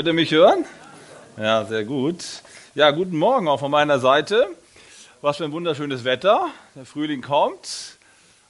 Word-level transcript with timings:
Könnt 0.00 0.08
ihr 0.08 0.14
mich 0.14 0.30
hören? 0.30 0.64
Ja, 1.36 1.66
sehr 1.66 1.84
gut. 1.84 2.24
Ja, 2.74 2.90
guten 2.90 3.18
Morgen 3.18 3.48
auch 3.48 3.60
von 3.60 3.70
meiner 3.70 3.98
Seite. 3.98 4.46
Was 5.20 5.36
für 5.36 5.44
ein 5.44 5.52
wunderschönes 5.52 6.04
Wetter. 6.04 6.46
Der 6.74 6.86
Frühling 6.86 7.20
kommt. 7.20 7.98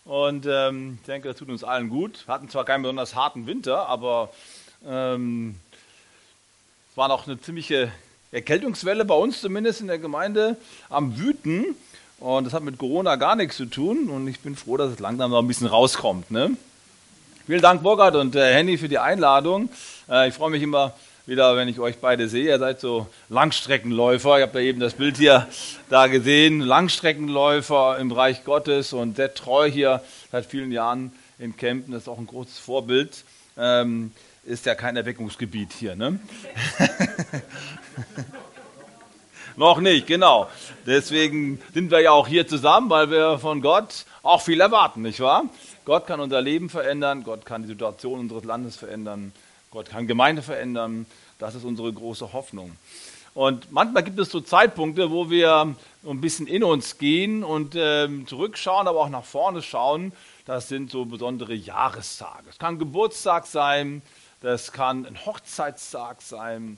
Und 0.05 0.47
ähm, 0.49 0.99
ich 1.01 1.07
denke, 1.07 1.27
das 1.27 1.37
tut 1.37 1.49
uns 1.49 1.65
allen 1.65 1.89
gut. 1.89 2.23
Wir 2.25 2.35
hatten 2.35 2.49
zwar 2.49 2.65
keinen 2.65 2.83
besonders 2.83 3.17
harten 3.17 3.49
Winter, 3.49 3.89
aber 3.89 4.31
ähm, 4.87 5.57
es 6.93 6.97
war 6.97 7.09
noch 7.09 7.27
eine 7.27 7.41
ziemliche 7.41 7.91
Erkältungswelle 8.31 9.05
bei 9.05 9.17
uns 9.17 9.41
zumindest 9.41 9.81
in 9.81 9.89
der 9.89 9.99
Gemeinde 9.99 10.57
am 10.89 11.19
Wüten. 11.19 11.75
Und 12.21 12.45
das 12.45 12.53
hat 12.53 12.63
mit 12.63 12.79
Corona 12.79 13.17
gar 13.17 13.35
nichts 13.35 13.57
zu 13.57 13.67
tun. 13.67 14.09
Und 14.09 14.29
ich 14.29 14.39
bin 14.39 14.55
froh, 14.55 14.77
dass 14.77 14.93
es 14.93 15.01
langsam 15.01 15.33
noch 15.33 15.41
ein 15.41 15.49
bisschen 15.49 15.67
rauskommt. 15.67 16.31
Ne? 16.31 16.53
Vielen 17.47 17.61
Dank, 17.61 17.83
Burkhard 17.83 18.15
und 18.15 18.37
äh, 18.37 18.55
Henny, 18.55 18.79
für 18.79 18.89
die 18.89 19.01
Einladung. 19.01 19.69
Äh, 20.09 20.29
ich 20.29 20.35
freue 20.35 20.51
mich 20.51 20.63
immer 20.63 20.95
wieder, 21.31 21.55
wenn 21.55 21.69
ich 21.69 21.79
euch 21.79 21.99
beide 21.99 22.29
sehe. 22.29 22.47
Ihr 22.47 22.59
seid 22.59 22.81
so 22.81 23.07
Langstreckenläufer. 23.29 24.39
Ich 24.39 24.43
habe 24.43 24.53
da 24.53 24.59
eben 24.59 24.81
das 24.81 24.95
Bild 24.95 25.17
hier 25.17 25.47
da 25.89 26.09
gesehen. 26.09 26.59
Langstreckenläufer 26.59 27.99
im 28.01 28.11
Reich 28.11 28.43
Gottes 28.43 28.93
und 28.93 29.15
sehr 29.15 29.33
treu 29.33 29.71
hier 29.71 30.03
seit 30.33 30.45
vielen 30.45 30.73
Jahren 30.73 31.13
in 31.39 31.57
Kempten. 31.57 31.93
Das 31.93 32.03
ist 32.03 32.09
auch 32.09 32.19
ein 32.19 32.27
großes 32.27 32.59
Vorbild. 32.59 33.23
Ähm, 33.57 34.11
ist 34.43 34.67
ja 34.67 34.75
kein 34.75 34.97
Erweckungsgebiet 34.97 35.73
hier, 35.73 35.95
ne? 35.95 36.19
Noch 39.57 39.81
nicht, 39.81 40.09
genau. 40.09 40.49
Deswegen 40.85 41.63
sind 41.73 41.93
wir 41.93 42.01
ja 42.01 42.11
auch 42.11 42.27
hier 42.27 42.49
zusammen, 42.49 42.91
weil 42.91 43.09
wir 43.09 43.39
von 43.39 43.61
Gott 43.61 44.05
auch 44.25 44.43
viel 44.43 44.61
erwarten, 44.61 45.03
nicht 45.03 45.21
wahr? 45.21 45.45
Gott 45.85 46.09
kann 46.09 46.19
unser 46.19 46.41
Leben 46.41 46.71
verändern, 46.71 47.23
Gott 47.23 47.47
kann 47.47 47.63
die 47.63 47.69
Situation 47.69 48.19
unseres 48.19 48.43
Landes 48.43 48.77
verändern, 48.77 49.33
Gott 49.71 49.91
kann 49.91 50.09
Gemeinde 50.09 50.43
verändern. 50.43 51.07
Das 51.41 51.55
ist 51.55 51.65
unsere 51.65 51.93
große 51.93 52.33
Hoffnung. 52.33 52.77
Und 53.33 53.73
manchmal 53.73 54.03
gibt 54.03 54.19
es 54.19 54.31
so 54.31 54.41
Zeitpunkte, 54.41 55.11
wo 55.11 55.31
wir 55.31 55.75
ein 56.07 56.21
bisschen 56.21 56.47
in 56.47 56.63
uns 56.63 56.99
gehen 56.99 57.43
und 57.43 57.75
äh, 57.75 58.09
zurückschauen, 58.27 58.87
aber 58.87 59.01
auch 59.01 59.09
nach 59.09 59.25
vorne 59.25 59.63
schauen. 59.63 60.13
Das 60.45 60.69
sind 60.69 60.91
so 60.91 61.07
besondere 61.07 61.55
Jahrestage. 61.55 62.45
Es 62.51 62.59
kann 62.59 62.79
Geburtstag 62.79 63.47
sein, 63.47 64.03
das 64.43 64.73
kann 64.73 65.07
ein 65.07 65.25
Hochzeitstag 65.25 66.21
sein, 66.23 66.77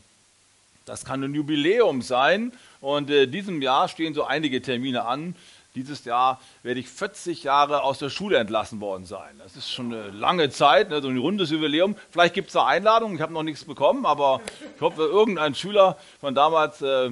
das 0.84 1.04
kann 1.04 1.24
ein 1.24 1.34
Jubiläum 1.34 2.00
sein. 2.00 2.52
Und 2.80 3.10
in 3.10 3.16
äh, 3.16 3.26
diesem 3.26 3.62
Jahr 3.62 3.88
stehen 3.88 4.14
so 4.14 4.24
einige 4.24 4.62
Termine 4.62 5.04
an. 5.04 5.34
Dieses 5.74 6.04
Jahr 6.04 6.38
werde 6.62 6.80
ich 6.80 6.88
40 6.88 7.44
Jahre 7.44 7.82
aus 7.82 7.98
der 7.98 8.10
Schule 8.10 8.36
entlassen 8.36 8.80
worden 8.80 9.06
sein. 9.06 9.38
Das 9.38 9.56
ist 9.56 9.70
schon 9.70 9.86
eine 9.86 10.10
lange 10.10 10.50
Zeit, 10.50 10.90
ne, 10.90 11.00
so 11.00 11.08
ein 11.08 11.16
rundes 11.16 11.50
Jubiläum. 11.50 11.96
Vielleicht 12.10 12.34
gibt 12.34 12.48
es 12.48 12.52
da 12.52 12.66
Einladungen, 12.66 13.16
ich 13.16 13.22
habe 13.22 13.32
noch 13.32 13.42
nichts 13.42 13.64
bekommen, 13.64 14.04
aber 14.04 14.42
ich 14.76 14.80
hoffe, 14.82 15.02
irgendein 15.02 15.54
Schüler 15.54 15.96
von 16.20 16.34
damals 16.34 16.82
äh, 16.82 17.10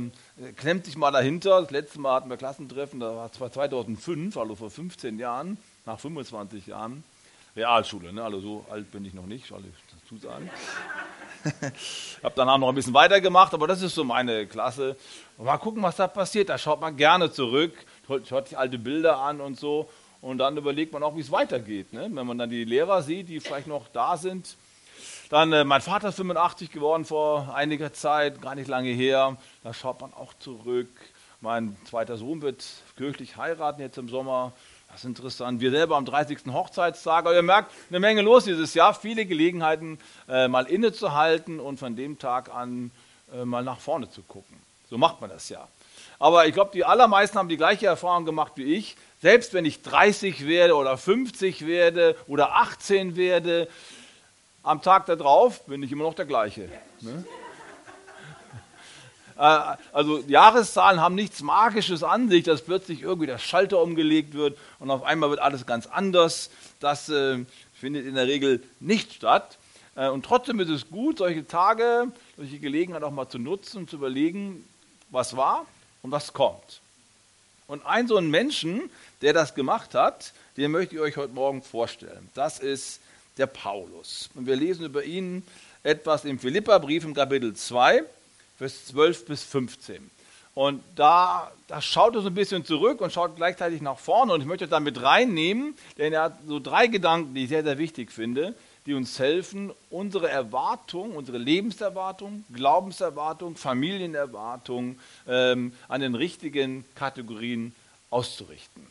klemmt 0.56 0.84
sich 0.84 0.98
mal 0.98 1.11
dahinter. 1.11 1.62
Das 1.62 1.70
letzte 1.70 2.00
Mal 2.00 2.16
hatten 2.16 2.28
wir 2.28 2.36
Klassentreffen, 2.36 3.00
das 3.00 3.41
war 3.41 3.50
2005, 3.50 4.36
also 4.36 4.55
vor 4.55 4.70
15 4.70 5.19
Jahren, 5.19 5.56
nach 5.86 5.98
25 5.98 6.66
Jahren. 6.66 7.03
Realschule, 7.56 8.12
ne? 8.12 8.22
also 8.22 8.41
so 8.41 8.66
alt 8.70 8.92
bin 8.92 9.05
ich 9.05 9.14
noch 9.14 9.27
nicht, 9.27 9.48
soll 9.48 9.61
ich 9.61 10.00
dazu 10.00 10.19
sagen. 10.19 10.48
ich 11.75 12.22
habe 12.22 12.34
danach 12.36 12.58
noch 12.58 12.69
ein 12.69 12.75
bisschen 12.75 12.94
weitergemacht, 12.94 13.55
aber 13.55 13.66
das 13.66 13.83
ist 13.83 13.94
so 13.94 14.05
meine 14.05 14.47
Klasse. 14.47 14.97
Mal 15.38 15.56
gucken, 15.58 15.83
was 15.83 15.97
da 15.97 16.06
passiert. 16.06 16.48
Da 16.48 16.58
schaut 16.58 16.81
man 16.81 16.97
gerne 16.97 17.33
zurück 17.33 17.72
schaut 18.28 18.48
sich 18.48 18.58
alte 18.58 18.78
Bilder 18.78 19.19
an 19.19 19.41
und 19.41 19.58
so. 19.58 19.89
Und 20.20 20.39
dann 20.39 20.56
überlegt 20.56 20.92
man 20.92 21.03
auch, 21.03 21.16
wie 21.16 21.20
es 21.20 21.33
weitergeht. 21.33 21.92
Ne? 21.92 22.08
Wenn 22.12 22.27
man 22.27 22.36
dann 22.36 22.50
die 22.50 22.64
Lehrer 22.64 23.03
sieht, 23.03 23.28
die 23.28 23.41
vielleicht 23.41 23.66
noch 23.66 23.89
da 23.89 24.16
sind. 24.16 24.56
Dann, 25.30 25.53
äh, 25.53 25.64
mein 25.64 25.80
Vater 25.80 26.08
ist 26.08 26.16
85 26.16 26.70
geworden 26.72 27.05
vor 27.05 27.55
einiger 27.55 27.92
Zeit, 27.92 28.42
gar 28.42 28.55
nicht 28.55 28.69
lange 28.69 28.91
her. 28.91 29.36
Da 29.62 29.72
schaut 29.72 30.00
man 30.00 30.12
auch 30.12 30.34
zurück. 30.41 30.91
Mein 31.41 31.77
zweiter 31.84 32.16
Sohn 32.19 32.42
wird 32.42 32.64
kirchlich 32.97 33.36
heiraten 33.36 33.81
jetzt 33.81 33.97
im 33.97 34.08
Sommer. 34.08 34.53
Das 34.91 35.00
ist 35.00 35.05
interessant. 35.05 35.60
Wir 35.60 35.71
selber 35.71 35.97
am 35.97 36.04
30. 36.04 36.38
Hochzeitstag. 36.53 37.25
Aber 37.25 37.34
ihr 37.34 37.42
merkt, 37.42 37.72
eine 37.88 38.00
Menge 38.00 38.22
los 38.22 38.44
dieses 38.44 38.75
Jahr. 38.75 38.92
Viele 38.92 39.25
Gelegenheiten, 39.25 39.98
äh, 40.28 40.48
mal 40.48 40.66
innezuhalten 40.66 41.60
und 41.60 41.78
von 41.78 41.97
dem 41.97 42.19
Tag 42.19 42.53
an 42.53 42.91
äh, 43.32 43.44
mal 43.44 43.62
nach 43.62 43.78
vorne 43.78 44.10
zu 44.10 44.22
gucken. 44.22 44.56
So 44.91 44.98
macht 44.98 45.21
man 45.21 45.31
das 45.31 45.48
ja. 45.48 45.66
Aber 46.20 46.47
ich 46.47 46.53
glaube, 46.53 46.70
die 46.72 46.84
allermeisten 46.84 47.38
haben 47.38 47.48
die 47.48 47.56
gleiche 47.56 47.86
Erfahrung 47.86 48.26
gemacht 48.26 48.53
wie 48.56 48.75
ich. 48.75 48.94
Selbst 49.22 49.54
wenn 49.54 49.64
ich 49.64 49.82
30 49.82 50.47
werde 50.47 50.76
oder 50.76 50.98
50 50.98 51.66
werde 51.66 52.14
oder 52.26 52.56
18 52.56 53.16
werde, 53.16 53.69
am 54.62 54.82
Tag 54.82 55.06
darauf 55.06 55.64
bin 55.64 55.82
ich 55.82 55.91
immer 55.91 56.04
noch 56.04 56.14
der 56.14 56.26
gleiche. 56.26 56.69
Ne? 57.00 57.25
Äh, 59.38 59.76
also 59.92 60.19
Jahreszahlen 60.26 61.00
haben 61.00 61.14
nichts 61.14 61.41
Magisches 61.41 62.03
an 62.03 62.28
sich, 62.28 62.44
dass 62.44 62.60
plötzlich 62.60 63.00
irgendwie 63.00 63.26
der 63.26 63.38
Schalter 63.38 63.82
umgelegt 63.82 64.34
wird 64.34 64.59
und 64.78 64.91
auf 64.91 65.03
einmal 65.03 65.30
wird 65.30 65.41
alles 65.41 65.64
ganz 65.64 65.86
anders. 65.86 66.50
Das 66.80 67.09
äh, 67.09 67.47
findet 67.72 68.04
in 68.04 68.14
der 68.14 68.26
Regel 68.26 68.62
nicht 68.78 69.14
statt. 69.14 69.56
Äh, 69.97 70.10
und 70.10 70.26
trotzdem 70.26 70.60
ist 70.60 70.69
es 70.69 70.91
gut, 70.91 71.16
solche 71.16 71.47
Tage, 71.47 72.12
solche 72.36 72.59
Gelegenheit 72.59 73.03
auch 73.03 73.10
mal 73.10 73.26
zu 73.26 73.38
nutzen 73.38 73.78
und 73.78 73.91
zu 73.91 73.97
überlegen, 73.97 74.69
was 75.09 75.34
war, 75.34 75.64
und 76.03 76.11
was 76.11 76.33
kommt. 76.33 76.81
Und 77.66 77.87
ein 77.87 78.09
so 78.09 78.16
ein 78.16 78.31
Menschen, 78.31 78.91
der 79.22 79.33
das 79.33 79.55
gemacht 79.55 79.94
hat, 79.94 80.33
den 80.56 80.71
möchte 80.71 80.97
ich 80.97 81.00
euch 81.00 81.16
heute 81.16 81.33
Morgen 81.33 81.62
vorstellen. 81.62 82.28
Das 82.34 82.59
ist 82.59 83.00
der 83.38 83.47
Paulus. 83.47 84.28
Und 84.34 84.47
wir 84.47 84.56
lesen 84.56 84.84
über 84.84 85.05
ihn 85.05 85.44
etwas 85.83 86.25
im 86.25 86.39
Philipperbrief 86.39 87.05
im 87.05 87.15
Kapitel 87.15 87.55
2, 87.55 88.03
Vers 88.59 88.87
12 88.87 89.27
bis 89.27 89.43
15. 89.44 90.10
Und 90.55 90.83
da, 90.97 91.50
da 91.69 91.81
schaut 91.81 92.15
er 92.16 92.22
so 92.22 92.27
ein 92.27 92.34
bisschen 92.34 92.65
zurück 92.65 93.00
und 93.00 93.12
schaut 93.12 93.37
gleichzeitig 93.37 93.81
nach 93.81 93.99
vorne. 93.99 94.33
Und 94.33 94.41
ich 94.41 94.47
möchte 94.47 94.65
euch 94.65 94.71
da 94.71 94.81
mit 94.81 95.00
reinnehmen, 95.00 95.75
denn 95.97 96.12
er 96.12 96.22
hat 96.25 96.39
so 96.47 96.59
drei 96.59 96.89
Gedanken, 96.89 97.34
die 97.34 97.44
ich 97.44 97.49
sehr, 97.49 97.62
sehr 97.62 97.78
wichtig 97.78 98.10
finde, 98.10 98.55
die 98.86 98.94
uns 98.94 99.18
helfen, 99.18 99.72
unsere 99.91 100.28
Erwartung, 100.28 101.14
unsere 101.14 101.38
Lebenserwartung, 101.38 102.44
Glaubenserwartung, 102.52 103.56
Familienerwartung 103.56 104.98
ähm, 105.28 105.72
an 105.88 106.00
den 106.00 106.14
richtigen 106.14 106.84
Kategorien 106.94 107.74
auszurichten. 108.10 108.86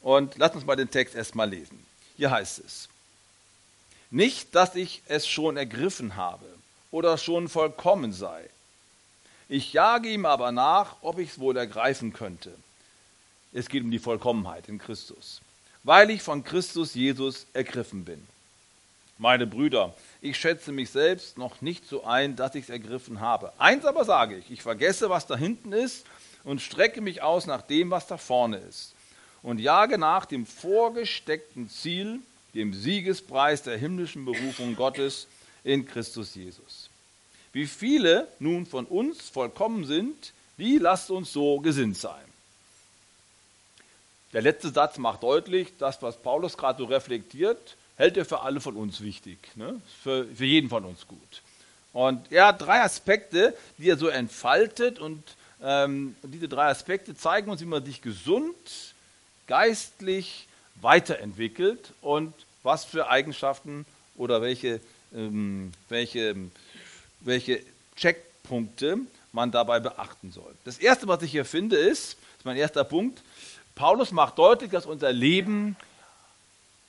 Und 0.00 0.36
lasst 0.36 0.54
uns 0.54 0.66
mal 0.66 0.76
den 0.76 0.90
Text 0.90 1.14
erstmal 1.14 1.48
lesen. 1.48 1.84
Hier 2.16 2.30
heißt 2.30 2.58
es, 2.58 2.88
nicht, 4.10 4.54
dass 4.54 4.74
ich 4.74 5.02
es 5.06 5.26
schon 5.26 5.56
ergriffen 5.56 6.16
habe 6.16 6.46
oder 6.90 7.18
schon 7.18 7.48
vollkommen 7.48 8.12
sei. 8.12 8.48
Ich 9.48 9.72
jage 9.72 10.08
ihm 10.08 10.26
aber 10.26 10.52
nach, 10.52 10.96
ob 11.02 11.18
ich 11.18 11.30
es 11.30 11.38
wohl 11.38 11.56
ergreifen 11.56 12.12
könnte. 12.12 12.54
Es 13.52 13.68
geht 13.68 13.82
um 13.84 13.90
die 13.90 13.98
Vollkommenheit 13.98 14.68
in 14.68 14.78
Christus, 14.78 15.40
weil 15.82 16.10
ich 16.10 16.22
von 16.22 16.44
Christus 16.44 16.94
Jesus 16.94 17.46
ergriffen 17.52 18.04
bin. 18.04 18.26
Meine 19.18 19.46
Brüder, 19.46 19.94
ich 20.20 20.36
schätze 20.36 20.72
mich 20.72 20.90
selbst 20.90 21.38
noch 21.38 21.60
nicht 21.60 21.86
so 21.86 22.04
ein, 22.04 22.34
dass 22.34 22.54
ich 22.54 22.64
es 22.64 22.70
ergriffen 22.70 23.20
habe. 23.20 23.52
Eins 23.58 23.84
aber 23.84 24.04
sage 24.04 24.36
ich, 24.36 24.50
ich 24.50 24.62
vergesse, 24.62 25.08
was 25.08 25.26
da 25.26 25.36
hinten 25.36 25.72
ist 25.72 26.04
und 26.42 26.60
strecke 26.60 27.00
mich 27.00 27.22
aus 27.22 27.46
nach 27.46 27.62
dem, 27.62 27.90
was 27.90 28.06
da 28.06 28.16
vorne 28.16 28.58
ist 28.58 28.94
und 29.44 29.60
jage 29.60 29.98
nach 29.98 30.24
dem 30.24 30.46
vorgesteckten 30.46 31.68
Ziel, 31.68 32.20
dem 32.54 32.72
Siegespreis 32.72 33.62
der 33.62 33.76
himmlischen 33.76 34.24
Berufung 34.24 34.74
Gottes 34.74 35.28
in 35.62 35.86
Christus 35.86 36.34
Jesus. 36.34 36.88
Wie 37.52 37.66
viele 37.66 38.26
nun 38.38 38.64
von 38.64 38.86
uns 38.86 39.28
vollkommen 39.28 39.84
sind, 39.84 40.32
die 40.56 40.78
lasst 40.78 41.10
uns 41.10 41.32
so 41.32 41.60
gesinnt 41.60 41.98
sein. 41.98 42.24
Der 44.32 44.42
letzte 44.42 44.70
Satz 44.70 44.98
macht 44.98 45.22
deutlich, 45.22 45.74
das, 45.78 46.00
was 46.02 46.16
Paulus 46.16 46.56
gerade 46.56 46.78
so 46.78 46.86
reflektiert, 46.86 47.76
hält 47.96 48.16
er 48.16 48.24
für 48.24 48.40
alle 48.40 48.60
von 48.60 48.76
uns 48.76 49.00
wichtig, 49.00 49.38
ne? 49.56 49.80
für, 50.02 50.26
für 50.26 50.44
jeden 50.44 50.68
von 50.68 50.84
uns 50.84 51.06
gut. 51.06 51.42
Und 51.92 52.32
er 52.32 52.48
hat 52.48 52.60
drei 52.60 52.82
Aspekte, 52.82 53.56
die 53.78 53.88
er 53.88 53.96
so 53.96 54.08
entfaltet 54.08 54.98
und 54.98 55.22
ähm, 55.62 56.16
diese 56.22 56.48
drei 56.48 56.66
Aspekte 56.66 57.16
zeigen 57.16 57.50
uns, 57.50 57.60
wie 57.60 57.66
man 57.66 57.84
sich 57.84 58.02
gesund, 58.02 58.94
geistlich 59.46 60.48
weiterentwickelt 60.80 61.92
und 62.00 62.34
was 62.62 62.84
für 62.84 63.08
Eigenschaften 63.08 63.86
oder 64.16 64.42
welche, 64.42 64.80
ähm, 65.14 65.72
welche, 65.88 66.34
welche 67.20 67.60
Checkpunkte 67.96 68.98
man 69.32 69.52
dabei 69.52 69.80
beachten 69.80 70.32
soll. 70.32 70.52
Das 70.64 70.78
erste, 70.78 71.06
was 71.06 71.22
ich 71.22 71.30
hier 71.30 71.44
finde, 71.44 71.76
ist, 71.76 72.14
das 72.14 72.38
ist 72.40 72.44
mein 72.44 72.56
erster 72.56 72.84
Punkt, 72.84 73.22
Paulus 73.74 74.12
macht 74.12 74.38
deutlich, 74.38 74.70
dass 74.70 74.86
unser 74.86 75.12
Leben 75.12 75.76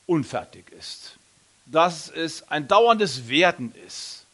unfertig 0.06 0.72
ist. 0.72 1.18
Dass 1.66 2.10
es 2.10 2.48
ein 2.50 2.68
dauerndes 2.68 3.28
Werden 3.28 3.74
ist. 3.88 4.26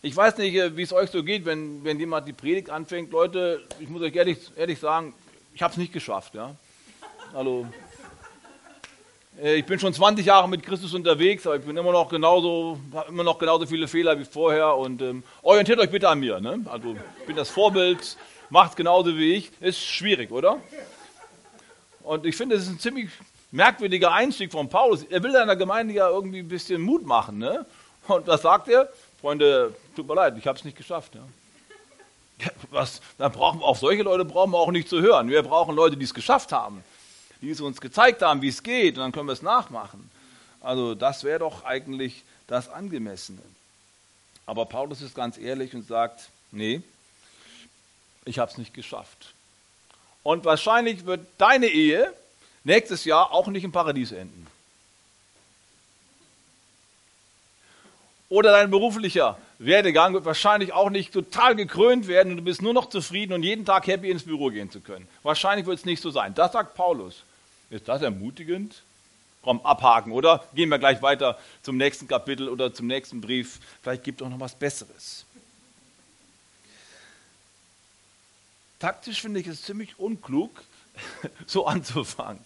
Ich 0.00 0.16
weiß 0.16 0.38
nicht, 0.38 0.54
äh, 0.54 0.76
wie 0.76 0.82
es 0.82 0.92
euch 0.92 1.10
so 1.10 1.22
geht, 1.22 1.44
wenn, 1.44 1.84
wenn 1.84 1.98
jemand 1.98 2.26
die 2.26 2.32
Predigt 2.32 2.70
anfängt. 2.70 3.12
Leute, 3.12 3.62
ich 3.78 3.88
muss 3.88 4.02
euch 4.02 4.14
ehrlich, 4.14 4.38
ehrlich 4.56 4.80
sagen, 4.80 5.14
ich 5.54 5.62
habe 5.62 5.72
es 5.72 5.76
nicht 5.76 5.92
geschafft. 5.92 6.34
Ja? 6.34 6.56
Also, 7.34 7.66
Äh, 9.40 9.56
ich 9.56 9.64
bin 9.64 9.78
schon 9.78 9.94
20 9.94 10.26
Jahre 10.26 10.48
mit 10.48 10.62
Christus 10.62 10.94
unterwegs, 10.94 11.46
aber 11.46 11.56
ich 11.56 11.64
bin 11.64 11.76
immer 11.76 11.92
noch 11.92 12.08
genauso, 12.08 12.78
habe 12.92 13.08
immer 13.08 13.24
noch 13.24 13.38
genauso 13.38 13.66
viele 13.66 13.88
Fehler 13.88 14.18
wie 14.18 14.24
vorher 14.24 14.76
und 14.76 15.00
ähm, 15.02 15.22
orientiert 15.42 15.78
euch 15.78 15.90
bitte 15.90 16.08
an 16.08 16.20
mir. 16.20 16.40
Ne? 16.40 16.60
Also 16.66 16.96
ich 17.20 17.26
bin 17.26 17.36
das 17.36 17.48
Vorbild, 17.48 18.16
macht 18.50 18.76
genauso 18.76 19.16
wie 19.16 19.34
ich. 19.34 19.50
Ist 19.60 19.80
schwierig, 19.80 20.30
oder? 20.30 20.58
Und 22.02 22.26
ich 22.26 22.36
finde, 22.36 22.56
es 22.56 22.62
ist 22.62 22.68
ein 22.68 22.78
ziemlich 22.80 23.10
merkwürdiger 23.52 24.12
Einstieg 24.12 24.50
von 24.50 24.68
Paulus. 24.68 25.04
Er 25.04 25.22
will 25.22 25.32
seiner 25.32 25.54
Gemeinde 25.54 25.94
ja 25.94 26.08
irgendwie 26.08 26.40
ein 26.40 26.48
bisschen 26.48 26.82
Mut 26.82 27.06
machen. 27.06 27.38
Ne? 27.38 27.64
Und 28.08 28.26
was 28.26 28.42
sagt 28.42 28.68
er? 28.68 28.88
Freunde, 29.20 29.72
tut 29.94 30.08
mir 30.08 30.14
leid, 30.14 30.34
ich 30.36 30.46
habe 30.46 30.58
es 30.58 30.64
nicht 30.64 30.76
geschafft. 30.76 31.14
Ja. 31.14 31.20
Was, 32.70 33.00
dann 33.18 33.30
brauchen 33.30 33.60
wir, 33.60 33.66
auf 33.66 33.78
solche 33.78 34.02
Leute 34.02 34.24
brauchen 34.24 34.50
wir 34.50 34.58
auch 34.58 34.72
nicht 34.72 34.88
zu 34.88 35.00
hören. 35.00 35.28
Wir 35.28 35.44
brauchen 35.44 35.76
Leute, 35.76 35.96
die 35.96 36.04
es 36.04 36.14
geschafft 36.14 36.50
haben, 36.50 36.82
die 37.40 37.50
es 37.50 37.60
uns 37.60 37.80
gezeigt 37.80 38.22
haben, 38.22 38.42
wie 38.42 38.48
es 38.48 38.64
geht, 38.64 38.96
und 38.96 39.02
dann 39.02 39.12
können 39.12 39.28
wir 39.28 39.32
es 39.32 39.42
nachmachen. 39.42 40.10
Also 40.60 40.96
das 40.96 41.22
wäre 41.22 41.38
doch 41.38 41.64
eigentlich 41.64 42.24
das 42.48 42.68
Angemessene. 42.68 43.42
Aber 44.44 44.66
Paulus 44.66 45.02
ist 45.02 45.14
ganz 45.14 45.38
ehrlich 45.38 45.72
und 45.74 45.86
sagt, 45.86 46.30
nee, 46.50 46.82
ich 48.24 48.40
habe 48.40 48.50
es 48.50 48.58
nicht 48.58 48.74
geschafft. 48.74 49.34
Und 50.24 50.44
wahrscheinlich 50.44 51.04
wird 51.04 51.26
deine 51.38 51.66
Ehe 51.66 52.12
nächstes 52.64 53.04
Jahr 53.04 53.32
auch 53.32 53.46
nicht 53.48 53.64
im 53.64 53.72
Paradies 53.72 54.12
enden. 54.12 54.46
Oder 58.28 58.52
dein 58.52 58.70
beruflicher 58.70 59.36
Werdegang 59.58 60.14
wird 60.14 60.24
wahrscheinlich 60.24 60.72
auch 60.72 60.88
nicht 60.88 61.12
total 61.12 61.54
gekrönt 61.54 62.08
werden 62.08 62.32
und 62.32 62.38
du 62.38 62.42
bist 62.42 62.62
nur 62.62 62.72
noch 62.72 62.88
zufrieden 62.88 63.34
und 63.34 63.42
jeden 63.42 63.66
Tag 63.66 63.86
happy 63.86 64.10
ins 64.10 64.22
Büro 64.22 64.48
gehen 64.48 64.70
zu 64.70 64.80
können. 64.80 65.06
Wahrscheinlich 65.22 65.66
wird 65.66 65.78
es 65.78 65.84
nicht 65.84 66.02
so 66.02 66.10
sein. 66.10 66.34
Das 66.34 66.52
sagt 66.52 66.74
Paulus. 66.74 67.24
Ist 67.68 67.88
das 67.88 68.00
ermutigend? 68.00 68.82
Komm, 69.42 69.60
abhaken, 69.60 70.12
oder? 70.12 70.44
Gehen 70.54 70.70
wir 70.70 70.78
gleich 70.78 71.02
weiter 71.02 71.38
zum 71.62 71.76
nächsten 71.76 72.08
Kapitel 72.08 72.48
oder 72.48 72.72
zum 72.72 72.86
nächsten 72.86 73.20
Brief. 73.20 73.58
Vielleicht 73.82 74.04
gibt 74.04 74.20
es 74.20 74.26
auch 74.26 74.30
noch 74.30 74.40
was 74.40 74.54
Besseres. 74.54 75.26
Taktisch 78.78 79.20
finde 79.20 79.40
ich 79.40 79.46
es 79.46 79.62
ziemlich 79.62 79.98
unklug, 79.98 80.50
so 81.46 81.66
anzufangen. 81.66 82.44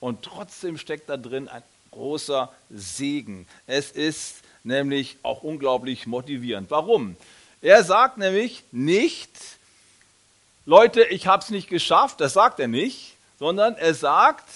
Und 0.00 0.22
trotzdem 0.22 0.78
steckt 0.78 1.08
da 1.08 1.16
drin 1.16 1.48
ein 1.48 1.62
großer 1.90 2.52
Segen. 2.70 3.46
Es 3.66 3.90
ist 3.90 4.42
nämlich 4.64 5.16
auch 5.22 5.42
unglaublich 5.42 6.06
motivierend. 6.06 6.70
Warum? 6.70 7.16
Er 7.62 7.82
sagt 7.84 8.18
nämlich 8.18 8.64
nicht, 8.72 9.30
Leute, 10.66 11.04
ich 11.04 11.26
habe 11.26 11.42
es 11.42 11.50
nicht 11.50 11.68
geschafft, 11.68 12.20
das 12.20 12.34
sagt 12.34 12.60
er 12.60 12.68
nicht, 12.68 13.16
sondern 13.38 13.76
er 13.76 13.94
sagt, 13.94 14.48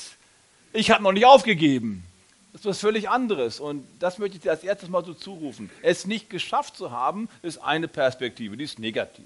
ich 0.72 0.90
habe 0.90 1.02
noch 1.02 1.12
nicht 1.12 1.26
aufgegeben. 1.26 2.04
Das 2.52 2.62
ist 2.62 2.66
was 2.66 2.81
völlig 2.81 3.08
anderes. 3.08 3.60
Und 3.60 3.86
das 4.00 4.19
möchte 4.19 4.36
ich 4.36 4.43
dir 4.43 4.50
als 4.50 4.64
erstes 4.64 4.88
mal 4.88 5.04
so 5.04 5.14
zurufen. 5.14 5.70
Es 5.82 6.06
nicht 6.06 6.28
geschafft 6.28 6.76
zu 6.76 6.90
haben, 6.90 7.28
ist 7.43 7.58
eine 7.58 7.88
Perspektive, 7.88 8.56
die 8.56 8.64
ist 8.64 8.78
negativ. 8.78 9.25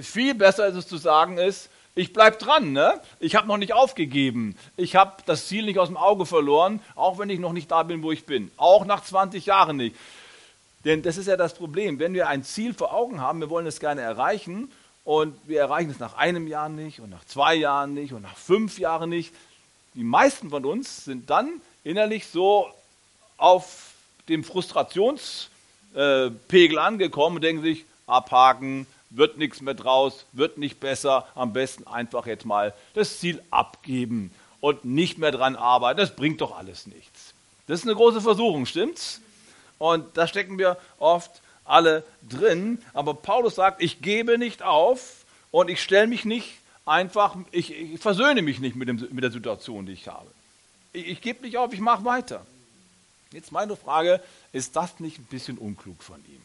Viel 0.00 0.34
besser 0.34 0.68
ist 0.68 0.76
es 0.76 0.86
zu 0.86 0.96
sagen, 0.96 1.38
ist, 1.38 1.68
ich 1.98 2.12
bleibe 2.12 2.36
dran, 2.36 2.72
ne? 2.72 3.00
Ich 3.18 3.34
habe 3.34 3.48
noch 3.48 3.56
nicht 3.56 3.72
aufgegeben. 3.72 4.54
Ich 4.76 4.94
habe 4.94 5.14
das 5.26 5.48
Ziel 5.48 5.64
nicht 5.64 5.80
aus 5.80 5.88
dem 5.88 5.96
Auge 5.96 6.26
verloren, 6.26 6.78
auch 6.94 7.18
wenn 7.18 7.28
ich 7.28 7.40
noch 7.40 7.52
nicht 7.52 7.72
da 7.72 7.82
bin, 7.82 8.04
wo 8.04 8.12
ich 8.12 8.24
bin. 8.24 8.52
Auch 8.56 8.84
nach 8.84 9.02
20 9.02 9.46
Jahren 9.46 9.78
nicht. 9.78 9.96
Denn 10.84 11.02
das 11.02 11.16
ist 11.16 11.26
ja 11.26 11.36
das 11.36 11.54
Problem. 11.54 11.98
Wenn 11.98 12.14
wir 12.14 12.28
ein 12.28 12.44
Ziel 12.44 12.72
vor 12.72 12.94
Augen 12.94 13.20
haben, 13.20 13.40
wir 13.40 13.50
wollen 13.50 13.66
es 13.66 13.80
gerne 13.80 14.02
erreichen 14.02 14.70
und 15.02 15.36
wir 15.48 15.58
erreichen 15.58 15.90
es 15.90 15.98
nach 15.98 16.16
einem 16.16 16.46
Jahr 16.46 16.68
nicht 16.68 17.00
und 17.00 17.10
nach 17.10 17.24
zwei 17.24 17.56
Jahren 17.56 17.94
nicht 17.94 18.12
und 18.12 18.22
nach 18.22 18.36
fünf 18.36 18.78
Jahren 18.78 19.10
nicht. 19.10 19.34
Die 19.94 20.04
meisten 20.04 20.50
von 20.50 20.64
uns 20.64 21.04
sind 21.04 21.30
dann 21.30 21.60
innerlich 21.82 22.28
so 22.28 22.68
auf 23.38 23.90
dem 24.28 24.44
Frustrationspegel 24.44 26.78
angekommen 26.78 27.34
und 27.36 27.42
denken 27.42 27.62
sich, 27.62 27.86
abhaken, 28.06 28.86
wird 29.10 29.38
nichts 29.38 29.60
mehr 29.60 29.74
draus, 29.74 30.26
wird 30.32 30.58
nicht 30.58 30.80
besser, 30.80 31.26
am 31.34 31.52
besten 31.52 31.86
einfach 31.86 32.26
jetzt 32.26 32.44
mal 32.44 32.74
das 32.94 33.18
Ziel 33.18 33.42
abgeben 33.50 34.30
und 34.60 34.84
nicht 34.84 35.18
mehr 35.18 35.32
dran 35.32 35.56
arbeiten. 35.56 35.98
Das 35.98 36.14
bringt 36.14 36.40
doch 36.40 36.56
alles 36.56 36.86
nichts. 36.86 37.34
Das 37.66 37.80
ist 37.80 37.86
eine 37.86 37.94
große 37.94 38.20
Versuchung, 38.20 38.66
stimmt's? 38.66 39.20
Und 39.78 40.16
da 40.16 40.26
stecken 40.26 40.58
wir 40.58 40.76
oft 40.98 41.42
alle 41.64 42.02
drin. 42.28 42.82
Aber 42.94 43.14
Paulus 43.14 43.54
sagt, 43.54 43.82
ich 43.82 44.00
gebe 44.00 44.38
nicht 44.38 44.62
auf 44.62 45.24
und 45.50 45.70
ich 45.70 45.82
stelle 45.82 46.06
mich 46.06 46.24
nicht 46.24 46.54
einfach, 46.86 47.36
ich, 47.52 47.72
ich 47.72 48.00
versöhne 48.00 48.42
mich 48.42 48.58
nicht 48.58 48.74
mit, 48.74 48.88
dem, 48.88 49.06
mit, 49.10 49.22
der 49.22 49.30
Situation, 49.30 49.86
die 49.86 49.92
ich 49.92 50.08
habe. 50.08 50.30
Ich, 50.92 51.06
ich 51.08 51.20
gebe 51.20 51.44
nicht 51.44 51.58
auf, 51.58 51.72
ich 51.72 51.80
mache 51.80 52.04
weiter. 52.04 52.44
Jetzt 53.32 53.52
meine 53.52 53.76
Frage, 53.76 54.22
ist 54.52 54.74
das 54.74 54.98
nicht 55.00 55.18
ein 55.18 55.26
bisschen 55.26 55.58
unklug 55.58 56.02
von 56.02 56.18
ihm? 56.26 56.42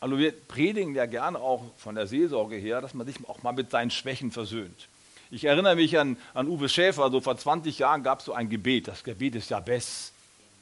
Also 0.00 0.18
wir 0.18 0.32
predigen 0.32 0.94
ja 0.94 1.06
gerne 1.06 1.38
auch 1.38 1.64
von 1.76 1.96
der 1.96 2.06
Seelsorge 2.06 2.56
her, 2.56 2.80
dass 2.80 2.94
man 2.94 3.06
sich 3.06 3.16
auch 3.28 3.42
mal 3.42 3.52
mit 3.52 3.70
seinen 3.70 3.90
Schwächen 3.90 4.30
versöhnt. 4.30 4.88
Ich 5.30 5.44
erinnere 5.44 5.74
mich 5.74 5.98
an, 5.98 6.16
an 6.34 6.48
Uwe 6.48 6.68
Schäfer, 6.68 7.10
so 7.10 7.20
vor 7.20 7.36
20 7.36 7.80
Jahren 7.80 8.02
gab 8.02 8.20
es 8.20 8.26
so 8.26 8.32
ein 8.32 8.48
Gebet, 8.48 8.88
das 8.88 9.02
Gebet 9.02 9.34
des 9.34 9.48
Jabez. 9.48 10.12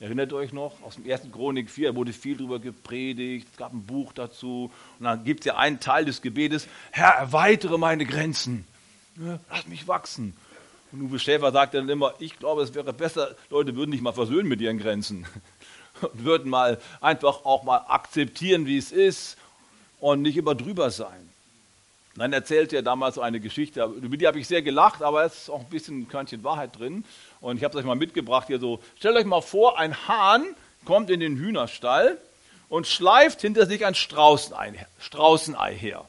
Erinnert 0.00 0.32
euch 0.32 0.52
noch? 0.52 0.82
Aus 0.82 0.96
dem 0.96 1.06
ersten 1.06 1.30
Chronik 1.32 1.70
4 1.70 1.94
wurde 1.94 2.12
viel 2.12 2.36
darüber 2.36 2.58
gepredigt, 2.58 3.46
es 3.52 3.56
gab 3.56 3.72
ein 3.72 3.84
Buch 3.84 4.12
dazu. 4.12 4.70
Und 4.98 5.04
dann 5.04 5.24
gibt 5.24 5.40
es 5.40 5.46
ja 5.46 5.56
einen 5.56 5.80
Teil 5.80 6.04
des 6.04 6.22
Gebetes, 6.22 6.66
Herr, 6.90 7.12
erweitere 7.12 7.78
meine 7.78 8.06
Grenzen, 8.06 8.66
lass 9.50 9.66
mich 9.66 9.86
wachsen. 9.86 10.34
Und 10.92 11.02
Uwe 11.02 11.18
Schäfer 11.18 11.52
sagte 11.52 11.78
dann 11.78 11.88
immer, 11.88 12.14
ich 12.18 12.38
glaube, 12.38 12.62
es 12.62 12.74
wäre 12.74 12.92
besser, 12.92 13.36
Leute 13.50 13.76
würden 13.76 13.90
nicht 13.90 14.02
mal 14.02 14.12
versöhnen 14.12 14.48
mit 14.48 14.60
ihren 14.60 14.78
Grenzen 14.78 15.26
und 16.00 16.24
würden 16.24 16.50
mal 16.50 16.78
einfach 17.00 17.44
auch 17.44 17.62
mal 17.64 17.84
akzeptieren, 17.88 18.66
wie 18.66 18.78
es 18.78 18.92
ist 18.92 19.36
und 20.00 20.22
nicht 20.22 20.36
immer 20.36 20.54
drüber 20.54 20.90
sein. 20.90 21.28
Dann 22.16 22.32
erzählte 22.32 22.76
er 22.76 22.82
damals 22.82 23.18
eine 23.18 23.40
Geschichte, 23.40 23.84
über 23.84 24.16
die 24.16 24.26
habe 24.26 24.38
ich 24.38 24.48
sehr 24.48 24.62
gelacht, 24.62 25.02
aber 25.02 25.24
es 25.24 25.42
ist 25.42 25.50
auch 25.50 25.60
ein 25.60 25.68
bisschen 25.68 26.00
ein 26.00 26.08
Körnchen 26.08 26.44
Wahrheit 26.44 26.78
drin. 26.78 27.04
Und 27.42 27.58
ich 27.58 27.64
habe 27.64 27.76
es 27.76 27.80
euch 27.80 27.86
mal 27.86 27.94
mitgebracht 27.94 28.46
hier 28.46 28.58
so. 28.58 28.80
Stellt 28.98 29.16
euch 29.16 29.26
mal 29.26 29.42
vor, 29.42 29.78
ein 29.78 30.08
Hahn 30.08 30.44
kommt 30.86 31.10
in 31.10 31.20
den 31.20 31.36
Hühnerstall 31.36 32.16
und 32.70 32.86
schleift 32.86 33.42
hinter 33.42 33.66
sich 33.66 33.84
ein 33.84 33.94
Straußenei, 33.94 34.86
Straußenei 34.98 35.74
her. 35.74 36.06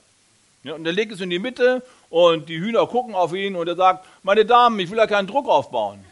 Ja, 0.63 0.75
und 0.75 0.85
er 0.85 0.93
legt 0.93 1.11
es 1.11 1.21
in 1.21 1.29
die 1.29 1.39
Mitte 1.39 1.83
und 2.09 2.47
die 2.49 2.59
Hühner 2.59 2.87
gucken 2.87 3.13
auf 3.13 3.33
ihn 3.33 3.55
und 3.55 3.67
er 3.67 3.75
sagt, 3.75 4.05
meine 4.23 4.45
Damen, 4.45 4.79
ich 4.79 4.89
will 4.89 4.97
ja 4.97 5.07
keinen 5.07 5.27
Druck 5.27 5.47
aufbauen. 5.47 6.03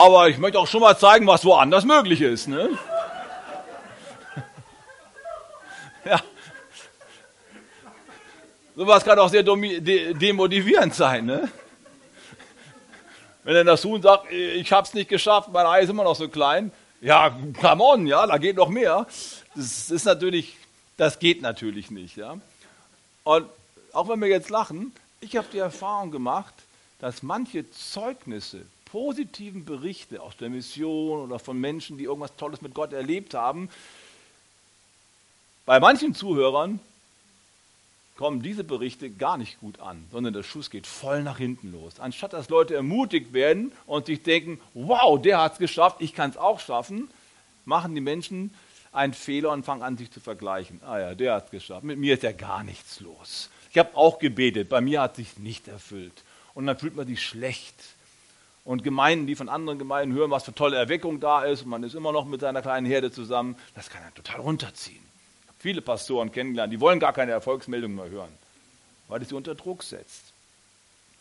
Aber 0.00 0.30
ich 0.30 0.38
möchte 0.38 0.58
auch 0.58 0.66
schon 0.66 0.80
mal 0.80 0.96
zeigen, 0.96 1.26
was 1.26 1.44
woanders 1.44 1.84
möglich 1.84 2.22
ist. 2.22 2.48
Ne? 2.48 2.70
ja. 6.06 6.18
Sowas 8.74 9.04
kann 9.04 9.18
auch 9.18 9.28
sehr 9.28 9.42
demotivierend 9.42 10.94
sein. 10.94 11.26
Ne? 11.26 11.50
Wenn 13.44 13.56
dann 13.56 13.66
das 13.66 13.84
Huhn 13.84 14.00
sagt, 14.00 14.32
ich 14.32 14.72
habe 14.72 14.86
es 14.86 14.94
nicht 14.94 15.10
geschafft, 15.10 15.50
mein 15.52 15.66
Ei 15.66 15.82
ist 15.82 15.90
immer 15.90 16.04
noch 16.04 16.16
so 16.16 16.30
klein. 16.30 16.72
Ja, 17.02 17.38
come 17.60 17.84
on, 17.84 18.06
ja, 18.06 18.26
da 18.26 18.38
geht 18.38 18.56
noch 18.56 18.70
mehr. 18.70 19.06
Das 19.54 19.90
ist 19.90 20.06
natürlich, 20.06 20.56
das 20.96 21.18
geht 21.18 21.42
natürlich 21.42 21.90
nicht. 21.90 22.16
Ja? 22.16 22.38
Und 23.24 23.46
auch 23.92 24.08
wenn 24.08 24.22
wir 24.22 24.28
jetzt 24.28 24.48
lachen, 24.48 24.94
ich 25.20 25.36
habe 25.36 25.48
die 25.52 25.58
Erfahrung 25.58 26.10
gemacht, 26.10 26.54
dass 27.00 27.22
manche 27.22 27.70
Zeugnisse 27.70 28.62
positiven 28.90 29.64
Berichte 29.64 30.20
aus 30.20 30.36
der 30.36 30.50
Mission 30.50 31.20
oder 31.22 31.38
von 31.38 31.58
Menschen, 31.58 31.98
die 31.98 32.04
irgendwas 32.04 32.36
Tolles 32.36 32.60
mit 32.60 32.74
Gott 32.74 32.92
erlebt 32.92 33.34
haben, 33.34 33.68
bei 35.66 35.78
manchen 35.78 36.14
Zuhörern 36.14 36.80
kommen 38.16 38.42
diese 38.42 38.64
Berichte 38.64 39.08
gar 39.08 39.38
nicht 39.38 39.60
gut 39.60 39.80
an, 39.80 40.04
sondern 40.10 40.34
der 40.34 40.42
Schuss 40.42 40.68
geht 40.68 40.86
voll 40.86 41.22
nach 41.22 41.38
hinten 41.38 41.72
los. 41.72 42.00
Anstatt 42.00 42.32
dass 42.32 42.50
Leute 42.50 42.74
ermutigt 42.74 43.32
werden 43.32 43.72
und 43.86 44.06
sich 44.06 44.22
denken, 44.22 44.60
wow, 44.74 45.20
der 45.20 45.40
hat 45.40 45.54
es 45.54 45.58
geschafft, 45.58 45.96
ich 46.00 46.12
kann 46.12 46.30
es 46.30 46.36
auch 46.36 46.60
schaffen, 46.60 47.08
machen 47.64 47.94
die 47.94 48.00
Menschen 48.00 48.52
einen 48.92 49.14
Fehler 49.14 49.52
und 49.52 49.64
fangen 49.64 49.82
an, 49.82 49.96
sich 49.96 50.10
zu 50.10 50.20
vergleichen. 50.20 50.80
Ah 50.84 50.98
ja, 50.98 51.14
der 51.14 51.34
hat 51.34 51.46
es 51.46 51.50
geschafft, 51.52 51.84
mit 51.84 51.98
mir 51.98 52.14
ist 52.14 52.24
ja 52.24 52.32
gar 52.32 52.64
nichts 52.64 53.00
los. 53.00 53.48
Ich 53.70 53.78
habe 53.78 53.96
auch 53.96 54.18
gebetet, 54.18 54.68
bei 54.68 54.80
mir 54.80 55.00
hat 55.00 55.12
es 55.12 55.16
sich 55.18 55.38
nicht 55.38 55.68
erfüllt. 55.68 56.24
Und 56.54 56.66
dann 56.66 56.76
fühlt 56.76 56.96
man 56.96 57.06
sich 57.06 57.24
schlecht 57.24 57.76
und 58.70 58.84
Gemeinden, 58.84 59.26
die 59.26 59.34
von 59.34 59.48
anderen 59.48 59.80
Gemeinden 59.80 60.14
hören, 60.14 60.30
was 60.30 60.44
für 60.44 60.54
tolle 60.54 60.76
Erweckung 60.76 61.18
da 61.18 61.42
ist, 61.42 61.62
und 61.62 61.70
man 61.70 61.82
ist 61.82 61.96
immer 61.96 62.12
noch 62.12 62.24
mit 62.24 62.40
seiner 62.40 62.62
kleinen 62.62 62.86
Herde 62.86 63.10
zusammen, 63.10 63.56
das 63.74 63.90
kann 63.90 64.00
einen 64.00 64.14
total 64.14 64.38
runterziehen. 64.38 65.02
Ich 65.42 65.48
habe 65.48 65.58
viele 65.58 65.82
Pastoren 65.82 66.30
kennengelernt, 66.30 66.72
die 66.72 66.78
wollen 66.78 67.00
gar 67.00 67.12
keine 67.12 67.32
Erfolgsmeldung 67.32 67.96
mehr 67.96 68.08
hören, 68.08 68.30
weil 69.08 69.20
es 69.22 69.28
sie 69.28 69.34
unter 69.34 69.56
Druck 69.56 69.82
setzt. 69.82 70.22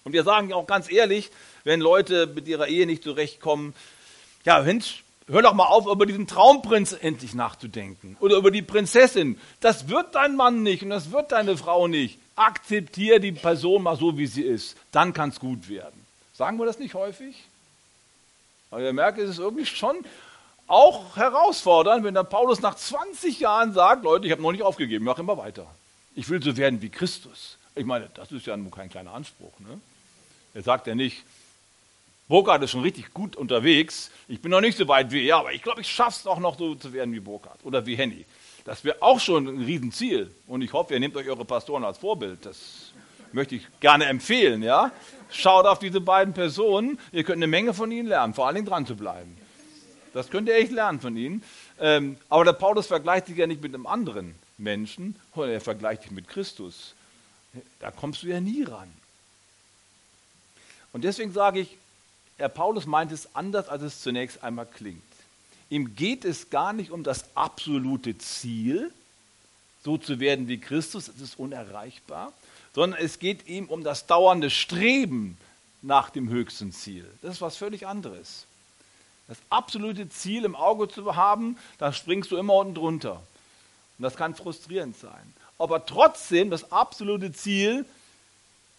Und 0.04 0.14
wir 0.14 0.24
sagen 0.24 0.54
auch 0.54 0.68
ganz 0.68 0.92
ehrlich, 0.92 1.32
wenn 1.64 1.82
Leute 1.82 2.28
mit 2.28 2.48
ihrer 2.48 2.68
Ehe 2.68 2.86
nicht 2.86 3.02
zurechtkommen, 3.04 3.74
ja, 4.46 4.62
Mensch, 4.62 5.04
hör 5.26 5.42
doch 5.42 5.56
mal 5.56 5.66
auf, 5.66 5.88
über 5.88 6.06
diesen 6.06 6.28
Traumprinz 6.28 6.96
endlich 7.02 7.34
nachzudenken. 7.34 8.16
Oder 8.20 8.36
über 8.36 8.52
die 8.52 8.62
Prinzessin. 8.62 9.40
Das 9.60 9.90
wird 9.90 10.14
dein 10.14 10.36
Mann 10.36 10.62
nicht 10.62 10.84
und 10.84 10.92
das 10.92 11.12
wird 11.12 11.32
deine 11.32 11.58
Frau 11.58 11.88
nicht. 11.88 12.20
Akzeptiere 12.36 13.20
die 13.20 13.32
Person 13.32 13.82
mal 13.82 13.96
so, 13.96 14.20
wie 14.20 14.28
sie 14.28 14.44
ist. 14.44 14.78
Dann 14.92 15.14
kann 15.14 15.30
es 15.30 15.40
gut 15.40 15.68
werden. 15.68 16.09
Sagen 16.40 16.58
wir 16.58 16.66
das 16.66 16.80
nicht 16.80 16.94
häufig? 16.94 17.36
Aber 18.72 18.82
ihr 18.82 18.94
merkt, 18.94 19.20
es 19.20 19.32
ist 19.32 19.40
irgendwie 19.40 19.66
schon 19.66 19.98
auch 20.68 21.18
herausfordernd, 21.18 22.06
wenn 22.06 22.14
dann 22.14 22.30
Paulus 22.30 22.62
nach 22.62 22.76
20 22.76 23.42
Jahren 23.42 23.74
sagt, 23.74 24.06
Leute, 24.06 24.26
ich 24.26 24.32
habe 24.32 24.42
noch 24.42 24.54
nicht 24.54 24.64
aufgegeben, 24.64 25.04
ich 25.04 25.06
mache 25.06 25.20
immer 25.20 25.38
weiter. 25.38 25.68
Ich 26.16 26.30
will 26.30 26.42
so 26.42 26.56
werden 26.56 26.82
wie 26.82 26.88
Christus. 26.88 27.58
Ich 27.76 27.84
meine, 27.84 28.10
das 28.14 28.32
ist 28.32 28.46
ja 28.46 28.56
nur 28.56 28.72
kein 28.72 28.90
kleiner 28.90 29.14
Anspruch. 29.14 29.52
Ne? 29.60 29.82
Er 30.54 30.64
sagt 30.64 30.88
ja 30.88 30.96
nicht, 30.96 31.26
Burkhardt 32.30 32.64
ist 32.64 32.72
schon 32.72 32.84
richtig 32.84 33.14
gut 33.14 33.36
unterwegs, 33.36 34.10
ich 34.30 34.42
bin 34.42 34.52
noch 34.52 34.62
nicht 34.62 34.78
so 34.78 34.88
weit 34.88 35.12
wie 35.12 35.28
er, 35.28 35.40
aber 35.40 35.52
ich 35.52 35.62
glaube, 35.62 35.82
ich 35.82 35.92
schaffe 35.92 36.22
es 36.22 36.26
auch 36.26 36.40
noch 36.40 36.58
so 36.58 36.74
zu 36.74 36.94
werden 36.94 37.14
wie 37.14 37.20
Burkhardt 37.20 37.66
oder 37.66 37.86
wie 37.86 37.98
Henny. 37.98 38.26
Das 38.64 38.86
wäre 38.86 39.02
auch 39.02 39.20
schon 39.20 39.46
ein 39.46 39.64
Riesenziel. 39.64 40.34
Und 40.48 40.62
ich 40.62 40.72
hoffe, 40.72 40.94
ihr 40.94 41.02
nehmt 41.02 41.18
euch 41.18 41.28
eure 41.28 41.44
Pastoren 41.44 41.84
als 41.84 41.98
Vorbild. 41.98 42.46
Das 42.46 42.89
möchte 43.34 43.56
ich 43.56 43.68
gerne 43.80 44.06
empfehlen. 44.06 44.62
Ja? 44.64 44.92
Schaut 45.30 45.66
auf 45.66 45.80
diese 45.80 46.02
beiden 46.02 46.34
Personen. 46.34 47.00
Ihr 47.12 47.24
könnt 47.24 47.38
eine 47.38 47.48
Menge 47.48 47.74
von 47.74 47.92
ihnen 47.92 48.08
lernen, 48.08 48.34
vor 48.34 48.48
allen 48.48 48.56
Dingen 48.56 48.68
dran 48.68 48.86
zu 48.86 48.96
bleiben. 48.96 49.38
Das 50.14 50.30
könnt 50.30 50.48
ihr 50.48 50.56
echt 50.56 50.72
lernen 50.72 51.00
von 51.00 51.16
ihnen. 51.16 51.44
Ähm, 51.80 52.18
aber 52.30 52.46
der 52.46 52.54
Paulus 52.54 52.88
vergleicht 52.88 53.28
sich 53.28 53.38
ja 53.38 53.48
nicht 53.48 53.62
mit 53.62 53.74
einem 53.74 53.88
anderen 53.88 54.36
Menschen, 54.58 55.16
sondern 55.34 55.54
er 55.54 55.62
vergleicht 55.62 56.04
sich 56.04 56.12
mit 56.12 56.28
Christus. 56.28 56.96
Da 57.80 57.92
kommst 57.92 58.24
du 58.24 58.28
ja 58.28 58.42
nie 58.42 58.64
ran. 58.64 58.92
Und 60.92 61.04
deswegen 61.04 61.32
sage 61.32 61.60
ich, 61.60 61.78
Herr 62.38 62.50
Paulus 62.50 62.86
meint 62.86 63.12
es 63.12 63.36
anders, 63.36 63.70
als 63.70 63.84
es 63.84 64.02
zunächst 64.02 64.44
einmal 64.44 64.66
klingt. 64.66 65.04
Ihm 65.70 65.96
geht 65.96 66.26
es 66.26 66.50
gar 66.50 66.74
nicht 66.74 66.90
um 66.90 67.04
das 67.04 67.36
absolute 67.36 68.18
Ziel, 68.18 68.92
so 69.84 69.98
zu 69.98 70.20
werden 70.20 70.48
wie 70.48 70.60
Christus, 70.60 71.06
das 71.06 71.22
ist 71.22 71.38
unerreichbar, 71.38 72.34
sondern 72.74 73.00
es 73.00 73.20
geht 73.20 73.48
ihm 73.48 73.66
um 73.66 73.84
das 73.84 74.06
dauernde 74.06 74.50
Streben 74.50 75.38
nach 75.82 76.10
dem 76.10 76.30
höchsten 76.30 76.72
Ziel. 76.72 77.10
Das 77.22 77.36
ist 77.36 77.42
was 77.42 77.58
völlig 77.58 77.88
anderes. 77.88 78.46
Das 79.28 79.38
absolute 79.50 80.10
Ziel 80.10 80.44
im 80.44 80.56
Auge 80.56 80.88
zu 80.88 81.16
haben, 81.16 81.58
da 81.78 81.94
springst 81.94 82.32
du 82.32 82.38
immer 82.38 82.56
unten 82.56 82.74
drunter. 82.74 83.22
Und 83.98 84.04
das 84.04 84.16
kann 84.16 84.34
frustrierend 84.34 84.98
sein. 84.98 85.34
Aber 85.58 85.86
trotzdem 85.86 86.50
das 86.50 86.72
absolute 86.72 87.32
Ziel 87.32 87.86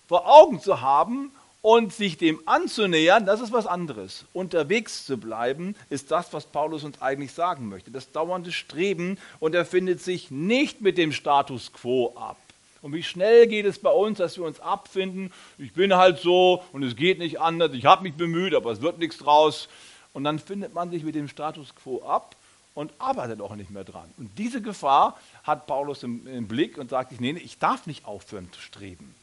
vor 0.08 0.26
Augen 0.26 0.60
zu 0.60 0.80
haben 0.80 1.30
und 1.62 1.92
sich 1.92 2.16
dem 2.16 2.40
anzunähern, 2.46 3.26
das 3.26 3.40
ist 3.40 3.52
was 3.52 3.66
anderes. 3.66 4.24
Unterwegs 4.32 5.04
zu 5.04 5.18
bleiben, 5.18 5.76
ist 5.90 6.10
das, 6.10 6.32
was 6.32 6.46
Paulus 6.46 6.84
uns 6.84 7.00
eigentlich 7.02 7.32
sagen 7.32 7.68
möchte. 7.68 7.90
Das 7.90 8.10
dauernde 8.10 8.50
Streben 8.50 9.18
und 9.40 9.54
er 9.54 9.66
findet 9.66 10.02
sich 10.02 10.30
nicht 10.30 10.80
mit 10.80 10.96
dem 10.96 11.12
Status 11.12 11.72
quo 11.72 12.14
ab. 12.16 12.38
Und 12.82 12.94
wie 12.94 13.02
schnell 13.02 13.46
geht 13.46 13.66
es 13.66 13.78
bei 13.78 13.90
uns, 13.90 14.18
dass 14.18 14.36
wir 14.36 14.44
uns 14.44 14.60
abfinden, 14.60 15.32
ich 15.58 15.72
bin 15.72 15.94
halt 15.94 16.18
so 16.18 16.64
und 16.72 16.82
es 16.82 16.96
geht 16.96 17.18
nicht 17.18 17.40
anders, 17.40 17.72
ich 17.74 17.84
habe 17.84 18.02
mich 18.02 18.14
bemüht, 18.14 18.54
aber 18.54 18.72
es 18.72 18.80
wird 18.80 18.98
nichts 18.98 19.18
draus. 19.18 19.68
Und 20.12 20.24
dann 20.24 20.38
findet 20.38 20.74
man 20.74 20.90
sich 20.90 21.04
mit 21.04 21.14
dem 21.14 21.28
Status 21.28 21.74
quo 21.74 22.02
ab 22.02 22.34
und 22.74 22.92
arbeitet 22.98 23.40
auch 23.40 23.54
nicht 23.54 23.70
mehr 23.70 23.84
dran. 23.84 24.10
Und 24.16 24.38
diese 24.38 24.62
Gefahr 24.62 25.18
hat 25.42 25.66
Paulus 25.66 26.02
im, 26.02 26.26
im 26.26 26.48
Blick 26.48 26.78
und 26.78 26.90
sagt, 26.90 27.20
nee, 27.20 27.32
nee, 27.32 27.40
ich 27.40 27.58
darf 27.58 27.86
nicht 27.86 28.06
aufhören 28.06 28.50
zu 28.52 28.60
streben. 28.60 29.14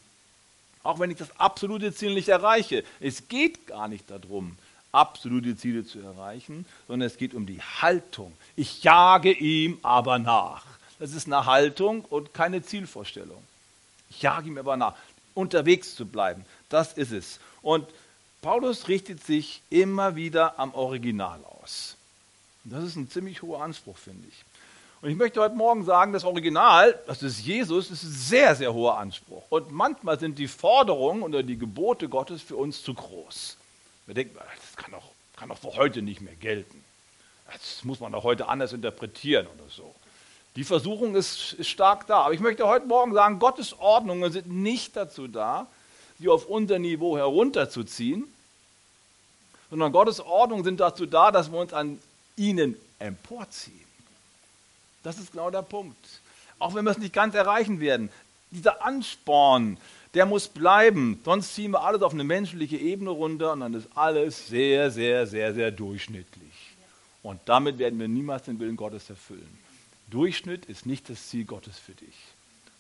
Auch 0.84 1.00
wenn 1.00 1.12
ich 1.12 1.18
das 1.18 1.38
absolute 1.40 1.94
Ziel 1.94 2.14
nicht 2.14 2.30
erreiche. 2.30 2.84
Es 3.00 3.28
geht 3.28 3.68
gar 3.68 3.88
nicht 3.88 4.10
darum, 4.10 4.58
absolute 4.92 5.58
Ziele 5.58 5.86
zu 5.86 6.00
erreichen, 6.00 6.66
sondern 6.88 7.08
es 7.08 7.18
geht 7.18 7.34
um 7.34 7.46
die 7.46 7.62
Haltung. 7.62 8.34
Ich 8.56 8.84
jage 8.84 9.32
ihm 9.32 9.80
aber 9.82 10.20
nach. 10.20 10.66
Das 11.00 11.14
ist 11.14 11.28
eine 11.28 11.46
Haltung 11.46 12.06
und 12.06 12.34
keine 12.34 12.64
Zielvorstellung. 12.64 13.44
Ich 14.10 14.22
jage 14.22 14.48
ihm 14.48 14.58
aber 14.58 14.78
nach. 14.78 14.96
Unterwegs 15.34 15.96
zu 15.96 16.08
bleiben, 16.08 16.46
das 16.70 16.94
ist 16.94 17.12
es. 17.12 17.40
Und 17.62 17.88
Paulus 18.42 18.88
richtet 18.88 19.24
sich 19.24 19.62
immer 19.70 20.16
wieder 20.16 20.58
am 20.60 20.74
Original 20.74 21.40
aus. 21.62 21.96
Das 22.64 22.84
ist 22.84 22.96
ein 22.96 23.10
ziemlich 23.10 23.42
hoher 23.44 23.62
Anspruch, 23.62 23.98
finde 23.98 24.28
ich. 24.28 24.44
Und 25.02 25.12
ich 25.12 25.16
möchte 25.16 25.40
heute 25.40 25.56
Morgen 25.56 25.86
sagen, 25.86 26.12
das 26.12 26.24
Original, 26.24 26.98
das 27.06 27.22
ist 27.22 27.40
Jesus, 27.46 27.92
ist 27.92 28.04
ein 28.04 28.12
sehr, 28.12 28.56
sehr 28.56 28.74
hoher 28.74 28.98
Anspruch. 28.98 29.44
Und 29.50 29.72
manchmal 29.72 30.20
sind 30.20 30.40
die 30.40 30.48
Forderungen 30.48 31.22
oder 31.22 31.44
die 31.44 31.58
Gebote 31.58 32.10
Gottes 32.10 32.42
für 32.42 32.56
uns 32.56 32.82
zu 32.82 32.96
groß. 32.96 33.58
Wir 34.08 34.16
denken, 34.16 34.36
das 34.36 34.76
kann 34.76 34.92
doch, 34.92 35.12
kann 35.36 35.50
doch 35.50 35.60
für 35.60 35.76
heute 35.76 36.02
nicht 36.02 36.22
mehr 36.22 36.36
gelten. 36.36 36.84
Das 37.52 37.84
muss 37.84 38.00
man 38.00 38.12
doch 38.12 38.24
heute 38.24 38.48
anders 38.48 38.74
interpretieren 38.74 39.46
oder 39.48 39.70
so. 39.70 39.94
Die 40.58 40.64
Versuchung 40.64 41.14
ist, 41.14 41.54
ist 41.54 41.70
stark 41.70 42.08
da. 42.08 42.22
Aber 42.22 42.34
ich 42.34 42.40
möchte 42.40 42.68
heute 42.68 42.88
Morgen 42.88 43.14
sagen, 43.14 43.38
Gottes 43.38 43.78
Ordnungen 43.78 44.32
sind 44.32 44.48
nicht 44.52 44.96
dazu 44.96 45.28
da, 45.28 45.68
sie 46.18 46.30
auf 46.30 46.48
unser 46.48 46.80
Niveau 46.80 47.16
herunterzuziehen, 47.16 48.24
sondern 49.70 49.92
Gottes 49.92 50.20
Ordnungen 50.20 50.64
sind 50.64 50.80
dazu 50.80 51.06
da, 51.06 51.30
dass 51.30 51.52
wir 51.52 51.60
uns 51.60 51.74
an 51.74 52.00
ihnen 52.38 52.76
emporziehen. 52.98 53.86
Das 55.04 55.20
ist 55.20 55.32
genau 55.32 55.52
der 55.52 55.62
Punkt. 55.62 56.04
Auch 56.58 56.74
wenn 56.74 56.86
wir 56.86 56.92
es 56.92 56.98
nicht 56.98 57.14
ganz 57.14 57.36
erreichen 57.36 57.80
werden. 57.80 58.10
Dieser 58.50 58.84
Ansporn, 58.84 59.78
der 60.16 60.26
muss 60.26 60.48
bleiben. 60.48 61.22
Sonst 61.24 61.54
ziehen 61.54 61.70
wir 61.70 61.84
alles 61.84 62.02
auf 62.02 62.14
eine 62.14 62.24
menschliche 62.24 62.78
Ebene 62.78 63.12
runter 63.12 63.54
und 63.54 63.60
dann 63.60 63.76
ist 63.76 63.90
alles 63.94 64.48
sehr, 64.48 64.90
sehr, 64.90 65.28
sehr, 65.28 65.54
sehr 65.54 65.70
durchschnittlich. 65.70 66.74
Und 67.22 67.42
damit 67.46 67.78
werden 67.78 68.00
wir 68.00 68.08
niemals 68.08 68.42
den 68.42 68.60
Willen 68.60 68.76
Gottes 68.76 69.08
erfüllen. 69.08 69.67
Durchschnitt 70.08 70.66
ist 70.66 70.86
nicht 70.86 71.10
das 71.10 71.28
Ziel 71.28 71.46
Gottes 71.46 71.78
für 71.78 71.94
dich. 71.94 72.16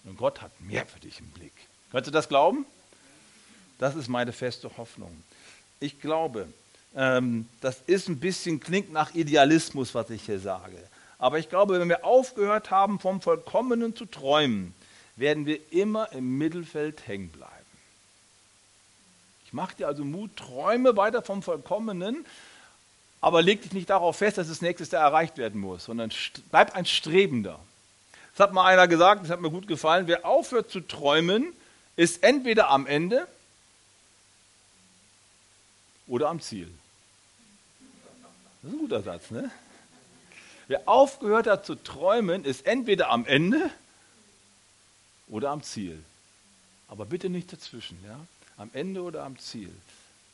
Und 0.03 0.17
Gott 0.17 0.41
hat 0.41 0.59
mehr 0.61 0.85
für 0.85 0.99
dich 0.99 1.19
im 1.19 1.29
Blick. 1.31 1.53
Könntest 1.91 2.07
du 2.07 2.11
das 2.11 2.29
glauben? 2.29 2.65
Das 3.79 3.95
ist 3.95 4.07
meine 4.07 4.33
feste 4.33 4.77
Hoffnung. 4.77 5.23
Ich 5.79 5.99
glaube, 5.99 6.47
ähm, 6.95 7.47
das 7.61 7.81
ist 7.85 8.07
ein 8.07 8.19
bisschen, 8.19 8.59
klingt 8.59 8.91
nach 8.91 9.13
Idealismus, 9.13 9.93
was 9.93 10.09
ich 10.09 10.23
hier 10.23 10.39
sage. 10.39 10.77
Aber 11.19 11.39
ich 11.39 11.49
glaube, 11.49 11.79
wenn 11.79 11.89
wir 11.89 12.05
aufgehört 12.05 12.71
haben, 12.71 12.99
vom 12.99 13.21
Vollkommenen 13.21 13.95
zu 13.95 14.05
träumen, 14.05 14.73
werden 15.15 15.45
wir 15.45 15.59
immer 15.71 16.11
im 16.13 16.37
Mittelfeld 16.37 17.07
hängen 17.07 17.29
bleiben. 17.29 17.53
Ich 19.45 19.53
mache 19.53 19.75
dir 19.75 19.87
also 19.87 20.03
Mut, 20.03 20.35
träume 20.35 20.95
weiter 20.97 21.21
vom 21.21 21.41
Vollkommenen, 21.41 22.25
aber 23.21 23.41
leg 23.41 23.61
dich 23.61 23.73
nicht 23.73 23.89
darauf 23.89 24.17
fest, 24.17 24.37
dass 24.37 24.47
das 24.47 24.61
nächstes 24.61 24.91
Jahr 24.91 25.03
erreicht 25.03 25.37
werden 25.37 25.59
muss, 25.59 25.85
sondern 25.85 26.11
bleib 26.51 26.75
ein 26.75 26.85
Strebender. 26.85 27.59
Das 28.35 28.47
hat 28.47 28.53
mal 28.53 28.65
einer 28.65 28.87
gesagt, 28.87 29.23
das 29.23 29.31
hat 29.31 29.41
mir 29.41 29.49
gut 29.49 29.67
gefallen. 29.67 30.07
Wer 30.07 30.25
aufhört 30.25 30.69
zu 30.69 30.81
träumen, 30.81 31.53
ist 31.95 32.23
entweder 32.23 32.69
am 32.69 32.85
Ende 32.85 33.27
oder 36.07 36.29
am 36.29 36.39
Ziel. 36.39 36.69
Das 38.61 38.71
ist 38.71 38.77
ein 38.77 38.79
guter 38.79 39.01
Satz, 39.01 39.31
ne? 39.31 39.49
Wer 40.67 40.87
aufgehört 40.87 41.47
hat 41.47 41.65
zu 41.65 41.75
träumen, 41.75 42.43
ist 42.43 42.65
entweder 42.65 43.09
am 43.09 43.25
Ende 43.25 43.71
oder 45.29 45.49
am 45.51 45.63
Ziel. 45.63 46.03
Aber 46.89 47.05
bitte 47.05 47.29
nicht 47.29 47.51
dazwischen, 47.51 47.97
ja? 48.05 48.19
Am 48.57 48.69
Ende 48.73 49.01
oder 49.01 49.23
am 49.23 49.39
Ziel. 49.39 49.71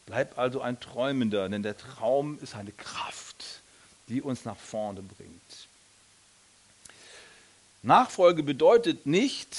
Bleib 0.05 0.37
also 0.37 0.61
ein 0.61 0.79
Träumender, 0.79 1.47
denn 1.49 1.63
der 1.63 1.77
Traum 1.77 2.37
ist 2.41 2.55
eine 2.55 2.71
Kraft, 2.71 3.61
die 4.09 4.21
uns 4.21 4.45
nach 4.45 4.57
vorne 4.57 5.01
bringt. 5.01 5.67
Nachfolge 7.81 8.43
bedeutet 8.43 9.05
nicht, 9.05 9.57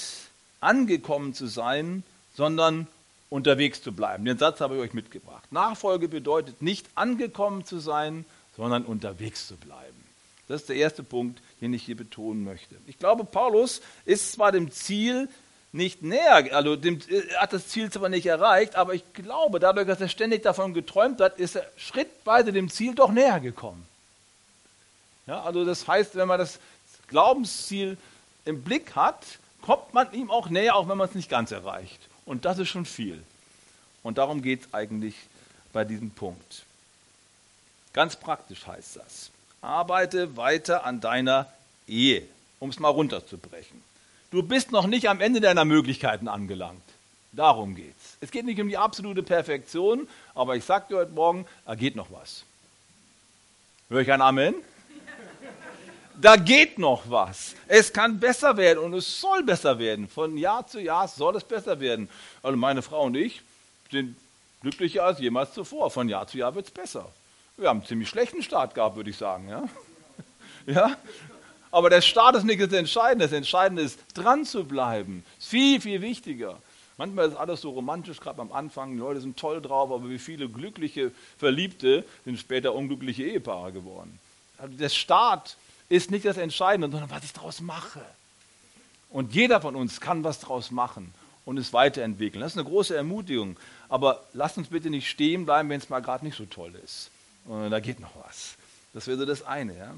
angekommen 0.59 1.33
zu 1.33 1.47
sein, 1.47 2.03
sondern 2.35 2.87
unterwegs 3.29 3.81
zu 3.81 3.91
bleiben. 3.91 4.25
Den 4.25 4.37
Satz 4.37 4.61
habe 4.61 4.75
ich 4.75 4.81
euch 4.81 4.93
mitgebracht. 4.93 5.51
Nachfolge 5.51 6.07
bedeutet 6.07 6.61
nicht 6.61 6.87
angekommen 6.95 7.65
zu 7.65 7.79
sein, 7.79 8.25
sondern 8.55 8.83
unterwegs 8.83 9.47
zu 9.47 9.55
bleiben. 9.57 10.03
Das 10.47 10.61
ist 10.61 10.69
der 10.69 10.75
erste 10.75 11.03
Punkt, 11.03 11.41
den 11.61 11.73
ich 11.73 11.83
hier 11.83 11.97
betonen 11.97 12.43
möchte. 12.43 12.75
Ich 12.87 12.99
glaube, 12.99 13.25
Paulus 13.25 13.81
ist 14.05 14.31
zwar 14.33 14.51
dem 14.51 14.71
Ziel 14.71 15.27
nicht 15.75 16.01
näher, 16.01 16.55
also 16.55 16.75
dem, 16.75 16.99
er 17.09 17.41
hat 17.41 17.53
das 17.53 17.67
Ziel 17.67 17.91
zwar 17.91 18.09
nicht 18.09 18.25
erreicht, 18.25 18.75
aber 18.75 18.93
ich 18.93 19.03
glaube, 19.13 19.59
dadurch, 19.59 19.87
dass 19.87 20.01
er 20.01 20.09
ständig 20.09 20.43
davon 20.43 20.73
geträumt 20.73 21.21
hat, 21.21 21.37
ist 21.37 21.55
er 21.55 21.65
schrittweise 21.77 22.51
dem 22.51 22.69
Ziel 22.69 22.95
doch 22.95 23.11
näher 23.11 23.39
gekommen. 23.39 23.85
Ja, 25.27 25.43
also 25.43 25.65
das 25.65 25.87
heißt, 25.87 26.15
wenn 26.15 26.27
man 26.27 26.39
das 26.39 26.59
Glaubensziel 27.07 27.97
im 28.45 28.63
Blick 28.63 28.95
hat, 28.95 29.23
kommt 29.61 29.93
man 29.93 30.11
ihm 30.13 30.31
auch 30.31 30.49
näher, 30.49 30.75
auch 30.75 30.87
wenn 30.87 30.97
man 30.97 31.09
es 31.09 31.15
nicht 31.15 31.29
ganz 31.29 31.51
erreicht. 31.51 31.99
Und 32.25 32.45
das 32.45 32.59
ist 32.59 32.69
schon 32.69 32.85
viel. 32.85 33.21
Und 34.03 34.17
darum 34.17 34.41
geht 34.41 34.61
es 34.61 34.73
eigentlich 34.73 35.15
bei 35.73 35.83
diesem 35.83 36.11
Punkt. 36.11 36.63
Ganz 37.93 38.15
praktisch 38.15 38.65
heißt 38.65 38.97
das 38.97 39.31
arbeite 39.65 40.37
weiter 40.37 40.85
an 40.85 41.01
deiner 41.01 41.51
Ehe, 41.87 42.23
um 42.59 42.69
es 42.69 42.79
mal 42.79 42.89
runterzubrechen. 42.89 43.83
Du 44.31 44.43
bist 44.43 44.71
noch 44.71 44.87
nicht 44.87 45.09
am 45.09 45.21
Ende 45.21 45.41
deiner 45.41 45.65
Möglichkeiten 45.65 46.27
angelangt. 46.27 46.81
Darum 47.31 47.75
geht's. 47.75 48.17
Es 48.21 48.31
geht 48.31 48.45
nicht 48.45 48.59
um 48.61 48.69
die 48.69 48.77
absolute 48.77 49.23
Perfektion, 49.23 50.07
aber 50.33 50.55
ich 50.55 50.63
sage 50.63 50.85
dir 50.89 50.97
heute 50.97 51.11
Morgen, 51.11 51.45
da 51.65 51.75
geht 51.75 51.95
noch 51.95 52.11
was. 52.11 52.43
Hör 53.89 53.99
ich 53.99 54.11
ein 54.11 54.21
Amen? 54.21 54.55
Da 56.19 56.37
geht 56.37 56.79
noch 56.79 57.03
was. 57.09 57.55
Es 57.67 57.91
kann 57.91 58.19
besser 58.19 58.55
werden 58.55 58.79
und 58.79 58.93
es 58.93 59.19
soll 59.19 59.43
besser 59.43 59.77
werden. 59.79 60.07
Von 60.07 60.37
Jahr 60.37 60.65
zu 60.65 60.79
Jahr 60.79 61.07
soll 61.07 61.35
es 61.35 61.43
besser 61.43 61.79
werden. 61.79 62.09
Also 62.41 62.57
meine 62.57 62.81
Frau 62.81 63.03
und 63.03 63.15
ich 63.15 63.41
sind 63.91 64.15
glücklicher 64.61 65.03
als 65.03 65.19
jemals 65.19 65.53
zuvor. 65.53 65.91
Von 65.91 66.07
Jahr 66.07 66.25
zu 66.27 66.37
Jahr 66.37 66.55
wird 66.55 66.67
es 66.67 66.71
besser. 66.71 67.11
Wir 67.57 67.69
haben 67.69 67.79
einen 67.79 67.87
ziemlich 67.87 68.09
schlechten 68.09 68.41
Start 68.41 68.75
gehabt, 68.75 68.95
würde 68.95 69.09
ich 69.09 69.17
sagen. 69.17 69.49
Ja? 69.49 69.63
ja? 70.65 70.97
Aber 71.75 71.89
der 71.89 71.99
Start 71.99 72.37
ist 72.37 72.45
nicht 72.45 72.61
das 72.61 72.71
Entscheidende. 72.71 73.25
Das 73.25 73.33
Entscheidende 73.33 73.81
ist, 73.81 73.99
dran 74.13 74.45
zu 74.45 74.63
bleiben. 74.63 75.25
Ist 75.37 75.49
viel, 75.49 75.81
viel 75.81 76.01
wichtiger. 76.01 76.57
Manchmal 76.97 77.27
ist 77.27 77.35
alles 77.35 77.59
so 77.59 77.71
romantisch, 77.71 78.21
gerade 78.21 78.39
am 78.39 78.53
Anfang. 78.53 78.93
Die 78.93 78.97
Leute 78.97 79.19
sind 79.19 79.35
toll 79.35 79.61
drauf, 79.61 79.91
aber 79.91 80.09
wie 80.09 80.17
viele 80.17 80.47
glückliche 80.47 81.11
Verliebte 81.37 82.05
sind 82.23 82.39
später 82.39 82.73
unglückliche 82.73 83.23
Ehepaare 83.23 83.73
geworden. 83.73 84.17
Also 84.57 84.77
der 84.77 84.87
Start 84.87 85.57
ist 85.89 86.11
nicht 86.11 86.23
das 86.23 86.37
Entscheidende, 86.37 86.89
sondern 86.89 87.09
was 87.09 87.25
ich 87.25 87.33
daraus 87.33 87.59
mache. 87.59 87.99
Und 89.09 89.35
jeder 89.35 89.59
von 89.59 89.75
uns 89.75 89.99
kann 89.99 90.23
was 90.23 90.39
daraus 90.39 90.71
machen 90.71 91.13
und 91.43 91.57
es 91.57 91.73
weiterentwickeln. 91.73 92.39
Das 92.41 92.53
ist 92.53 92.57
eine 92.57 92.69
große 92.69 92.95
Ermutigung. 92.95 93.57
Aber 93.89 94.23
lasst 94.31 94.57
uns 94.57 94.69
bitte 94.69 94.89
nicht 94.89 95.09
stehen 95.09 95.43
bleiben, 95.43 95.67
wenn 95.67 95.81
es 95.81 95.89
mal 95.89 96.01
gerade 96.01 96.23
nicht 96.23 96.37
so 96.37 96.45
toll 96.45 96.73
ist. 96.85 97.09
Und 97.43 97.69
da 97.69 97.81
geht 97.81 97.99
noch 97.99 98.15
was. 98.25 98.55
Das 98.93 99.07
wäre 99.07 99.17
so 99.17 99.25
das 99.25 99.43
eine. 99.43 99.77
Ja? 99.77 99.93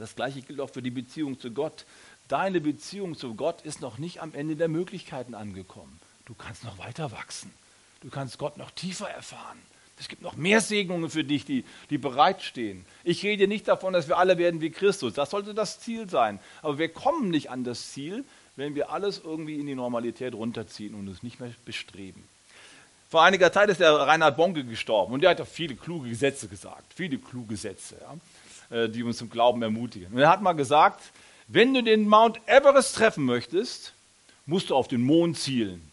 Das 0.00 0.16
gleiche 0.16 0.40
gilt 0.40 0.60
auch 0.60 0.70
für 0.70 0.80
die 0.80 0.90
Beziehung 0.90 1.38
zu 1.38 1.50
Gott. 1.50 1.84
Deine 2.26 2.62
Beziehung 2.62 3.18
zu 3.18 3.34
Gott 3.34 3.60
ist 3.60 3.82
noch 3.82 3.98
nicht 3.98 4.22
am 4.22 4.32
Ende 4.34 4.56
der 4.56 4.68
Möglichkeiten 4.68 5.34
angekommen. 5.34 6.00
Du 6.24 6.34
kannst 6.34 6.64
noch 6.64 6.78
weiter 6.78 7.12
wachsen. 7.12 7.52
Du 8.00 8.08
kannst 8.08 8.38
Gott 8.38 8.56
noch 8.56 8.70
tiefer 8.70 9.10
erfahren. 9.10 9.58
Es 9.98 10.08
gibt 10.08 10.22
noch 10.22 10.36
mehr 10.36 10.62
Segnungen 10.62 11.10
für 11.10 11.22
dich, 11.22 11.44
die, 11.44 11.66
die 11.90 11.98
bereitstehen. 11.98 12.86
Ich 13.04 13.22
rede 13.22 13.46
nicht 13.46 13.68
davon, 13.68 13.92
dass 13.92 14.08
wir 14.08 14.16
alle 14.16 14.38
werden 14.38 14.62
wie 14.62 14.70
Christus. 14.70 15.12
Das 15.12 15.28
sollte 15.28 15.52
das 15.52 15.80
Ziel 15.80 16.08
sein. 16.08 16.40
Aber 16.62 16.78
wir 16.78 16.88
kommen 16.88 17.28
nicht 17.28 17.50
an 17.50 17.64
das 17.64 17.92
Ziel, 17.92 18.24
wenn 18.56 18.74
wir 18.74 18.90
alles 18.90 19.20
irgendwie 19.22 19.60
in 19.60 19.66
die 19.66 19.74
Normalität 19.74 20.34
runterziehen 20.34 20.94
und 20.94 21.08
uns 21.08 21.22
nicht 21.22 21.40
mehr 21.40 21.52
bestreben. 21.66 22.24
Vor 23.10 23.22
einiger 23.22 23.52
Zeit 23.52 23.68
ist 23.68 23.80
der 23.80 23.92
Reinhard 23.92 24.38
Bonke 24.38 24.64
gestorben 24.64 25.12
und 25.12 25.20
der 25.20 25.30
hat 25.30 25.40
auch 25.42 25.46
viele 25.46 25.74
kluge 25.74 26.08
Gesetze 26.08 26.48
gesagt, 26.48 26.94
viele 26.94 27.18
kluge 27.18 27.56
Sätze, 27.56 27.96
ja, 28.00 28.16
die 28.70 29.02
uns 29.02 29.18
zum 29.18 29.30
Glauben 29.30 29.62
ermutigen. 29.62 30.12
Und 30.12 30.18
er 30.18 30.28
hat 30.28 30.42
mal 30.42 30.52
gesagt, 30.52 31.02
wenn 31.48 31.74
du 31.74 31.82
den 31.82 32.08
Mount 32.08 32.40
Everest 32.46 32.94
treffen 32.94 33.24
möchtest, 33.24 33.92
musst 34.46 34.70
du 34.70 34.76
auf 34.76 34.86
den 34.86 35.02
Mond 35.02 35.38
zielen. 35.38 35.90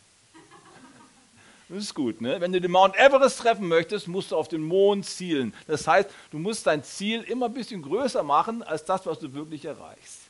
Das 1.69 1.79
ist 1.79 1.95
gut, 1.95 2.21
ne? 2.21 2.39
Wenn 2.39 2.53
du 2.53 2.61
den 2.61 2.71
Mount 2.71 2.95
Everest 2.95 3.39
treffen 3.39 3.67
möchtest, 3.67 4.07
musst 4.07 4.31
du 4.31 4.37
auf 4.37 4.47
den 4.47 4.61
Mond 4.61 5.05
zielen. 5.05 5.53
Das 5.65 5.85
heißt, 5.85 6.09
du 6.31 6.39
musst 6.39 6.65
dein 6.65 6.83
Ziel 6.83 7.23
immer 7.23 7.47
ein 7.47 7.53
bisschen 7.53 7.81
größer 7.81 8.23
machen 8.23 8.63
als 8.63 8.85
das, 8.85 9.05
was 9.05 9.19
du 9.19 9.33
wirklich 9.33 9.65
erreichst. 9.65 10.21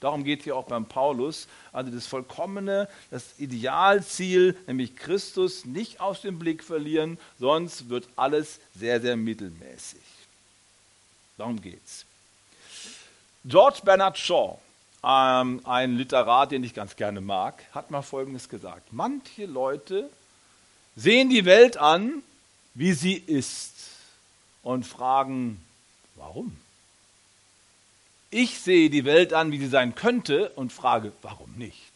Darum 0.00 0.24
geht 0.24 0.42
hier 0.42 0.56
auch 0.56 0.66
beim 0.66 0.86
Paulus. 0.86 1.48
Also 1.72 1.90
das 1.90 2.06
vollkommene, 2.06 2.88
das 3.10 3.38
Idealziel, 3.38 4.56
nämlich 4.66 4.96
Christus, 4.96 5.64
nicht 5.64 6.00
aus 6.00 6.22
dem 6.22 6.38
Blick 6.38 6.62
verlieren, 6.62 7.18
sonst 7.38 7.88
wird 7.88 8.08
alles 8.16 8.60
sehr, 8.74 9.00
sehr 9.00 9.16
mittelmäßig. 9.16 10.00
Darum 11.36 11.60
geht's. 11.60 12.04
George 13.44 13.80
Bernard 13.84 14.16
Shaw, 14.18 14.58
ähm, 15.02 15.60
ein 15.64 15.96
Literat, 15.96 16.52
den 16.52 16.64
ich 16.64 16.72
ganz 16.72 16.96
gerne 16.96 17.20
mag, 17.20 17.62
hat 17.72 17.90
mal 17.90 18.02
Folgendes 18.02 18.48
gesagt. 18.48 18.92
Manche 18.92 19.46
Leute 19.46 20.08
sehen 20.96 21.28
die 21.28 21.44
Welt 21.44 21.76
an, 21.76 22.22
wie 22.74 22.92
sie 22.92 23.14
ist 23.14 23.74
und 24.62 24.86
fragen, 24.86 25.62
warum? 26.14 26.56
Ich 28.30 28.58
sehe 28.60 28.90
die 28.90 29.04
Welt 29.04 29.32
an, 29.32 29.52
wie 29.52 29.58
sie 29.58 29.68
sein 29.68 29.94
könnte 29.94 30.48
und 30.50 30.72
frage, 30.72 31.12
warum 31.22 31.52
nicht? 31.54 31.92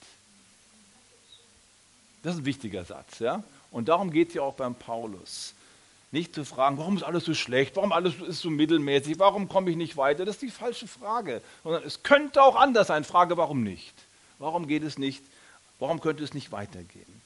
Das 2.22 2.34
ist 2.34 2.42
ein 2.42 2.46
wichtiger 2.46 2.84
Satz, 2.84 3.20
ja? 3.20 3.42
Und 3.70 3.88
darum 3.88 4.10
geht 4.10 4.28
es 4.28 4.34
ja 4.34 4.42
auch 4.42 4.54
beim 4.54 4.74
Paulus. 4.74 5.54
Nicht 6.10 6.34
zu 6.34 6.44
fragen, 6.44 6.78
warum 6.78 6.96
ist 6.96 7.02
alles 7.02 7.24
so 7.24 7.34
schlecht, 7.34 7.76
warum 7.76 7.92
alles 7.92 8.14
ist 8.16 8.40
so 8.40 8.48
mittelmäßig, 8.48 9.18
warum 9.18 9.48
komme 9.48 9.70
ich 9.70 9.76
nicht 9.76 9.96
weiter, 9.98 10.24
das 10.24 10.36
ist 10.36 10.42
die 10.42 10.50
falsche 10.50 10.88
Frage. 10.88 11.42
Sondern 11.62 11.82
es 11.82 12.02
könnte 12.02 12.42
auch 12.42 12.56
anders 12.56 12.86
sein. 12.86 13.04
Frage, 13.04 13.36
warum 13.36 13.62
nicht? 13.62 13.94
Warum 14.38 14.66
geht 14.66 14.84
es 14.84 14.96
nicht? 14.96 15.22
Warum 15.78 16.00
könnte 16.00 16.24
es 16.24 16.32
nicht 16.32 16.50
weitergehen? 16.50 17.20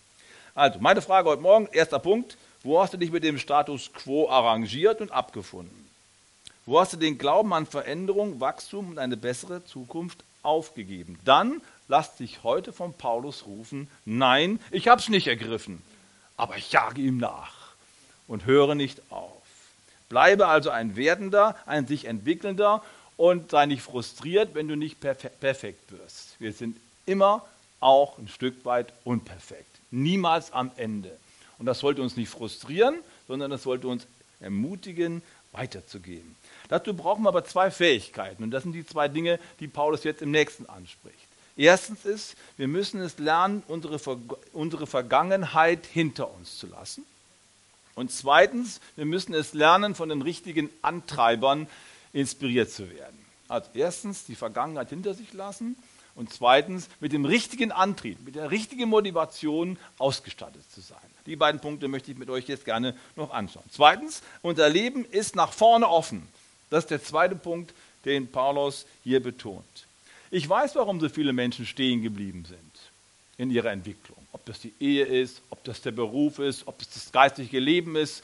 Also, 0.54 0.80
meine 0.80 1.00
Frage 1.00 1.28
heute 1.28 1.42
Morgen, 1.42 1.68
erster 1.72 2.00
Punkt, 2.00 2.36
wo 2.64 2.82
hast 2.82 2.92
du 2.92 2.98
dich 2.98 3.12
mit 3.12 3.22
dem 3.22 3.38
Status 3.38 3.92
quo 3.92 4.28
arrangiert 4.28 5.00
und 5.00 5.12
abgefunden? 5.12 5.88
Wo 6.66 6.80
hast 6.80 6.92
du 6.92 6.96
den 6.96 7.18
Glauben 7.18 7.52
an 7.54 7.66
Veränderung, 7.66 8.40
Wachstum 8.40 8.90
und 8.90 8.98
eine 8.98 9.16
bessere 9.16 9.64
Zukunft 9.64 10.24
aufgegeben? 10.42 11.18
Dann 11.24 11.62
lass 11.88 12.16
dich 12.16 12.42
heute 12.42 12.72
von 12.72 12.94
Paulus 12.94 13.46
rufen, 13.46 13.88
nein, 14.04 14.60
ich 14.70 14.88
habe 14.88 15.00
es 15.00 15.08
nicht 15.08 15.28
ergriffen, 15.28 15.82
aber 16.36 16.56
ich 16.56 16.72
jage 16.72 17.00
ihm 17.00 17.18
nach 17.18 17.61
und 18.26 18.46
höre 18.46 18.74
nicht 18.74 19.00
auf. 19.10 19.42
Bleibe 20.08 20.46
also 20.46 20.70
ein 20.70 20.96
werdender, 20.96 21.56
ein 21.66 21.86
sich 21.86 22.04
entwickelnder 22.04 22.82
und 23.16 23.50
sei 23.50 23.66
nicht 23.66 23.82
frustriert, 23.82 24.54
wenn 24.54 24.68
du 24.68 24.76
nicht 24.76 25.00
perfekt 25.00 25.92
wirst. 25.92 26.36
Wir 26.38 26.52
sind 26.52 26.76
immer 27.06 27.44
auch 27.80 28.18
ein 28.18 28.28
Stück 28.28 28.64
weit 28.64 28.92
unperfekt 29.04 29.72
niemals 29.92 30.52
am 30.52 30.72
Ende. 30.76 31.16
Und 31.58 31.66
das 31.66 31.78
sollte 31.78 32.02
uns 32.02 32.16
nicht 32.16 32.30
frustrieren, 32.30 32.98
sondern 33.28 33.50
das 33.50 33.62
sollte 33.62 33.86
uns 33.86 34.06
ermutigen, 34.40 35.22
weiterzugehen. 35.52 36.34
Dazu 36.68 36.94
brauchen 36.94 37.22
wir 37.22 37.28
aber 37.28 37.44
zwei 37.44 37.70
Fähigkeiten. 37.70 38.42
Und 38.42 38.50
das 38.50 38.64
sind 38.64 38.72
die 38.72 38.86
zwei 38.86 39.06
Dinge, 39.06 39.38
die 39.60 39.68
Paulus 39.68 40.02
jetzt 40.02 40.22
im 40.22 40.30
nächsten 40.30 40.66
anspricht. 40.66 41.16
Erstens 41.56 42.06
ist, 42.06 42.34
wir 42.56 42.66
müssen 42.66 43.00
es 43.00 43.18
lernen, 43.18 43.62
unsere, 43.68 44.00
unsere 44.54 44.86
Vergangenheit 44.86 45.84
hinter 45.84 46.32
uns 46.34 46.58
zu 46.58 46.66
lassen. 46.66 47.04
Und 47.94 48.10
zweitens, 48.10 48.80
wir 48.96 49.04
müssen 49.04 49.34
es 49.34 49.52
lernen, 49.52 49.94
von 49.94 50.08
den 50.08 50.22
richtigen 50.22 50.70
Antreibern 50.80 51.66
inspiriert 52.12 52.70
zu 52.70 52.90
werden. 52.90 53.18
Also 53.48 53.70
erstens 53.74 54.24
die 54.24 54.34
Vergangenheit 54.34 54.88
hinter 54.90 55.14
sich 55.14 55.32
lassen 55.32 55.76
und 56.14 56.32
zweitens 56.32 56.88
mit 57.00 57.12
dem 57.12 57.24
richtigen 57.24 57.72
Antrieb, 57.72 58.18
mit 58.24 58.34
der 58.34 58.50
richtigen 58.50 58.88
Motivation 58.88 59.78
ausgestattet 59.98 60.62
zu 60.72 60.80
sein. 60.80 60.98
Die 61.26 61.36
beiden 61.36 61.60
Punkte 61.60 61.88
möchte 61.88 62.10
ich 62.10 62.18
mit 62.18 62.30
euch 62.30 62.48
jetzt 62.48 62.64
gerne 62.64 62.96
noch 63.16 63.30
anschauen. 63.30 63.64
Zweitens, 63.70 64.22
unser 64.42 64.68
Leben 64.68 65.04
ist 65.04 65.36
nach 65.36 65.52
vorne 65.52 65.88
offen. 65.88 66.26
Das 66.70 66.84
ist 66.84 66.90
der 66.90 67.02
zweite 67.02 67.36
Punkt, 67.36 67.74
den 68.04 68.30
Paulus 68.30 68.86
hier 69.04 69.22
betont. 69.22 69.86
Ich 70.30 70.48
weiß, 70.48 70.74
warum 70.76 70.98
so 70.98 71.08
viele 71.08 71.32
Menschen 71.32 71.66
stehen 71.66 72.02
geblieben 72.02 72.44
sind 72.46 72.72
in 73.36 73.50
ihrer 73.50 73.70
Entwicklung. 73.70 74.21
Ob 74.32 74.44
das 74.46 74.60
die 74.60 74.72
Ehe 74.80 75.04
ist, 75.04 75.42
ob 75.50 75.62
das 75.64 75.82
der 75.82 75.92
Beruf 75.92 76.38
ist, 76.38 76.66
ob 76.66 76.78
das 76.78 76.90
das 76.90 77.12
geistige 77.12 77.58
Leben 77.58 77.96
ist, 77.96 78.22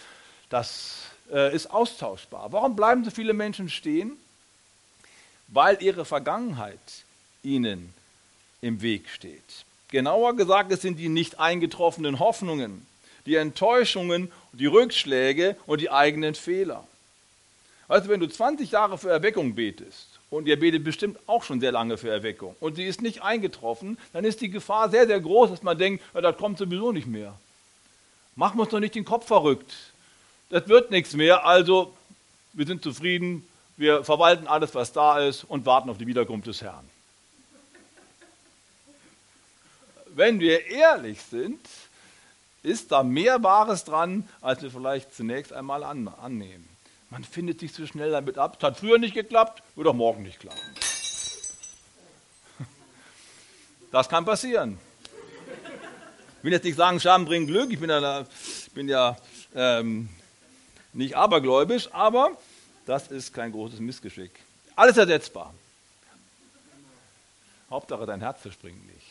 das 0.49 1.03
äh, 1.31 1.55
ist 1.55 1.71
austauschbar. 1.71 2.53
Warum 2.53 2.75
bleiben 2.77 3.05
so 3.05 3.11
viele 3.11 3.35
Menschen 3.35 3.69
stehen? 3.69 4.17
Weil 5.49 5.83
ihre 5.83 6.05
Vergangenheit 6.05 6.79
ihnen 7.43 7.93
im 8.61 8.83
Weg 8.83 9.09
steht. 9.09 9.65
Genauer 9.89 10.37
gesagt, 10.37 10.73
es 10.73 10.83
sind 10.83 10.99
die 10.99 11.09
nicht 11.09 11.39
eingetroffenen 11.39 12.19
Hoffnungen, 12.19 12.87
die 13.25 13.37
Enttäuschungen, 13.37 14.31
die 14.53 14.67
Rückschläge 14.67 15.57
und 15.67 15.81
die 15.81 15.91
eigenen 15.91 16.35
Fehler. 16.35 16.87
Also 17.87 18.09
wenn 18.09 18.21
du 18.21 18.27
20 18.27 18.71
Jahre 18.71 18.99
für 18.99 19.11
Erweckung 19.11 19.55
betest 19.55 20.18
und 20.31 20.47
ihr 20.47 20.59
betet 20.59 20.85
bestimmt 20.85 21.19
auch 21.27 21.43
schon 21.43 21.61
sehr 21.61 21.73
lange 21.73 21.97
für 21.97 22.11
Erweckung 22.11 22.57
und 22.61 22.77
sie 22.77 22.85
ist 22.85 23.03
nicht 23.03 23.23
eingetroffen, 23.23 23.99
dann 24.13 24.25
ist 24.25 24.41
die 24.41 24.51
Gefahr 24.51 24.91
sehr, 24.91 25.07
sehr 25.07 25.21
groß, 25.21 25.51
dass 25.51 25.63
man 25.63 25.79
denkt, 25.79 26.03
ja, 26.15 26.21
das 26.21 26.37
kommt 26.37 26.59
sowieso 26.59 26.93
nicht 26.93 27.07
mehr. 27.07 27.39
Machen 28.37 28.59
wir 28.59 28.63
uns 28.63 28.71
doch 28.71 28.81
nicht 28.81 28.95
den 28.95 29.05
Kopf 29.05 29.27
verrückt. 29.27 29.75
Das 30.51 30.69
wird 30.69 30.91
nichts 30.91 31.15
mehr, 31.15 31.47
also 31.47 31.95
wir 32.53 32.67
sind 32.67 32.83
zufrieden, 32.83 33.47
wir 33.77 34.05
verwalten 34.05 34.47
alles, 34.47 34.75
was 34.75 34.93
da 34.93 35.21
ist 35.21 35.45
und 35.45 35.67
warten 35.67 35.91
auf 35.91 35.99
die 35.99 36.07
Wiederkunft 36.07 36.47
des 36.47 36.63
Herrn. 36.63 36.89
wenn 40.19 40.41
wir 40.41 40.67
ehrlich 40.67 41.23
sind, 41.23 41.61
ist 42.65 42.91
da 42.91 43.05
mehr 43.05 43.43
Wahres 43.45 43.85
dran, 43.85 44.29
als 44.41 44.61
wir 44.63 44.71
vielleicht 44.71 45.15
zunächst 45.15 45.53
einmal 45.53 45.85
an, 45.85 46.09
annehmen. 46.09 46.69
Man 47.11 47.25
findet 47.25 47.61
sich 47.61 47.73
zu 47.73 47.87
schnell 47.87 48.11
damit 48.11 48.39
ab. 48.39 48.57
Es 48.59 48.65
hat 48.65 48.79
früher 48.79 48.99
nicht 48.99 49.15
geklappt, 49.15 49.63
wird 49.77 49.89
auch 49.89 49.95
morgen 49.95 50.23
nicht 50.23 50.41
klappen. 50.41 50.61
Das 53.91 54.11
kann 54.11 54.27
passieren. 54.27 54.79
Ich 56.39 56.45
will 56.45 56.53
jetzt 56.53 56.65
nicht 56.65 56.77
sagen, 56.77 57.01
Scham 57.01 57.25
bringt 57.25 57.49
Glück. 57.49 57.73
Ich 57.73 57.81
bin 57.81 57.89
ja, 57.89 58.27
bin 58.75 58.87
ja 58.87 59.17
ähm, 59.55 60.11
nicht 60.93 61.17
abergläubisch, 61.17 61.89
aber 61.93 62.37
das 62.85 63.09
ist 63.09 63.33
kein 63.33 63.51
großes 63.51 63.81
Missgeschick. 63.81 64.33
Alles 64.77 64.99
ersetzbar. 64.99 65.55
Hauptsache 67.71 68.05
dein 68.05 68.21
Herz 68.21 68.43
zerspringt 68.43 68.87
nicht 68.87 69.07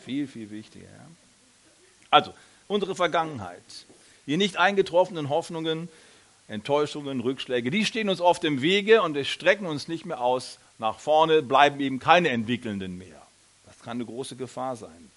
viel, 0.00 0.26
viel 0.26 0.50
wichtiger. 0.50 0.88
Also, 2.10 2.34
unsere 2.66 2.94
Vergangenheit, 2.94 3.62
die 4.26 4.36
nicht 4.36 4.56
eingetroffenen 4.56 5.28
Hoffnungen, 5.28 5.88
Enttäuschungen, 6.50 7.20
Rückschläge, 7.20 7.70
die 7.70 7.86
stehen 7.86 8.08
uns 8.08 8.20
auf 8.20 8.40
dem 8.40 8.60
Wege 8.60 9.02
und 9.02 9.14
wir 9.14 9.24
strecken 9.24 9.66
uns 9.66 9.86
nicht 9.86 10.04
mehr 10.04 10.20
aus 10.20 10.58
nach 10.78 10.98
vorne, 10.98 11.42
bleiben 11.42 11.78
eben 11.78 12.00
keine 12.00 12.30
Entwickelnden 12.30 12.98
mehr. 12.98 13.22
Das 13.66 13.78
kann 13.78 13.98
eine 13.98 14.04
große 14.04 14.34
Gefahr 14.34 14.74
sein. 14.74 15.10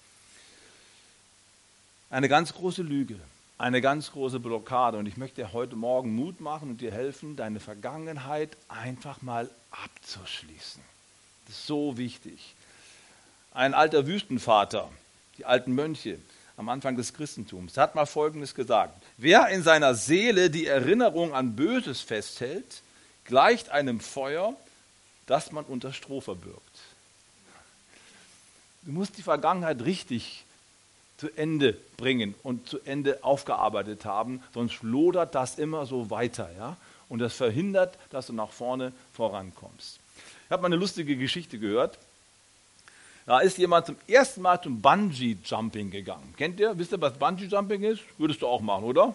Eine 2.08 2.28
ganz 2.28 2.54
große 2.54 2.82
Lüge, 2.82 3.18
eine 3.58 3.80
ganz 3.80 4.12
große 4.12 4.38
Blockade. 4.38 4.96
Und 4.96 5.06
ich 5.06 5.16
möchte 5.16 5.42
dir 5.42 5.52
heute 5.52 5.74
Morgen 5.74 6.14
Mut 6.14 6.40
machen 6.40 6.70
und 6.70 6.80
dir 6.80 6.92
helfen, 6.92 7.34
deine 7.34 7.58
Vergangenheit 7.58 8.56
einfach 8.68 9.20
mal 9.20 9.50
abzuschließen. 9.72 10.82
Das 11.46 11.56
ist 11.56 11.66
so 11.66 11.98
wichtig. 11.98 12.54
Ein 13.52 13.74
alter 13.74 14.06
Wüstenvater, 14.06 14.88
die 15.38 15.46
alten 15.46 15.74
Mönche 15.74 16.18
am 16.56 16.68
Anfang 16.68 16.96
des 16.96 17.12
Christentums, 17.12 17.76
hat 17.76 17.94
mal 17.94 18.06
Folgendes 18.06 18.54
gesagt. 18.54 19.02
Wer 19.16 19.48
in 19.48 19.62
seiner 19.62 19.94
Seele 19.94 20.50
die 20.50 20.66
Erinnerung 20.66 21.34
an 21.34 21.56
Böses 21.56 22.00
festhält, 22.00 22.82
gleicht 23.24 23.70
einem 23.70 24.00
Feuer, 24.00 24.54
das 25.26 25.52
man 25.52 25.64
unter 25.64 25.92
Stroh 25.92 26.20
verbirgt. 26.20 26.60
Du 28.82 28.92
musst 28.92 29.16
die 29.16 29.22
Vergangenheit 29.22 29.82
richtig 29.84 30.44
zu 31.16 31.30
Ende 31.36 31.76
bringen 31.96 32.34
und 32.42 32.68
zu 32.68 32.80
Ende 32.84 33.24
aufgearbeitet 33.24 34.04
haben, 34.04 34.42
sonst 34.52 34.82
lodert 34.82 35.34
das 35.34 35.58
immer 35.58 35.86
so 35.86 36.10
weiter. 36.10 36.50
Ja? 36.58 36.76
Und 37.08 37.20
das 37.20 37.34
verhindert, 37.34 37.96
dass 38.10 38.26
du 38.26 38.32
nach 38.32 38.50
vorne 38.50 38.92
vorankommst. 39.12 39.98
Ich 40.44 40.50
habe 40.50 40.62
mal 40.62 40.66
eine 40.66 40.76
lustige 40.76 41.16
Geschichte 41.16 41.58
gehört. 41.58 41.98
Da 43.26 43.38
ist 43.38 43.56
jemand 43.56 43.86
zum 43.86 43.96
ersten 44.06 44.42
Mal 44.42 44.60
zum 44.60 44.82
Bungee-Jumping 44.82 45.90
gegangen. 45.90 46.34
Kennt 46.36 46.60
ihr? 46.60 46.76
Wisst 46.76 46.92
ihr, 46.92 47.00
was 47.00 47.14
Bungee-Jumping 47.14 47.82
ist? 47.82 48.02
Würdest 48.18 48.42
du 48.42 48.46
auch 48.46 48.60
machen, 48.60 48.84
oder? 48.84 49.14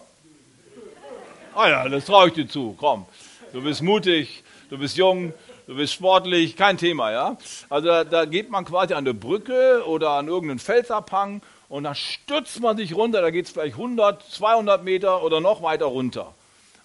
Ah 1.54 1.68
ja, 1.68 1.88
das 1.88 2.06
traue 2.06 2.28
ich 2.28 2.34
dir 2.34 2.48
zu. 2.48 2.74
Komm, 2.76 3.06
du 3.52 3.62
bist 3.62 3.82
mutig, 3.82 4.42
du 4.68 4.78
bist 4.78 4.96
jung, 4.96 5.32
du 5.68 5.76
bist 5.76 5.92
sportlich, 5.92 6.56
kein 6.56 6.76
Thema, 6.76 7.12
ja? 7.12 7.36
Also 7.68 7.86
da, 7.86 8.02
da 8.02 8.24
geht 8.24 8.50
man 8.50 8.64
quasi 8.64 8.94
an 8.94 9.04
der 9.04 9.12
Brücke 9.12 9.84
oder 9.86 10.10
an 10.10 10.26
irgendeinen 10.26 10.58
Felsabhang 10.58 11.40
und 11.68 11.84
dann 11.84 11.94
stürzt 11.94 12.58
man 12.58 12.76
sich 12.76 12.96
runter, 12.96 13.20
da 13.20 13.30
geht 13.30 13.46
es 13.46 13.52
vielleicht 13.52 13.74
100, 13.74 14.24
200 14.28 14.82
Meter 14.82 15.22
oder 15.22 15.40
noch 15.40 15.62
weiter 15.62 15.86
runter. 15.86 16.34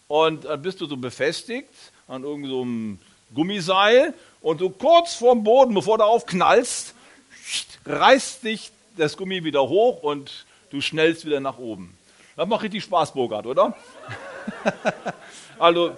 Und 0.08 0.46
dann 0.46 0.62
bist 0.62 0.80
du 0.80 0.86
so 0.86 0.96
befestigt 0.96 1.74
an 2.08 2.24
irgendeinem 2.24 3.00
so 3.30 3.36
Gummiseil 3.36 4.14
und 4.42 4.62
du 4.62 4.70
kurz 4.70 5.16
vorm 5.16 5.44
Boden, 5.44 5.74
bevor 5.74 5.98
du 5.98 6.04
aufknallst, 6.04 6.94
reißt 7.86 8.44
dich 8.44 8.72
das 8.98 9.18
Gummi 9.18 9.44
wieder 9.44 9.68
hoch 9.68 10.02
und 10.02 10.46
du 10.70 10.82
schnellst 10.82 11.26
wieder 11.26 11.40
nach 11.40 11.58
oben. 11.58 11.98
Das 12.36 12.48
macht 12.48 12.64
richtig 12.64 12.84
Spaß, 12.84 13.14
Burkhard, 13.14 13.46
oder? 13.46 13.76
also, 15.60 15.96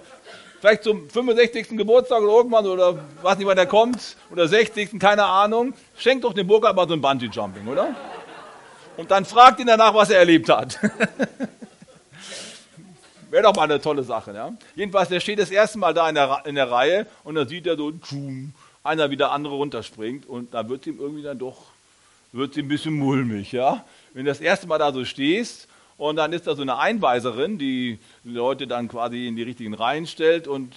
vielleicht 0.60 0.84
zum 0.84 1.08
65. 1.10 1.70
Geburtstag 1.70 2.20
oder 2.22 2.32
irgendwann, 2.32 2.66
oder 2.66 2.98
weiß 3.22 3.38
nicht, 3.38 3.46
wann 3.46 3.56
der 3.56 3.66
kommt, 3.66 4.16
oder 4.30 4.46
60. 4.46 5.00
keine 5.00 5.24
Ahnung. 5.24 5.74
Schenkt 5.96 6.24
doch 6.24 6.32
dem 6.32 6.46
Burkhard 6.46 6.76
mal 6.76 6.86
so 6.86 6.94
ein 6.94 7.00
Bungee-Jumping, 7.00 7.66
oder? 7.66 7.94
Und 8.96 9.10
dann 9.10 9.24
fragt 9.24 9.60
ihn 9.60 9.66
danach, 9.66 9.94
was 9.94 10.10
er 10.10 10.18
erlebt 10.18 10.48
hat. 10.48 10.78
Wäre 13.30 13.42
doch 13.42 13.54
mal 13.54 13.64
eine 13.64 13.80
tolle 13.80 14.02
Sache. 14.02 14.32
Ja? 14.32 14.52
Jedenfalls, 14.74 15.08
der 15.08 15.20
steht 15.20 15.38
das 15.38 15.50
erste 15.50 15.78
Mal 15.78 15.92
da 15.94 16.08
in 16.08 16.14
der, 16.14 16.42
in 16.46 16.54
der 16.54 16.70
Reihe 16.70 17.06
und 17.24 17.34
dann 17.34 17.46
sieht 17.46 17.66
er 17.66 17.76
so, 17.76 17.92
tschum, 17.92 18.54
einer 18.82 19.10
wie 19.10 19.16
der 19.16 19.32
andere 19.32 19.54
runterspringt 19.54 20.26
und 20.26 20.54
da 20.54 20.68
wird 20.68 20.86
ihm 20.86 20.98
irgendwie 20.98 21.22
dann 21.22 21.38
doch 21.38 21.58
wird 22.32 22.56
ihm 22.56 22.66
ein 22.66 22.68
bisschen 22.68 22.94
mulmig. 22.94 23.52
Ja? 23.52 23.84
Wenn 24.12 24.24
du 24.24 24.30
das 24.30 24.40
erste 24.40 24.66
Mal 24.66 24.78
da 24.78 24.92
so 24.92 25.04
stehst 25.04 25.68
und 25.96 26.16
dann 26.16 26.32
ist 26.32 26.46
da 26.46 26.54
so 26.54 26.62
eine 26.62 26.78
Einweiserin, 26.78 27.58
die 27.58 27.98
die 28.24 28.30
Leute 28.30 28.66
dann 28.66 28.88
quasi 28.88 29.26
in 29.26 29.36
die 29.36 29.42
richtigen 29.42 29.74
Reihen 29.74 30.06
stellt 30.06 30.48
und 30.48 30.74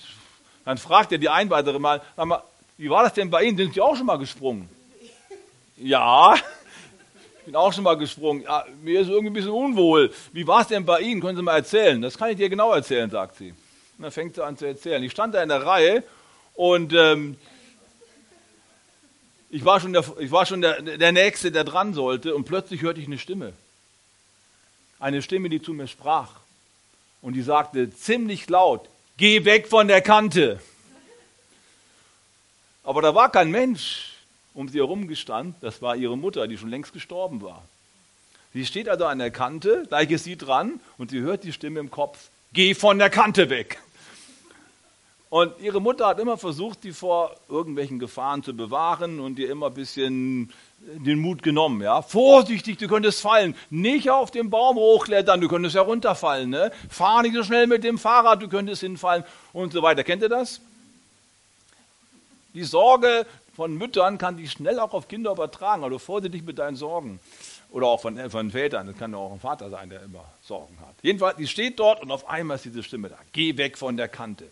dann 0.66 0.78
fragt 0.78 1.12
er 1.12 1.18
die 1.18 1.30
Einweiserin 1.30 1.82
mal, 1.82 2.02
mal, 2.18 2.44
wie 2.78 2.90
war 2.90 3.04
das 3.04 3.14
denn 3.14 3.30
bei 3.30 3.44
Ihnen? 3.44 3.58
Sind 3.58 3.74
Sie 3.74 3.82
auch 3.82 3.96
schon 3.96 4.06
mal 4.06 4.18
gesprungen? 4.18 4.70
Ja, 5.78 6.36
ich 7.40 7.46
bin 7.46 7.56
auch 7.56 7.74
schon 7.74 7.84
mal 7.84 7.98
gesprungen. 7.98 8.44
Ja, 8.44 8.66
mir 8.84 9.02
ist 9.02 9.10
irgendwie 9.10 9.32
ein 9.32 9.34
bisschen 9.34 9.52
unwohl. 9.52 10.12
Wie 10.32 10.46
war 10.46 10.62
es 10.62 10.68
denn 10.68 10.86
bei 10.86 11.00
Ihnen? 11.00 11.22
Können 11.22 11.36
Sie 11.36 11.44
mal 11.44 11.56
erzählen? 11.56 12.02
Das 12.02 12.18
kann 12.18 12.30
ich 12.30 12.38
dir 12.38 12.50
genau 12.50 12.72
erzählen, 12.72 13.10
sagt 13.10 13.38
sie. 13.38 13.50
Und 13.50 14.04
dann 14.04 14.12
fängt 14.12 14.36
sie 14.36 14.44
an 14.44 14.58
zu 14.58 14.66
erzählen. 14.66 15.04
Ich 15.04 15.12
stand 15.12 15.34
da 15.34 15.42
in 15.44 15.50
der 15.50 15.66
Reihe 15.66 16.04
und 16.56 16.94
ähm, 16.94 17.38
ich 19.52 19.66
war 19.66 19.80
schon, 19.80 19.94
der, 19.94 20.04
ich 20.20 20.32
war 20.32 20.46
schon 20.46 20.62
der, 20.62 20.82
der 20.82 21.12
Nächste, 21.12 21.52
der 21.52 21.64
dran 21.64 21.94
sollte, 21.94 22.34
und 22.36 22.46
plötzlich 22.46 22.82
hörte 22.82 23.02
ich 23.02 23.08
eine 23.08 23.18
Stimme. 23.18 23.54
Eine 25.00 25.22
Stimme, 25.22 25.50
die 25.50 25.62
zu 25.62 25.74
mir 25.74 25.88
sprach. 25.88 26.32
Und 27.22 27.34
die 27.34 27.42
sagte 27.42 27.94
ziemlich 27.94 28.50
laut, 28.50 28.90
geh 29.18 29.46
weg 29.46 29.68
von 29.68 29.88
der 29.88 30.02
Kante. 30.02 30.60
Aber 32.84 33.02
da 33.02 33.14
war 33.14 33.32
kein 33.32 33.52
Mensch 33.52 34.08
um 34.54 34.70
sie 34.70 34.80
herum 34.80 35.08
gestanden. 35.08 35.56
Das 35.62 35.82
war 35.82 35.96
ihre 35.96 36.18
Mutter, 36.18 36.48
die 36.48 36.58
schon 36.58 36.70
längst 36.70 36.94
gestorben 36.94 37.42
war. 37.42 37.64
Sie 38.54 38.66
steht 38.66 38.90
also 38.90 39.06
an 39.06 39.20
der 39.20 39.32
Kante, 39.32 39.86
gleich 39.88 40.12
ist 40.12 40.26
sie 40.26 40.38
dran 40.38 40.80
und 40.98 41.12
sie 41.12 41.20
hört 41.20 41.44
die 41.44 41.54
Stimme 41.54 41.80
im 41.80 41.90
Kopf, 41.90 42.30
geh 42.52 42.74
von 42.74 42.98
der 42.98 43.10
Kante 43.10 43.50
weg. 43.50 43.80
Und 45.32 45.54
ihre 45.62 45.80
Mutter 45.80 46.08
hat 46.08 46.20
immer 46.20 46.38
versucht, 46.38 46.82
sie 46.82 46.92
vor 46.92 47.34
irgendwelchen 47.48 48.00
Gefahren 48.00 48.44
zu 48.44 48.54
bewahren 48.54 49.22
und 49.22 49.40
ihr 49.40 49.50
immer 49.50 49.68
ein 49.68 49.74
bisschen 49.74 50.52
den 50.80 51.20
Mut 51.20 51.42
genommen. 51.42 51.82
Ja? 51.82 52.02
Vorsichtig, 52.02 52.80
du 52.80 52.90
könntest 52.90 53.22
fallen. 53.22 53.56
Nicht 53.70 54.10
auf 54.10 54.30
den 54.30 54.50
Baum 54.50 54.76
hochklettern, 54.76 55.40
du 55.40 55.48
könntest 55.48 55.74
ja 55.74 55.84
runterfallen. 55.84 56.50
Ne? 56.50 56.74
Fahr 56.90 57.22
nicht 57.22 57.34
so 57.34 57.44
schnell 57.44 57.68
mit 57.68 57.86
dem 57.86 57.98
Fahrrad, 57.98 58.42
du 58.42 58.50
könntest 58.50 58.82
hinfallen 58.82 59.24
und 59.54 59.72
so 59.72 59.82
weiter. 59.82 60.04
Kennt 60.04 60.22
ihr 60.22 60.28
das? 60.28 60.60
Die 62.54 62.66
Sorge 62.66 63.26
von 63.56 63.78
Müttern 63.78 64.18
kann 64.18 64.36
sich 64.36 64.52
schnell 64.52 64.82
auch 64.82 64.94
auf 64.94 65.08
Kinder 65.08 65.32
übertragen. 65.32 65.86
Also 65.86 65.98
vorsichtig 65.98 66.44
mit 66.44 66.60
deinen 66.60 66.76
Sorgen. 66.76 67.22
Oder 67.70 67.88
auch 67.88 68.02
von, 68.02 68.30
von 68.30 68.52
Vätern. 68.52 68.88
Das 68.88 68.98
kann 68.98 69.14
ja 69.14 69.18
auch 69.18 69.32
ein 69.32 69.40
Vater 69.40 69.70
sein, 69.70 69.90
der 69.90 70.04
immer 70.04 70.26
Sorgen 70.44 70.78
hat. 70.82 70.96
Jedenfalls, 71.04 71.38
die 71.38 71.48
steht 71.48 71.80
dort 71.80 72.02
und 72.02 72.12
auf 72.12 72.28
einmal 72.28 72.56
ist 72.56 72.66
diese 72.66 72.84
Stimme 72.84 73.08
da. 73.08 73.18
Geh 73.32 73.56
weg 73.56 73.78
von 73.78 73.96
der 73.96 74.10
Kante. 74.10 74.52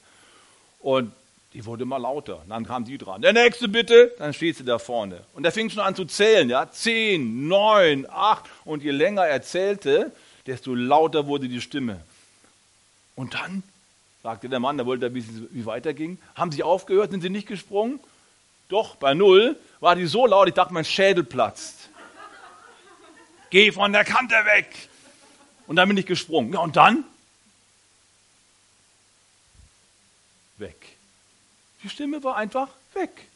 Und 0.80 1.12
die 1.54 1.66
wurde 1.66 1.84
immer 1.84 2.00
lauter. 2.00 2.42
Und 2.42 2.50
dann 2.50 2.66
kam 2.66 2.86
die 2.86 2.98
dran. 2.98 3.22
Der 3.22 3.34
nächste 3.34 3.68
bitte. 3.68 4.14
Dann 4.18 4.34
steht 4.34 4.58
sie 4.58 4.64
da 4.64 4.80
vorne. 4.80 5.22
Und 5.34 5.46
er 5.46 5.52
fing 5.52 5.70
schon 5.70 5.84
an 5.84 5.96
zu 5.96 6.06
zählen. 6.06 6.50
Ja, 6.50 6.72
zehn, 6.72 7.48
neun, 7.48 8.08
acht. 8.10 8.46
Und 8.66 8.84
je 8.84 8.92
länger 8.92 9.26
er 9.26 9.42
zählte, 9.42 10.12
desto 10.46 10.74
lauter 10.74 11.28
wurde 11.28 11.48
die 11.48 11.62
Stimme. 11.62 12.00
Und 13.16 13.34
dann 13.34 13.64
sagte 14.24 14.48
der 14.48 14.60
Mann, 14.60 14.78
der 14.78 14.86
wollte 14.86 15.14
wissen, 15.14 15.48
wie 15.52 15.66
weiterging. 15.66 16.20
Haben 16.36 16.52
sie 16.52 16.64
aufgehört? 16.64 17.12
Sind 17.12 17.22
sie 17.22 17.30
nicht 17.30 17.48
gesprungen? 17.48 18.00
Doch, 18.70 18.96
bei 18.96 19.14
null 19.14 19.58
war 19.80 19.96
die 19.96 20.06
so 20.06 20.28
laut, 20.28 20.48
ich 20.48 20.54
dachte, 20.54 20.74
mein 20.74 20.86
Schädel 20.86 21.24
platzt. 21.24 21.90
Geh 23.50 23.72
von 23.72 23.92
der 23.92 24.06
Kante 24.06 24.36
weg. 24.46 24.90
Und 25.66 25.78
dann 25.78 25.88
bin 25.88 25.98
ich 25.98 26.06
gesprungen. 26.06 26.54
Ja, 26.54 26.60
und 26.60 26.76
dann? 26.76 27.04
weg. 30.60 30.98
Die 31.84 31.90
Stimme 31.90 32.24
war 32.24 32.36
einfach 32.36 32.70
weg. 32.94 33.28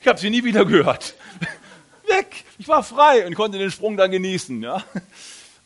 Ich 0.00 0.08
habe 0.08 0.18
sie 0.18 0.30
nie 0.30 0.44
wieder 0.44 0.64
gehört. 0.64 1.14
weg. 2.08 2.44
Ich 2.58 2.68
war 2.68 2.82
frei 2.82 3.26
und 3.26 3.34
konnte 3.34 3.58
den 3.58 3.70
Sprung 3.70 3.96
dann 3.96 4.10
genießen. 4.10 4.62
Ja? 4.62 4.84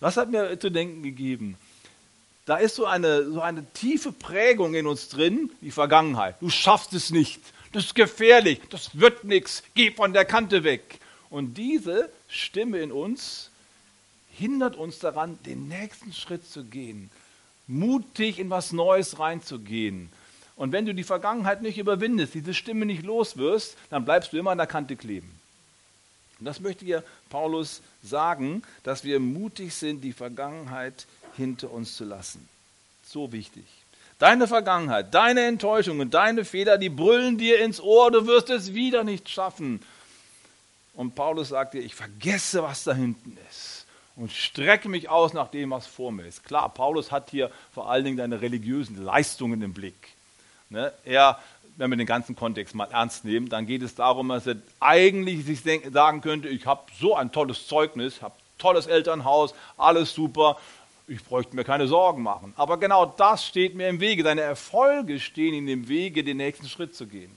Das 0.01 0.17
hat 0.17 0.31
mir 0.31 0.59
zu 0.59 0.71
denken 0.71 1.03
gegeben. 1.03 1.57
Da 2.45 2.57
ist 2.57 2.77
so 2.77 2.87
eine, 2.87 3.31
so 3.31 3.41
eine 3.41 3.65
tiefe 3.73 4.13
Prägung 4.13 4.75
in 4.75 4.87
uns 4.87 5.09
drin, 5.09 5.51
die 5.61 5.73
Vergangenheit. 5.73 6.37
Du 6.41 6.49
schaffst 6.49 6.93
es 6.93 7.11
nicht. 7.11 7.41
Das 7.73 7.87
ist 7.87 7.95
gefährlich. 7.95 8.61
Das 8.71 8.99
wird 8.99 9.25
nichts. 9.25 9.63
Geh 9.75 9.91
von 9.91 10.13
der 10.13 10.25
Kante 10.25 10.63
weg. 10.65 11.01
Und 11.29 11.55
diese 11.55 12.09
Stimme 12.29 12.79
in 12.79 12.93
uns 12.93 13.51
hindert 14.31 14.77
uns 14.77 14.99
daran, 14.99 15.39
den 15.45 15.69
nächsten 15.69 16.13
Schritt 16.13 16.47
zu 16.47 16.65
gehen, 16.65 17.11
mutig 17.67 18.39
in 18.39 18.49
was 18.51 18.73
Neues 18.73 19.19
reinzugehen. 19.19 20.11
Und 20.57 20.73
wenn 20.73 20.87
du 20.87 20.95
die 20.95 21.05
Vergangenheit 21.05 21.63
nicht 21.63 21.79
überwindest, 21.79 22.35
diese 22.35 22.55
Stimme 22.55 22.87
nicht 22.87 23.05
los 23.05 23.37
wirst, 23.37 23.77
dann 23.91 24.05
bleibst 24.05 24.33
du 24.33 24.39
immer 24.39 24.53
an 24.53 24.59
der 24.59 24.67
Kante 24.67 24.97
kleben. 24.97 25.31
Und 26.39 26.47
das 26.47 26.61
möchte 26.61 26.85
hier 26.85 27.05
Paulus 27.31 27.83
sagen, 28.03 28.63
dass 28.83 29.05
wir 29.05 29.21
mutig 29.21 29.75
sind, 29.75 30.03
die 30.03 30.13
Vergangenheit 30.13 31.07
hinter 31.37 31.71
uns 31.71 31.97
zu 31.97 32.05
lassen. 32.05 32.49
So 33.05 33.33
wichtig. 33.33 33.65
Deine 34.19 34.47
Vergangenheit, 34.49 35.13
deine 35.13 35.43
Enttäuschungen, 35.43 36.11
deine 36.11 36.47
Fehler, 36.47 36.79
die 36.79 36.89
brüllen 36.89 37.37
dir 37.37 37.63
ins 37.63 37.81
Ohr, 37.81 38.11
du 38.11 38.27
wirst 38.27 38.49
es 38.49 38.73
wieder 38.73 39.05
nicht 39.05 39.29
schaffen. 39.29 39.81
Und 40.95 41.15
Paulus 41.15 41.51
sagt 41.51 41.75
dir, 41.75 41.83
ich 41.83 41.95
vergesse, 41.95 42.63
was 42.63 42.85
da 42.85 42.95
hinten 42.95 43.37
ist 43.51 43.87
und 44.17 44.33
strecke 44.33 44.89
mich 44.89 45.11
aus 45.11 45.35
nach 45.35 45.49
dem, 45.49 45.71
was 45.71 45.87
vor 45.87 46.11
mir 46.11 46.27
ist. 46.27 46.45
Klar, 46.45 46.71
Paulus 46.71 47.13
hat 47.13 47.31
hier 47.31 47.51
vor 47.73 47.91
allen 47.91 48.05
Dingen 48.05 48.17
deine 48.17 48.41
religiösen 48.41 49.05
Leistungen 49.05 49.61
im 49.61 49.75
Blick. 49.75 50.16
Ne? 50.71 50.93
Er, 51.05 51.39
wenn 51.77 51.91
wir 51.91 51.97
den 51.97 52.07
ganzen 52.07 52.37
Kontext 52.37 52.75
mal 52.75 52.89
ernst 52.91 53.25
nehmen, 53.25 53.49
dann 53.49 53.67
geht 53.67 53.83
es 53.83 53.95
darum, 53.95 54.29
dass 54.29 54.47
er 54.47 54.57
eigentlich 54.81 55.45
sich 55.45 55.61
sagen 55.93 56.21
könnte, 56.21 56.49
ich 56.49 56.67
habe 56.67 56.83
so 56.99 57.15
ein 57.15 57.33
tolles 57.33 57.67
Zeugnis, 57.67 58.23
habe 58.23 58.35
tolles 58.59 58.87
Elternhaus, 58.87 59.55
alles 59.77 60.15
super, 60.15 60.59
ich 61.09 61.23
bräuchte 61.23 61.55
mir 61.55 61.65
keine 61.65 61.87
Sorgen 61.87 62.23
machen. 62.23 62.53
Aber 62.57 62.79
genau 62.79 63.07
das 63.07 63.45
steht 63.47 63.75
mir 63.75 63.89
im 63.89 64.01
Wege. 64.01 64.23
Deine 64.23 64.41
Erfolge 64.41 65.21
stehen 65.21 65.55
in 65.55 65.67
dem 65.67 65.89
Wege, 65.89 66.25
den 66.25 66.39
nächsten 66.39 66.69
Schritt 66.69 66.95
zu 66.95 67.07
gehen. 67.07 67.31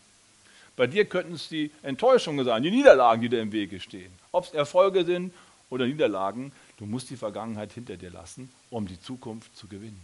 Bei 0.75 0.87
dir 0.87 1.05
könnten 1.05 1.33
es 1.33 1.49
die 1.49 1.71
Enttäuschungen 1.83 2.45
sein, 2.45 2.63
die 2.63 2.71
Niederlagen, 2.71 3.21
die 3.21 3.29
dir 3.29 3.41
im 3.41 3.51
Wege 3.51 3.79
stehen. 3.79 4.11
Ob 4.31 4.45
es 4.45 4.53
Erfolge 4.53 5.03
sind 5.03 5.33
oder 5.69 5.85
Niederlagen, 5.85 6.51
du 6.77 6.85
musst 6.85 7.09
die 7.09 7.17
Vergangenheit 7.17 7.73
hinter 7.73 7.97
dir 7.97 8.09
lassen, 8.09 8.49
um 8.69 8.87
die 8.87 8.99
Zukunft 8.99 9.55
zu 9.57 9.67
gewinnen. 9.67 10.01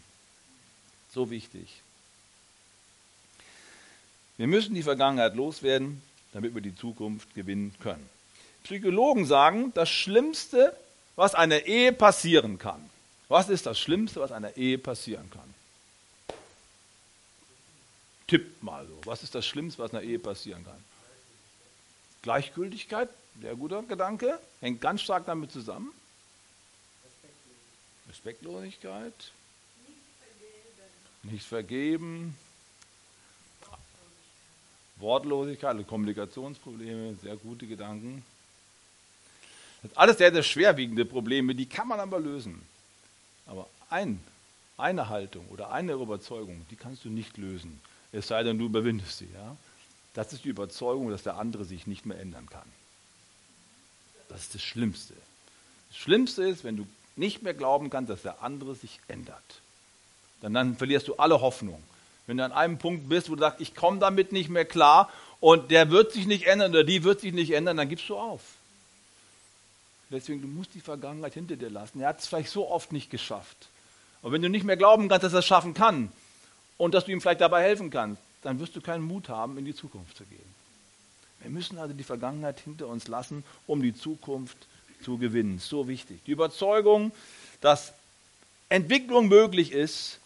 So 1.11 1.29
wichtig. 1.29 1.81
Wir 4.37 4.47
müssen 4.47 4.75
die 4.75 4.83
Vergangenheit 4.83 5.35
loswerden, 5.35 6.01
damit 6.33 6.53
wir 6.53 6.61
die 6.61 6.75
Zukunft 6.75 7.33
gewinnen 7.35 7.73
können. 7.81 8.09
Psychologen 8.63 9.25
sagen, 9.25 9.71
das 9.73 9.89
Schlimmste, 9.89 10.75
was 11.15 11.35
einer 11.35 11.65
Ehe 11.65 11.93
passieren 11.93 12.57
kann, 12.57 12.89
was 13.29 13.49
ist 13.49 13.65
das 13.65 13.79
Schlimmste, 13.79 14.19
was 14.19 14.31
einer 14.31 14.57
Ehe 14.57 14.77
passieren 14.77 15.29
kann? 15.29 15.53
Tippt 18.27 18.63
mal 18.63 18.85
so. 18.87 18.99
Was 19.05 19.23
ist 19.23 19.35
das 19.35 19.45
Schlimmste, 19.45 19.83
was 19.83 19.93
einer 19.93 20.03
Ehe 20.03 20.19
passieren 20.19 20.65
kann? 20.65 20.83
Gleichgültigkeit, 22.23 23.09
sehr 23.39 23.55
guter 23.55 23.83
Gedanke, 23.83 24.39
hängt 24.61 24.81
ganz 24.81 25.01
stark 25.01 25.25
damit 25.25 25.51
zusammen. 25.51 25.91
Respektlosigkeit, 28.09 29.13
nicht 31.23 31.45
vergeben, 31.45 32.35
Wortlosigkeit, 34.97 35.87
Kommunikationsprobleme, 35.87 37.15
sehr 37.21 37.35
gute 37.35 37.67
Gedanken. 37.67 38.23
Das 39.81 39.91
sind 39.91 39.97
alles 39.97 40.17
sehr, 40.17 40.31
sehr 40.31 40.43
schwerwiegende 40.43 41.05
Probleme, 41.05 41.53
die 41.53 41.67
kann 41.67 41.87
man 41.87 41.99
aber 41.99 42.19
lösen. 42.19 42.61
Aber 43.45 43.67
ein, 43.89 44.19
eine 44.77 45.09
Haltung 45.09 45.47
oder 45.49 45.71
eine 45.71 45.93
Überzeugung, 45.93 46.65
die 46.71 46.75
kannst 46.75 47.05
du 47.05 47.09
nicht 47.09 47.37
lösen, 47.37 47.79
es 48.11 48.27
sei 48.27 48.43
denn, 48.43 48.57
du 48.57 48.65
überwindest 48.65 49.17
sie. 49.17 49.29
Ja? 49.33 49.57
Das 50.13 50.31
ist 50.31 50.45
die 50.45 50.49
Überzeugung, 50.49 51.09
dass 51.09 51.23
der 51.23 51.37
andere 51.37 51.65
sich 51.65 51.87
nicht 51.87 52.05
mehr 52.05 52.19
ändern 52.19 52.47
kann. 52.49 52.67
Das 54.29 54.41
ist 54.41 54.55
das 54.55 54.63
Schlimmste. 54.63 55.13
Das 55.89 55.97
Schlimmste 55.97 56.43
ist, 56.43 56.63
wenn 56.63 56.77
du 56.77 56.87
nicht 57.15 57.43
mehr 57.43 57.53
glauben 57.53 57.89
kannst, 57.89 58.09
dass 58.09 58.21
der 58.21 58.41
andere 58.41 58.75
sich 58.75 58.99
ändert. 59.07 59.61
Dann, 60.41 60.53
dann 60.53 60.77
verlierst 60.77 61.07
du 61.07 61.15
alle 61.15 61.41
Hoffnung. 61.41 61.81
Wenn 62.27 62.37
du 62.37 62.43
an 62.43 62.51
einem 62.51 62.77
Punkt 62.77 63.07
bist, 63.09 63.29
wo 63.29 63.35
du 63.35 63.41
sagst, 63.41 63.61
ich 63.61 63.75
komme 63.75 63.99
damit 63.99 64.31
nicht 64.31 64.49
mehr 64.49 64.65
klar 64.65 65.09
und 65.39 65.71
der 65.71 65.91
wird 65.91 66.11
sich 66.11 66.25
nicht 66.25 66.47
ändern 66.47 66.71
oder 66.71 66.83
die 66.83 67.03
wird 67.03 67.21
sich 67.21 67.33
nicht 67.33 67.51
ändern, 67.51 67.77
dann 67.77 67.89
gibst 67.89 68.09
du 68.09 68.17
auf. 68.17 68.41
Deswegen, 70.11 70.41
du 70.41 70.47
musst 70.47 70.73
die 70.73 70.81
Vergangenheit 70.81 71.33
hinter 71.33 71.55
dir 71.55 71.69
lassen. 71.69 72.01
Er 72.01 72.09
hat 72.09 72.19
es 72.19 72.27
vielleicht 72.27 72.49
so 72.49 72.69
oft 72.69 72.91
nicht 72.91 73.09
geschafft. 73.09 73.69
Aber 74.21 74.31
wenn 74.31 74.41
du 74.41 74.49
nicht 74.49 74.63
mehr 74.63 74.77
glauben 74.77 75.09
kannst, 75.09 75.23
dass 75.23 75.33
er 75.33 75.39
es 75.39 75.45
schaffen 75.45 75.73
kann 75.73 76.11
und 76.77 76.93
dass 76.93 77.05
du 77.05 77.11
ihm 77.11 77.21
vielleicht 77.21 77.41
dabei 77.41 77.63
helfen 77.63 77.89
kannst, 77.89 78.21
dann 78.41 78.59
wirst 78.59 78.75
du 78.75 78.81
keinen 78.81 79.03
Mut 79.03 79.29
haben, 79.29 79.57
in 79.57 79.65
die 79.65 79.75
Zukunft 79.75 80.17
zu 80.17 80.23
gehen. 80.25 80.55
Wir 81.41 81.51
müssen 81.51 81.77
also 81.77 81.93
die 81.93 82.03
Vergangenheit 82.03 82.59
hinter 82.59 82.87
uns 82.87 83.07
lassen, 83.07 83.43
um 83.67 83.81
die 83.81 83.95
Zukunft 83.95 84.57
zu 85.03 85.17
gewinnen. 85.17 85.59
So 85.59 85.87
wichtig. 85.87 86.19
Die 86.25 86.31
Überzeugung, 86.31 87.11
dass 87.61 87.93
Entwicklung 88.69 89.27
möglich 89.27 89.71
ist, 89.71 90.19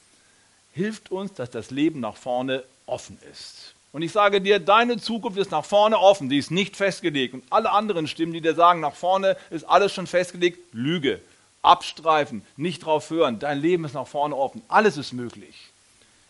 hilft 0.79 1.11
uns, 1.11 1.33
dass 1.33 1.49
das 1.49 1.71
Leben 1.71 1.99
nach 1.99 2.15
vorne 2.15 2.63
offen 2.85 3.19
ist. 3.29 3.75
Und 3.91 4.01
ich 4.01 4.13
sage 4.13 4.39
dir, 4.39 4.59
deine 4.59 4.97
Zukunft 4.97 5.37
ist 5.37 5.51
nach 5.51 5.65
vorne 5.65 5.99
offen, 5.99 6.29
die 6.29 6.37
ist 6.37 6.51
nicht 6.51 6.77
festgelegt. 6.77 7.33
Und 7.33 7.43
alle 7.49 7.71
anderen 7.71 8.07
Stimmen, 8.07 8.31
die 8.31 8.39
dir 8.39 8.55
sagen, 8.55 8.79
nach 8.79 8.95
vorne 8.95 9.35
ist 9.49 9.65
alles 9.65 9.93
schon 9.93 10.07
festgelegt, 10.07 10.59
Lüge, 10.71 11.19
abstreifen, 11.63 12.43
nicht 12.55 12.85
drauf 12.85 13.09
hören. 13.09 13.39
Dein 13.39 13.59
Leben 13.59 13.83
ist 13.83 13.93
nach 13.93 14.07
vorne 14.07 14.35
offen, 14.35 14.61
alles 14.69 14.95
ist 14.95 15.11
möglich. 15.11 15.55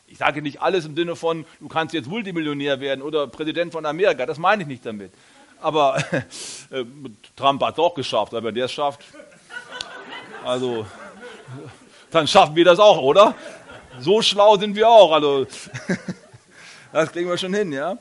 Ich 0.07 0.17
sage 0.17 0.41
nicht 0.41 0.62
alles 0.62 0.85
im 0.85 0.95
Sinne 0.95 1.15
von, 1.15 1.45
du 1.59 1.67
kannst 1.67 1.93
jetzt 1.93 2.07
Multimillionär 2.07 2.79
werden 2.79 3.03
oder 3.03 3.27
Präsident 3.27 3.71
von 3.71 3.85
Amerika, 3.85 4.25
das 4.25 4.39
meine 4.39 4.63
ich 4.63 4.67
nicht 4.67 4.83
damit. 4.83 5.12
Aber 5.62 5.97
äh, 6.71 6.85
Trump 7.35 7.62
hat 7.62 7.73
es 7.73 7.79
auch 7.79 7.93
geschafft, 7.93 8.33
aber 8.33 8.51
der 8.51 8.65
es 8.65 8.71
schafft. 8.71 9.01
Also, 10.43 10.88
dann 12.09 12.27
schaffen 12.27 12.55
wir 12.55 12.65
das 12.65 12.79
auch, 12.79 12.99
oder? 13.01 13.35
So 14.01 14.21
schlau 14.21 14.57
sind 14.57 14.75
wir 14.75 14.89
auch. 14.89 15.12
Also, 15.12 15.45
das 16.91 17.12
kriegen 17.12 17.29
wir 17.29 17.38
schon 17.38 17.53
hin, 17.53 17.71
ja? 17.71 17.97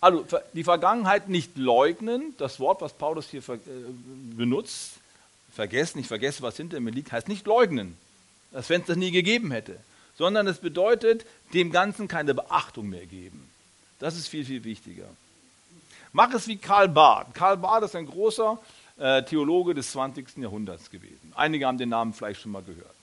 Also, 0.00 0.24
die 0.52 0.64
Vergangenheit 0.64 1.28
nicht 1.28 1.56
leugnen, 1.56 2.34
das 2.38 2.60
Wort, 2.60 2.80
was 2.80 2.92
Paulus 2.92 3.28
hier 3.30 3.42
äh, 3.48 3.58
benutzt, 4.36 4.92
vergessen, 5.54 5.98
ich 5.98 6.06
vergesse, 6.06 6.42
was 6.42 6.56
hinter 6.56 6.78
mir 6.80 6.90
liegt, 6.90 7.12
heißt 7.12 7.28
nicht 7.28 7.46
leugnen, 7.46 7.96
als 8.52 8.68
wenn 8.68 8.82
es 8.82 8.86
das 8.86 8.96
nie 8.96 9.10
gegeben 9.10 9.50
hätte, 9.50 9.78
sondern 10.16 10.46
es 10.46 10.58
bedeutet, 10.58 11.24
dem 11.54 11.72
Ganzen 11.72 12.08
keine 12.08 12.34
Beachtung 12.34 12.88
mehr 12.88 13.06
geben. 13.06 13.48
Das 13.98 14.16
ist 14.16 14.28
viel, 14.28 14.44
viel 14.44 14.64
wichtiger. 14.64 15.08
Mach 16.12 16.32
es 16.34 16.46
wie 16.46 16.56
Karl 16.56 16.88
Barth. 16.88 17.34
Karl 17.34 17.56
Barth 17.56 17.84
ist 17.84 17.96
ein 17.96 18.06
großer 18.06 18.58
äh, 18.98 19.22
Theologe 19.22 19.74
des 19.74 19.90
20. 19.92 20.38
Jahrhunderts 20.38 20.90
gewesen. 20.90 21.32
Einige 21.34 21.66
haben 21.66 21.78
den 21.78 21.88
Namen 21.88 22.12
vielleicht 22.12 22.40
schon 22.40 22.52
mal 22.52 22.62
gehört. 22.62 22.95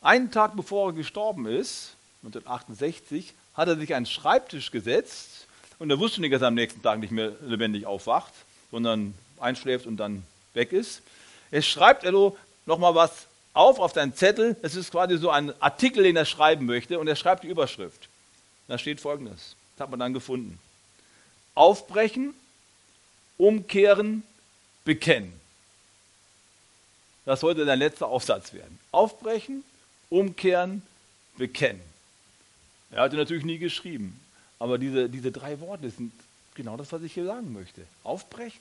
Einen 0.00 0.30
Tag 0.30 0.54
bevor 0.56 0.90
er 0.90 0.92
gestorben 0.92 1.46
ist, 1.46 1.94
1968, 2.22 3.34
hat 3.54 3.68
er 3.68 3.76
sich 3.76 3.94
einen 3.94 4.06
Schreibtisch 4.06 4.70
gesetzt 4.70 5.46
und 5.78 5.90
er 5.90 5.98
wusste 5.98 6.20
nicht, 6.20 6.32
dass 6.32 6.42
er 6.42 6.48
am 6.48 6.54
nächsten 6.54 6.82
Tag 6.82 7.00
nicht 7.00 7.10
mehr 7.10 7.32
lebendig 7.42 7.86
aufwacht, 7.86 8.32
sondern 8.70 9.14
einschläft 9.40 9.86
und 9.86 9.96
dann 9.96 10.24
weg 10.54 10.72
ist. 10.72 11.02
Er 11.50 11.62
schreibt 11.62 12.04
also 12.04 12.36
nochmal 12.66 12.94
was 12.94 13.26
auf 13.54 13.80
auf 13.80 13.92
seinen 13.92 14.14
Zettel. 14.14 14.56
Es 14.62 14.76
ist 14.76 14.92
quasi 14.92 15.18
so 15.18 15.30
ein 15.30 15.52
Artikel, 15.60 16.04
den 16.04 16.16
er 16.16 16.24
schreiben 16.24 16.66
möchte 16.66 16.98
und 16.98 17.08
er 17.08 17.16
schreibt 17.16 17.42
die 17.42 17.48
Überschrift. 17.48 18.08
Da 18.68 18.78
steht 18.78 19.00
folgendes, 19.00 19.56
das 19.76 19.84
hat 19.84 19.90
man 19.90 19.98
dann 19.98 20.14
gefunden. 20.14 20.60
Aufbrechen, 21.54 22.34
umkehren, 23.36 24.22
bekennen. 24.84 25.32
Das 27.24 27.40
sollte 27.40 27.64
dein 27.64 27.78
letzter 27.78 28.06
Aufsatz 28.06 28.52
werden. 28.52 28.78
Aufbrechen, 28.92 29.64
umkehren, 30.10 30.82
bekennen. 31.36 31.82
Er 32.90 33.02
hatte 33.02 33.16
natürlich 33.16 33.44
nie 33.44 33.58
geschrieben, 33.58 34.18
aber 34.58 34.78
diese, 34.78 35.08
diese 35.08 35.30
drei 35.30 35.60
Worte 35.60 35.90
sind 35.90 36.12
genau 36.54 36.76
das, 36.76 36.92
was 36.92 37.02
ich 37.02 37.12
hier 37.12 37.26
sagen 37.26 37.52
möchte. 37.52 37.86
Aufbrechen, 38.02 38.60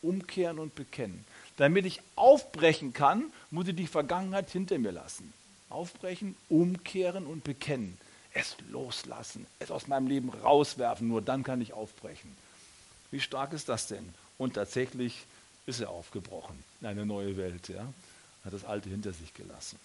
umkehren 0.00 0.58
und 0.58 0.74
bekennen. 0.74 1.24
Damit 1.58 1.84
ich 1.84 2.00
aufbrechen 2.16 2.92
kann, 2.92 3.24
muss 3.50 3.68
ich 3.68 3.76
die 3.76 3.86
Vergangenheit 3.86 4.50
hinter 4.50 4.78
mir 4.78 4.92
lassen. 4.92 5.32
Aufbrechen, 5.68 6.34
umkehren 6.48 7.26
und 7.26 7.44
bekennen. 7.44 7.98
Es 8.34 8.56
loslassen, 8.70 9.46
es 9.58 9.70
aus 9.70 9.88
meinem 9.88 10.06
Leben 10.06 10.30
rauswerfen, 10.30 11.06
nur 11.06 11.20
dann 11.20 11.44
kann 11.44 11.60
ich 11.60 11.74
aufbrechen. 11.74 12.34
Wie 13.10 13.20
stark 13.20 13.52
ist 13.52 13.68
das 13.68 13.88
denn? 13.88 14.14
Und 14.38 14.54
tatsächlich 14.54 15.24
ist 15.66 15.80
er 15.80 15.90
aufgebrochen 15.90 16.58
in 16.80 16.86
eine 16.86 17.04
neue 17.04 17.36
Welt. 17.36 17.68
Ja? 17.68 17.86
Hat 18.44 18.52
das 18.52 18.64
Alte 18.64 18.88
hinter 18.88 19.12
sich 19.12 19.34
gelassen. 19.34 19.78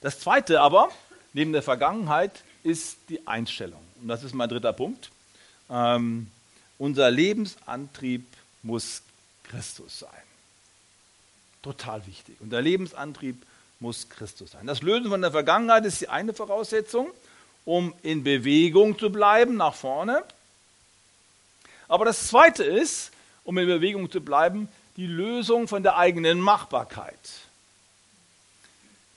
Das 0.00 0.20
Zweite 0.20 0.60
aber, 0.60 0.90
neben 1.32 1.52
der 1.52 1.62
Vergangenheit, 1.62 2.42
ist 2.62 2.98
die 3.08 3.26
Einstellung. 3.26 3.80
Und 4.00 4.08
das 4.08 4.22
ist 4.22 4.34
mein 4.34 4.48
dritter 4.48 4.72
Punkt. 4.72 5.10
Ähm, 5.70 6.30
unser 6.78 7.10
Lebensantrieb 7.10 8.24
muss 8.62 9.02
Christus 9.44 10.00
sein. 10.00 10.10
Total 11.62 12.06
wichtig. 12.06 12.36
Und 12.40 12.50
der 12.50 12.62
Lebensantrieb 12.62 13.42
muss 13.80 14.08
Christus 14.08 14.52
sein. 14.52 14.66
Das 14.66 14.82
Lösen 14.82 15.10
von 15.10 15.20
der 15.20 15.32
Vergangenheit 15.32 15.84
ist 15.84 16.00
die 16.00 16.08
eine 16.08 16.34
Voraussetzung, 16.34 17.10
um 17.64 17.94
in 18.02 18.22
Bewegung 18.22 18.98
zu 18.98 19.10
bleiben 19.10 19.56
nach 19.56 19.74
vorne. 19.74 20.22
Aber 21.88 22.04
das 22.04 22.28
zweite 22.28 22.64
ist, 22.64 23.12
um 23.44 23.58
in 23.58 23.66
Bewegung 23.66 24.10
zu 24.10 24.20
bleiben, 24.20 24.68
die 24.96 25.06
Lösung 25.06 25.68
von 25.68 25.82
der 25.82 25.96
eigenen 25.96 26.40
Machbarkeit 26.40 27.18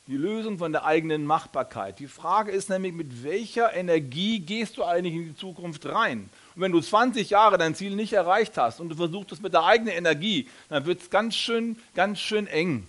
die 0.10 0.18
Lösung 0.18 0.58
von 0.58 0.72
der 0.72 0.86
eigenen 0.86 1.24
Machbarkeit. 1.24 2.00
Die 2.00 2.08
Frage 2.08 2.52
ist 2.52 2.68
nämlich, 2.68 2.94
mit 2.94 3.24
welcher 3.24 3.76
Energie 3.76 4.40
gehst 4.40 4.78
du 4.78 4.84
eigentlich 4.84 5.14
in 5.14 5.26
die 5.26 5.36
Zukunft 5.36 5.86
rein? 5.86 6.32
Und 6.56 6.64
wenn 6.64 6.72
du 6.72 6.82
20 6.82 7.30
Jahre 7.30 7.60
dein 7.60 7.76
Ziel 7.76 7.96
nicht 7.96 8.14
erreicht 8.14 8.58
hast 8.58 8.80
und 8.80 8.90
du 8.90 8.96
versuchst 8.96 9.32
es 9.34 9.40
mit 9.40 9.54
der 9.54 9.66
eigenen 9.66 9.94
Energie, 9.94 10.50
dann 10.68 10.88
wird 10.88 11.02
es 11.02 11.12
ganz 11.12 11.36
schön, 11.36 11.78
ganz 11.94 12.20
schön 12.20 12.48
eng. 12.48 12.88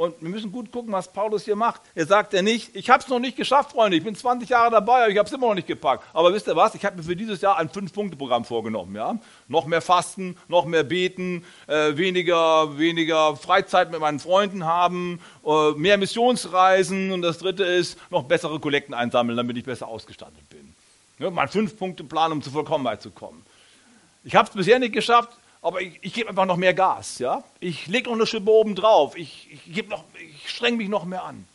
Und 0.00 0.14
wir 0.22 0.30
müssen 0.30 0.50
gut 0.50 0.72
gucken, 0.72 0.94
was 0.94 1.12
Paulus 1.12 1.44
hier 1.44 1.56
macht. 1.56 1.82
Er 1.94 2.06
sagt 2.06 2.32
ja 2.32 2.40
nicht, 2.40 2.74
ich 2.74 2.88
habe 2.88 3.02
es 3.02 3.08
noch 3.10 3.18
nicht 3.18 3.36
geschafft, 3.36 3.72
Freunde, 3.72 3.98
ich 3.98 4.02
bin 4.02 4.14
20 4.14 4.48
Jahre 4.48 4.70
dabei, 4.70 5.02
aber 5.02 5.10
ich 5.10 5.18
habe 5.18 5.26
es 5.26 5.32
immer 5.34 5.48
noch 5.48 5.54
nicht 5.54 5.66
gepackt. 5.66 6.04
Aber 6.14 6.32
wisst 6.32 6.48
ihr 6.48 6.56
was, 6.56 6.74
ich 6.74 6.86
habe 6.86 6.96
mir 6.96 7.02
für 7.02 7.14
dieses 7.14 7.42
Jahr 7.42 7.58
ein 7.58 7.68
Fünf-Punkte-Programm 7.68 8.46
vorgenommen. 8.46 8.96
Ja? 8.96 9.18
Noch 9.46 9.66
mehr 9.66 9.82
Fasten, 9.82 10.38
noch 10.48 10.64
mehr 10.64 10.84
Beten, 10.84 11.44
äh, 11.66 11.98
weniger, 11.98 12.78
weniger 12.78 13.36
Freizeit 13.36 13.90
mit 13.90 14.00
meinen 14.00 14.20
Freunden 14.20 14.64
haben, 14.64 15.20
äh, 15.44 15.72
mehr 15.72 15.98
Missionsreisen 15.98 17.12
und 17.12 17.20
das 17.20 17.36
dritte 17.36 17.64
ist, 17.64 17.98
noch 18.08 18.22
bessere 18.22 18.58
Kollekten 18.58 18.94
einsammeln, 18.94 19.36
damit 19.36 19.58
ich 19.58 19.64
besser 19.64 19.86
ausgestattet 19.86 20.48
bin. 20.48 20.74
Ja, 21.18 21.28
mein 21.28 21.48
Fünf-Punkte-Plan, 21.48 22.32
um 22.32 22.40
zur 22.40 22.54
Vollkommenheit 22.54 23.02
zu 23.02 23.10
kommen. 23.10 23.44
Ich 24.24 24.34
habe 24.34 24.48
es 24.48 24.54
bisher 24.54 24.78
nicht 24.78 24.94
geschafft, 24.94 25.36
aber 25.62 25.82
ich, 25.82 25.98
ich 26.00 26.14
gebe 26.14 26.28
einfach 26.28 26.46
noch 26.46 26.56
mehr 26.56 26.74
Gas. 26.74 27.18
Ja? 27.18 27.44
Ich 27.60 27.86
lege 27.86 28.08
noch 28.08 28.16
eine 28.16 28.26
Schippe 28.26 28.50
oben 28.50 28.74
drauf. 28.74 29.16
Ich, 29.16 29.48
ich, 29.52 29.76
ich 29.76 30.50
streng 30.50 30.76
mich 30.76 30.88
noch 30.88 31.04
mehr 31.04 31.24
an. 31.24 31.46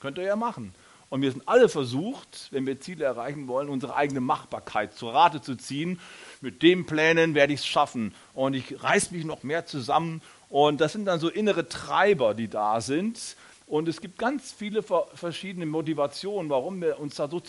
Könnt 0.00 0.18
ihr 0.18 0.24
ja 0.24 0.36
machen. 0.36 0.74
Und 1.10 1.22
wir 1.22 1.30
sind 1.30 1.46
alle 1.46 1.68
versucht, 1.68 2.48
wenn 2.50 2.66
wir 2.66 2.80
Ziele 2.80 3.04
erreichen 3.04 3.46
wollen, 3.46 3.68
unsere 3.68 3.94
eigene 3.94 4.20
Machbarkeit 4.20 4.94
zur 4.94 5.14
Rate 5.14 5.40
zu 5.40 5.56
ziehen. 5.56 6.00
Mit 6.40 6.62
den 6.62 6.86
Plänen 6.86 7.34
werde 7.34 7.52
ich 7.52 7.60
es 7.60 7.66
schaffen. 7.66 8.14
Und 8.34 8.54
ich 8.54 8.82
reiß 8.82 9.10
mich 9.10 9.24
noch 9.24 9.42
mehr 9.42 9.66
zusammen. 9.66 10.22
Und 10.48 10.80
das 10.80 10.92
sind 10.92 11.04
dann 11.04 11.20
so 11.20 11.28
innere 11.28 11.68
Treiber, 11.68 12.34
die 12.34 12.48
da 12.48 12.80
sind. 12.80 13.36
Und 13.66 13.88
es 13.88 14.00
gibt 14.00 14.18
ganz 14.18 14.52
viele 14.52 14.82
verschiedene 14.82 15.66
Motivationen, 15.66 16.50
warum 16.50 16.80
wir 16.80 16.98
uns 17.00 17.14
da 17.14 17.28
so 17.28 17.40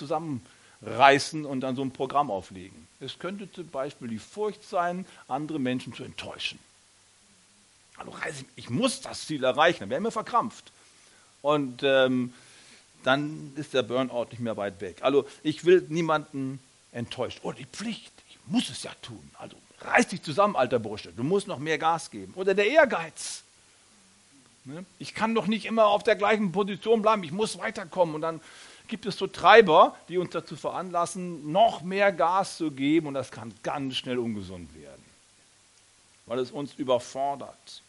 zusammenreißen 0.80 1.46
und 1.46 1.62
dann 1.62 1.76
so 1.76 1.82
ein 1.84 1.92
Programm 1.92 2.32
auflegen. 2.32 2.88
Es 3.00 3.20
könnte 3.20 3.52
zum 3.52 3.68
Beispiel 3.68 4.08
die 4.08 4.20
Furcht 4.20 4.64
sein, 4.64 5.06
andere 5.28 5.60
Menschen 5.60 5.94
zu 5.94 6.04
enttäuschen. 6.04 6.60
Also 7.98 8.12
ich 8.56 8.70
muss 8.70 9.02
das 9.02 9.26
Ziel 9.26 9.44
erreichen, 9.44 9.82
dann 9.82 9.90
werden 9.90 10.04
wir 10.04 10.12
verkrampft. 10.12 10.72
Und 11.42 11.82
ähm, 11.84 12.34
dann 13.04 13.54
ist 13.56 13.74
der 13.74 13.84
Burnout 13.84 14.28
nicht 14.32 14.40
mehr 14.40 14.58
weit 14.58 14.82
weg. 14.82 14.98
Also 15.02 15.28
ich 15.44 15.64
will 15.64 15.86
niemanden 15.90 16.60
enttäuschen. 16.92 17.40
Oder 17.44 17.58
die 17.58 17.66
Pflicht, 17.66 18.12
ich 18.30 18.38
muss 18.48 18.70
es 18.70 18.84
ja 18.84 18.92
tun. 19.02 19.32
Also 19.38 19.56
reiß 19.82 20.08
dich 20.08 20.24
zusammen, 20.24 20.56
alter 20.56 20.80
Bursche, 20.80 21.14
du 21.16 21.24
musst 21.24 21.48
noch 21.48 21.60
mehr 21.60 21.78
Gas 21.78 22.10
geben. 22.10 22.34
Oder 22.36 22.54
der 22.54 22.68
Ehrgeiz. 22.68 23.44
Ne? 24.66 24.84
Ich 24.98 25.14
kann 25.14 25.36
doch 25.36 25.46
nicht 25.46 25.66
immer 25.66 25.86
auf 25.86 26.04
der 26.04 26.16
gleichen 26.16 26.52
Position 26.52 27.02
bleiben, 27.02 27.24
ich 27.24 27.32
muss 27.32 27.60
weiterkommen. 27.60 28.16
Und 28.16 28.22
dann 28.22 28.42
gibt 28.88 29.06
es 29.06 29.18
so 29.18 29.28
Treiber, 29.28 29.96
die 30.10 30.18
uns 30.18 30.32
dazu 30.32 30.56
veranlassen, 30.56 31.52
noch 31.52 31.82
mehr 31.82 32.12
Gas 32.12 32.58
zu 32.58 32.72
geben 32.72 33.08
und 33.08 33.14
das 33.14 33.32
kann 33.32 33.54
ganz 33.64 33.96
schnell 33.96 34.18
ungesund 34.18 34.74
werden, 34.76 35.04
weil 36.26 36.40
es 36.40 36.52
uns 36.52 36.74
überfordert. 36.76 37.82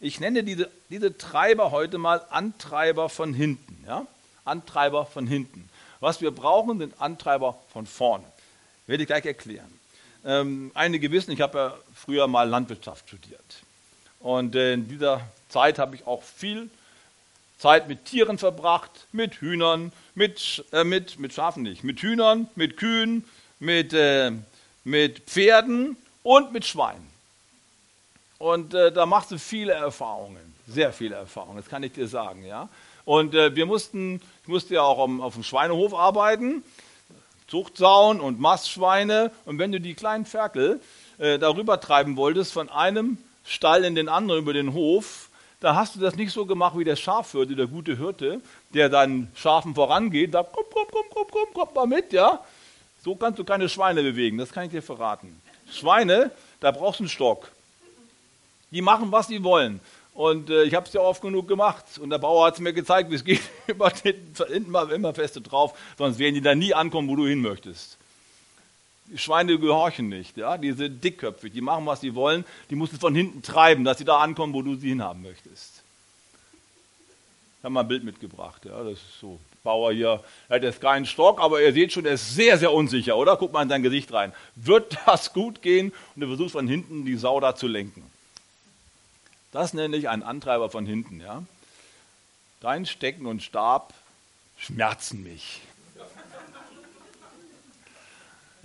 Ich 0.00 0.20
nenne 0.20 0.44
diese, 0.44 0.70
diese 0.90 1.16
Treiber 1.16 1.70
heute 1.70 1.98
mal 1.98 2.22
Antreiber 2.30 3.08
von 3.08 3.32
hinten. 3.32 3.84
Ja? 3.86 4.06
Antreiber 4.44 5.06
von 5.06 5.26
hinten. 5.26 5.68
Was 6.00 6.20
wir 6.20 6.30
brauchen, 6.30 6.78
sind 6.78 7.00
Antreiber 7.00 7.58
von 7.72 7.86
vorne. 7.86 8.24
Werde 8.86 9.02
ich 9.02 9.06
gleich 9.06 9.24
erklären. 9.24 9.72
Ähm, 10.24 10.70
einige 10.74 11.10
wissen, 11.10 11.32
ich 11.32 11.40
habe 11.40 11.58
ja 11.58 11.74
früher 11.94 12.26
mal 12.26 12.48
Landwirtschaft 12.48 13.08
studiert. 13.08 13.62
Und 14.20 14.54
in 14.54 14.88
dieser 14.88 15.22
Zeit 15.48 15.78
habe 15.78 15.96
ich 15.96 16.06
auch 16.06 16.22
viel 16.22 16.68
Zeit 17.58 17.88
mit 17.88 18.04
Tieren 18.04 18.38
verbracht, 18.38 19.06
mit 19.12 19.36
Hühnern, 19.36 19.92
mit, 20.14 20.64
äh, 20.72 20.84
mit, 20.84 21.18
mit 21.18 21.32
Schafen 21.32 21.62
nicht, 21.62 21.84
mit 21.84 22.00
Hühnern, 22.00 22.48
mit 22.54 22.76
Kühen, 22.76 23.24
mit, 23.58 23.92
äh, 23.92 24.32
mit 24.84 25.20
Pferden 25.20 25.96
und 26.22 26.52
mit 26.52 26.64
Schweinen. 26.66 27.06
Und 28.38 28.74
äh, 28.74 28.92
da 28.92 29.06
machst 29.06 29.30
du 29.30 29.38
viele 29.38 29.72
Erfahrungen, 29.72 30.54
sehr 30.66 30.92
viele 30.92 31.16
Erfahrungen, 31.16 31.56
das 31.56 31.68
kann 31.68 31.82
ich 31.82 31.92
dir 31.92 32.08
sagen. 32.08 32.44
Ja? 32.44 32.68
Und 33.06 33.34
äh, 33.34 33.54
wir 33.56 33.66
mussten, 33.66 34.20
ich 34.42 34.48
musste 34.48 34.74
ja 34.74 34.82
auch 34.82 34.98
auf, 34.98 35.10
auf 35.20 35.34
dem 35.34 35.42
Schweinehof 35.42 35.94
arbeiten, 35.94 36.62
Zuchtsauen 37.46 38.20
und 38.20 38.40
Mastschweine. 38.40 39.30
Und 39.44 39.58
wenn 39.58 39.72
du 39.72 39.80
die 39.80 39.94
kleinen 39.94 40.26
Ferkel 40.26 40.80
äh, 41.18 41.38
darüber 41.38 41.80
treiben 41.80 42.16
wolltest, 42.16 42.52
von 42.52 42.68
einem 42.68 43.18
Stall 43.44 43.84
in 43.84 43.94
den 43.94 44.08
anderen 44.08 44.40
über 44.42 44.52
den 44.52 44.74
Hof, 44.74 45.28
da 45.60 45.74
hast 45.74 45.96
du 45.96 46.00
das 46.00 46.16
nicht 46.16 46.32
so 46.32 46.44
gemacht 46.44 46.76
wie 46.78 46.84
der 46.84 46.96
Schafhirte, 46.96 47.56
der 47.56 47.66
gute 47.66 47.96
Hirte, 47.96 48.40
der 48.74 48.88
deinen 48.88 49.30
Schafen 49.34 49.74
vorangeht, 49.74 50.32
sagt, 50.32 50.52
komm, 50.52 50.64
komm, 50.72 50.86
komm, 50.90 51.04
komm, 51.10 51.26
komm, 51.30 51.48
komm 51.54 51.74
mal 51.74 51.86
mit, 51.86 52.12
ja. 52.12 52.44
So 53.02 53.14
kannst 53.14 53.38
du 53.38 53.44
keine 53.44 53.68
Schweine 53.68 54.02
bewegen, 54.02 54.38
das 54.38 54.52
kann 54.52 54.64
ich 54.64 54.70
dir 54.70 54.82
verraten. 54.82 55.40
Schweine, 55.70 56.30
da 56.60 56.70
brauchst 56.70 57.00
du 57.00 57.04
einen 57.04 57.08
Stock. 57.08 57.50
Die 58.70 58.82
machen, 58.82 59.12
was 59.12 59.28
sie 59.28 59.42
wollen. 59.42 59.80
Und 60.12 60.48
äh, 60.48 60.64
ich 60.64 60.74
habe 60.74 60.86
es 60.86 60.92
ja 60.92 61.00
oft 61.00 61.20
genug 61.20 61.46
gemacht. 61.46 61.84
Und 62.00 62.10
der 62.10 62.18
Bauer 62.18 62.46
hat 62.46 62.54
es 62.54 62.60
mir 62.60 62.72
gezeigt, 62.72 63.10
wie 63.10 63.14
es 63.14 63.24
geht. 63.24 63.42
Hinten 64.48 64.70
mal 64.70 64.90
immer 64.90 65.12
feste 65.14 65.40
drauf, 65.40 65.78
sonst 65.98 66.18
werden 66.18 66.34
die 66.34 66.40
da 66.40 66.54
nie 66.54 66.74
ankommen, 66.74 67.08
wo 67.08 67.16
du 67.16 67.26
hin 67.26 67.42
möchtest. 67.42 67.98
Die 69.08 69.18
Schweine 69.18 69.58
gehorchen 69.58 70.08
nicht, 70.08 70.36
ja? 70.36 70.58
die 70.58 70.72
sind 70.72 71.02
dickköpfig, 71.02 71.52
die 71.52 71.60
machen, 71.60 71.86
was 71.86 72.00
sie 72.00 72.14
wollen, 72.14 72.44
die 72.70 72.74
musst 72.74 72.92
du 72.92 72.98
von 72.98 73.14
hinten 73.14 73.42
treiben, 73.42 73.84
dass 73.84 73.98
sie 73.98 74.04
da 74.04 74.18
ankommen, 74.18 74.52
wo 74.52 74.62
du 74.62 74.74
sie 74.74 74.88
hinhaben 74.88 75.22
möchtest. 75.22 75.82
Ich 77.58 77.64
habe 77.64 77.72
mal 77.72 77.80
ein 77.80 77.88
Bild 77.88 78.04
mitgebracht, 78.04 78.64
ja? 78.64 78.82
das 78.82 78.94
ist 78.94 79.20
so, 79.20 79.38
Bauer 79.66 79.92
hier, 79.92 80.22
er 80.48 80.56
hat 80.56 80.62
jetzt 80.62 80.80
keinen 80.80 81.06
Stock, 81.06 81.40
aber 81.40 81.60
ihr 81.60 81.72
seht 81.72 81.92
schon, 81.92 82.06
er 82.06 82.12
ist 82.12 82.34
sehr, 82.34 82.56
sehr 82.56 82.72
unsicher, 82.72 83.16
oder? 83.16 83.36
Guck 83.36 83.52
mal 83.52 83.62
in 83.62 83.68
sein 83.68 83.82
Gesicht 83.82 84.12
rein. 84.12 84.32
Wird 84.54 84.96
das 85.06 85.32
gut 85.32 85.60
gehen? 85.60 85.92
Und 86.14 86.22
er 86.22 86.28
versucht 86.28 86.52
von 86.52 86.68
hinten 86.68 87.04
die 87.04 87.16
Sau 87.16 87.40
da 87.40 87.56
zu 87.56 87.66
lenken. 87.66 88.08
Das 89.50 89.74
nenne 89.74 89.96
ich 89.96 90.08
einen 90.08 90.22
Antreiber 90.22 90.70
von 90.70 90.86
hinten, 90.86 91.20
ja? 91.20 91.42
Dein 92.60 92.86
Stecken 92.86 93.26
und 93.26 93.42
Stab 93.42 93.92
schmerzen 94.56 95.24
mich. 95.24 95.60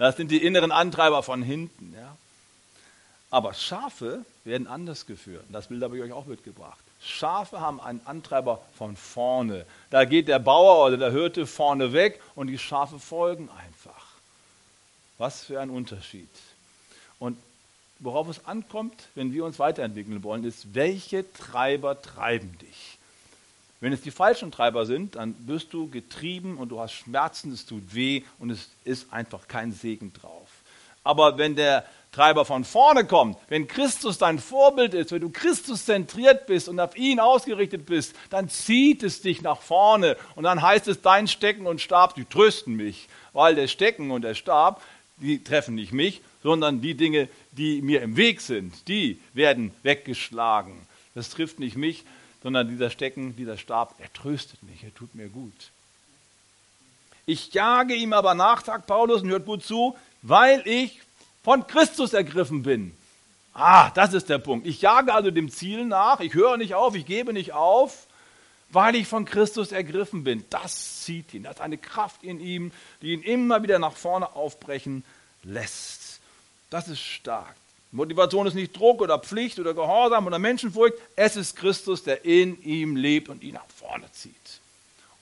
Das 0.01 0.17
sind 0.17 0.31
die 0.31 0.43
inneren 0.43 0.71
Antreiber 0.71 1.21
von 1.21 1.43
hinten. 1.43 1.93
Ja. 1.95 2.17
Aber 3.29 3.53
Schafe 3.53 4.25
werden 4.45 4.65
anders 4.65 5.05
geführt. 5.05 5.45
Das 5.49 5.67
Bild 5.67 5.83
habe 5.83 5.95
ich 5.95 6.01
euch 6.01 6.11
auch 6.11 6.25
mitgebracht. 6.25 6.79
Schafe 6.99 7.61
haben 7.61 7.79
einen 7.79 8.01
Antreiber 8.05 8.63
von 8.75 8.95
vorne. 8.95 9.63
Da 9.91 10.05
geht 10.05 10.27
der 10.27 10.39
Bauer 10.39 10.87
oder 10.87 10.97
der 10.97 11.11
Hirte 11.11 11.45
vorne 11.45 11.93
weg 11.93 12.19
und 12.33 12.47
die 12.47 12.57
Schafe 12.57 12.97
folgen 12.97 13.47
einfach. 13.49 14.15
Was 15.19 15.43
für 15.43 15.61
ein 15.61 15.69
Unterschied. 15.69 16.31
Und 17.19 17.37
worauf 17.99 18.27
es 18.27 18.43
ankommt, 18.47 19.07
wenn 19.13 19.31
wir 19.31 19.45
uns 19.45 19.59
weiterentwickeln 19.59 20.23
wollen, 20.23 20.45
ist, 20.45 20.73
welche 20.73 21.31
Treiber 21.31 22.01
treiben 22.01 22.57
dich? 22.57 22.97
Wenn 23.81 23.93
es 23.93 24.01
die 24.01 24.11
falschen 24.11 24.51
Treiber 24.51 24.85
sind, 24.85 25.15
dann 25.15 25.35
wirst 25.47 25.73
du 25.73 25.89
getrieben 25.89 26.57
und 26.57 26.69
du 26.69 26.79
hast 26.79 26.93
Schmerzen, 26.93 27.51
es 27.51 27.65
tut 27.65 27.95
weh 27.95 28.21
und 28.37 28.51
es 28.51 28.69
ist 28.85 29.11
einfach 29.11 29.47
kein 29.47 29.71
Segen 29.71 30.13
drauf. 30.13 30.49
Aber 31.03 31.39
wenn 31.39 31.55
der 31.55 31.83
Treiber 32.11 32.45
von 32.45 32.63
vorne 32.63 33.05
kommt, 33.05 33.37
wenn 33.47 33.67
Christus 33.67 34.19
dein 34.19 34.37
Vorbild 34.37 34.93
ist, 34.93 35.11
wenn 35.11 35.21
du 35.21 35.31
Christus 35.31 35.85
zentriert 35.85 36.45
bist 36.45 36.69
und 36.69 36.79
auf 36.79 36.95
ihn 36.95 37.19
ausgerichtet 37.19 37.87
bist, 37.87 38.15
dann 38.29 38.49
zieht 38.49 39.01
es 39.01 39.21
dich 39.21 39.41
nach 39.41 39.61
vorne 39.61 40.15
und 40.35 40.43
dann 40.43 40.61
heißt 40.61 40.87
es, 40.87 41.01
dein 41.01 41.27
Stecken 41.27 41.65
und 41.65 41.81
Stab, 41.81 42.13
die 42.13 42.25
trösten 42.25 42.75
mich, 42.75 43.07
weil 43.33 43.55
der 43.55 43.67
Stecken 43.67 44.11
und 44.11 44.21
der 44.21 44.35
Stab, 44.35 44.83
die 45.17 45.43
treffen 45.43 45.73
nicht 45.73 45.91
mich, 45.91 46.21
sondern 46.43 46.81
die 46.81 46.93
Dinge, 46.93 47.29
die 47.51 47.81
mir 47.81 48.03
im 48.03 48.15
Weg 48.15 48.41
sind, 48.41 48.87
die 48.87 49.19
werden 49.33 49.71
weggeschlagen. 49.81 50.73
Das 51.15 51.31
trifft 51.31 51.59
nicht 51.59 51.77
mich, 51.77 52.03
sondern 52.43 52.67
dieser 52.67 52.89
Stecken, 52.89 53.35
dieser 53.35 53.57
Stab, 53.57 53.95
er 53.99 54.11
tröstet 54.13 54.61
mich, 54.63 54.83
er 54.83 54.93
tut 54.93 55.15
mir 55.15 55.29
gut. 55.29 55.71
Ich 57.25 57.53
jage 57.53 57.93
ihm 57.93 58.13
aber 58.13 58.33
nach, 58.33 58.63
sagt 58.65 58.87
Paulus, 58.87 59.21
und 59.21 59.29
hört 59.29 59.45
gut 59.45 59.63
zu, 59.63 59.95
weil 60.21 60.61
ich 60.65 61.01
von 61.43 61.65
Christus 61.67 62.13
ergriffen 62.13 62.63
bin. 62.63 62.95
Ah, 63.53 63.89
das 63.91 64.13
ist 64.13 64.29
der 64.29 64.37
Punkt. 64.37 64.65
Ich 64.65 64.81
jage 64.81 65.13
also 65.13 65.29
dem 65.29 65.51
Ziel 65.51 65.85
nach, 65.85 66.19
ich 66.19 66.33
höre 66.33 66.57
nicht 66.57 66.73
auf, 66.73 66.95
ich 66.95 67.05
gebe 67.05 67.33
nicht 67.33 67.53
auf, 67.53 68.07
weil 68.69 68.95
ich 68.95 69.07
von 69.07 69.25
Christus 69.25 69.71
ergriffen 69.71 70.23
bin. 70.23 70.45
Das 70.49 71.01
zieht 71.01 71.33
ihn, 71.33 71.43
das 71.43 71.55
ist 71.55 71.61
eine 71.61 71.77
Kraft 71.77 72.23
in 72.23 72.39
ihm, 72.39 72.71
die 73.01 73.13
ihn 73.13 73.21
immer 73.21 73.61
wieder 73.63 73.77
nach 73.79 73.95
vorne 73.95 74.35
aufbrechen 74.35 75.03
lässt. 75.43 76.21
Das 76.69 76.87
ist 76.87 77.01
stark. 77.01 77.55
Motivation 77.91 78.47
ist 78.47 78.53
nicht 78.53 78.77
Druck 78.77 79.01
oder 79.01 79.19
Pflicht 79.19 79.59
oder 79.59 79.73
Gehorsam 79.73 80.25
oder 80.27 80.39
Menschenfurcht. 80.39 80.95
Es 81.15 81.35
ist 81.35 81.55
Christus, 81.55 82.03
der 82.03 82.23
in 82.23 82.61
ihm 82.63 82.95
lebt 82.95 83.27
und 83.27 83.43
ihn 83.43 83.55
nach 83.55 83.65
vorne 83.75 84.09
zieht. 84.13 84.33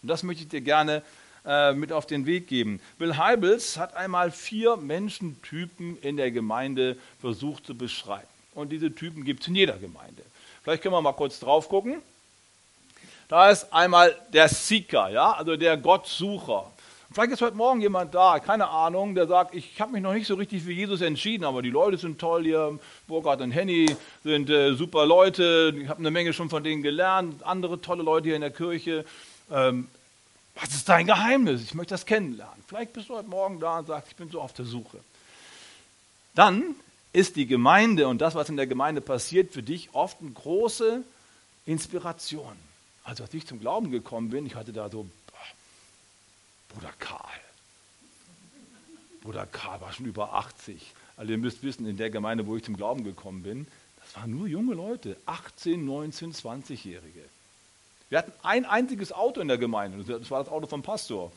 Und 0.02 0.10
das 0.10 0.24
möchte 0.24 0.44
ich 0.44 0.50
dir 0.50 0.62
gerne 0.62 1.02
äh, 1.46 1.74
mit 1.74 1.92
auf 1.92 2.06
den 2.06 2.26
Weg 2.26 2.48
geben. 2.48 2.80
Bill 3.00 3.18
Heibels 3.18 3.78
hat 3.78 3.96
einmal 3.96 4.30
vier 4.32 4.78
Menschentypen 4.78 5.98
in 6.02 6.18
der 6.18 6.32
Gemeinde 6.32 6.96
versucht 7.20 7.66
zu 7.66 7.76
beschreiben. 7.76 8.28
Und 8.54 8.72
diese 8.72 8.94
Typen 8.94 9.24
gibt 9.24 9.42
es 9.42 9.48
in 9.48 9.56
jeder 9.56 9.78
Gemeinde. 9.78 10.22
Vielleicht 10.64 10.84
können 10.84 10.94
wir 10.94 11.02
mal 11.02 11.14
kurz 11.14 11.40
drauf 11.40 11.70
gucken. 11.70 12.02
Da 13.30 13.50
ist 13.50 13.72
einmal 13.72 14.16
der 14.34 14.50
Seeker, 14.50 15.10
ja, 15.10 15.32
also 15.32 15.56
der 15.56 15.78
Gottsucher. 15.78 16.72
Vielleicht 17.12 17.32
ist 17.32 17.42
heute 17.42 17.58
Morgen 17.58 17.82
jemand 17.82 18.14
da, 18.14 18.38
keine 18.38 18.70
Ahnung, 18.70 19.16
der 19.16 19.26
sagt, 19.26 19.56
ich 19.56 19.82
habe 19.82 19.94
mich 19.94 20.04
noch 20.04 20.14
nicht 20.14 20.28
so 20.28 20.36
richtig 20.36 20.62
für 20.62 20.72
Jesus 20.72 21.02
entschieden, 21.02 21.44
aber 21.44 21.64
die 21.64 21.72
Leute 21.72 21.98
sind 21.98 22.20
toll 22.20 22.44
hier. 22.44 22.78
Burkhard 23.08 23.42
und 23.42 23.50
Henny 23.50 23.88
sind 24.24 24.48
äh, 24.52 24.76
super 24.76 25.08
Leute. 25.08 25.74
Ich 25.76 25.90
habe 25.90 26.00
eine 26.00 26.12
Menge 26.12 26.34
schon 26.34 26.52
von 26.52 26.64
denen 26.64 26.84
gelernt. 26.84 27.42
Andere 27.42 27.82
tolle 27.82 28.04
Leute 28.04 28.28
hier 28.28 28.36
in 28.36 28.42
der 28.42 28.52
Kirche. 28.52 29.06
Ähm, 29.52 29.88
was 30.54 30.70
ist 30.70 30.88
dein 30.88 31.08
Geheimnis? 31.08 31.64
Ich 31.64 31.74
möchte 31.74 31.96
das 31.96 32.06
kennenlernen. 32.06 32.64
Vielleicht 32.68 32.94
bist 32.94 33.10
du 33.10 33.16
heute 33.16 33.30
Morgen 33.30 33.60
da 33.60 33.80
und 33.80 33.88
sagst, 33.88 34.12
ich 34.12 34.16
bin 34.16 34.30
so 34.30 34.40
auf 34.40 34.54
der 34.54 34.66
Suche. 34.66 35.00
Dann 36.36 36.76
ist 37.12 37.38
die 37.38 37.48
Gemeinde 37.48 38.08
und 38.08 38.22
das, 38.22 38.36
was 38.36 38.50
in 38.50 38.56
der 38.56 38.68
Gemeinde 38.68 39.02
passiert, 39.02 39.52
für 39.52 39.64
dich 39.64 39.90
oft 39.94 40.18
eine 40.22 40.30
große 40.30 41.02
Inspiration. 41.66 42.54
Also 43.04 43.24
als 43.24 43.34
ich 43.34 43.48
zum 43.48 43.60
Glauben 43.60 43.90
gekommen 43.90 44.30
bin, 44.30 44.46
ich 44.46 44.54
hatte 44.54 44.74
da 44.74 44.90
so 44.90 45.08
Bruder 46.70 46.94
Karl. 47.00 47.20
Bruder 49.22 49.46
Karl 49.46 49.82
war 49.82 49.92
schon 49.92 50.06
über 50.06 50.34
80. 50.34 50.94
Also 51.18 51.32
ihr 51.32 51.38
müsst 51.38 51.64
wissen, 51.64 51.86
in 51.86 51.98
der 51.98 52.10
Gemeinde, 52.10 52.48
wo 52.48 52.56
ich 52.56 52.64
zum 52.64 52.78
Glauben 52.78 53.04
gekommen 53.04 53.44
bin, 53.44 53.68
das 53.98 54.16
waren 54.16 54.32
nur 54.32 54.48
junge 54.48 54.74
Leute, 54.74 55.18
18, 55.26 55.84
19, 55.84 56.34
20-Jährige. 56.34 57.24
Wir 58.10 58.18
hatten 58.18 58.32
ein 58.42 58.66
einziges 58.66 59.12
Auto 59.12 59.42
in 59.42 59.48
der 59.48 59.58
Gemeinde, 59.58 60.04
das 60.04 60.32
war 60.32 60.44
das 60.44 60.52
Auto 60.52 60.68
vom 60.68 60.82
Pastor. 60.82 61.32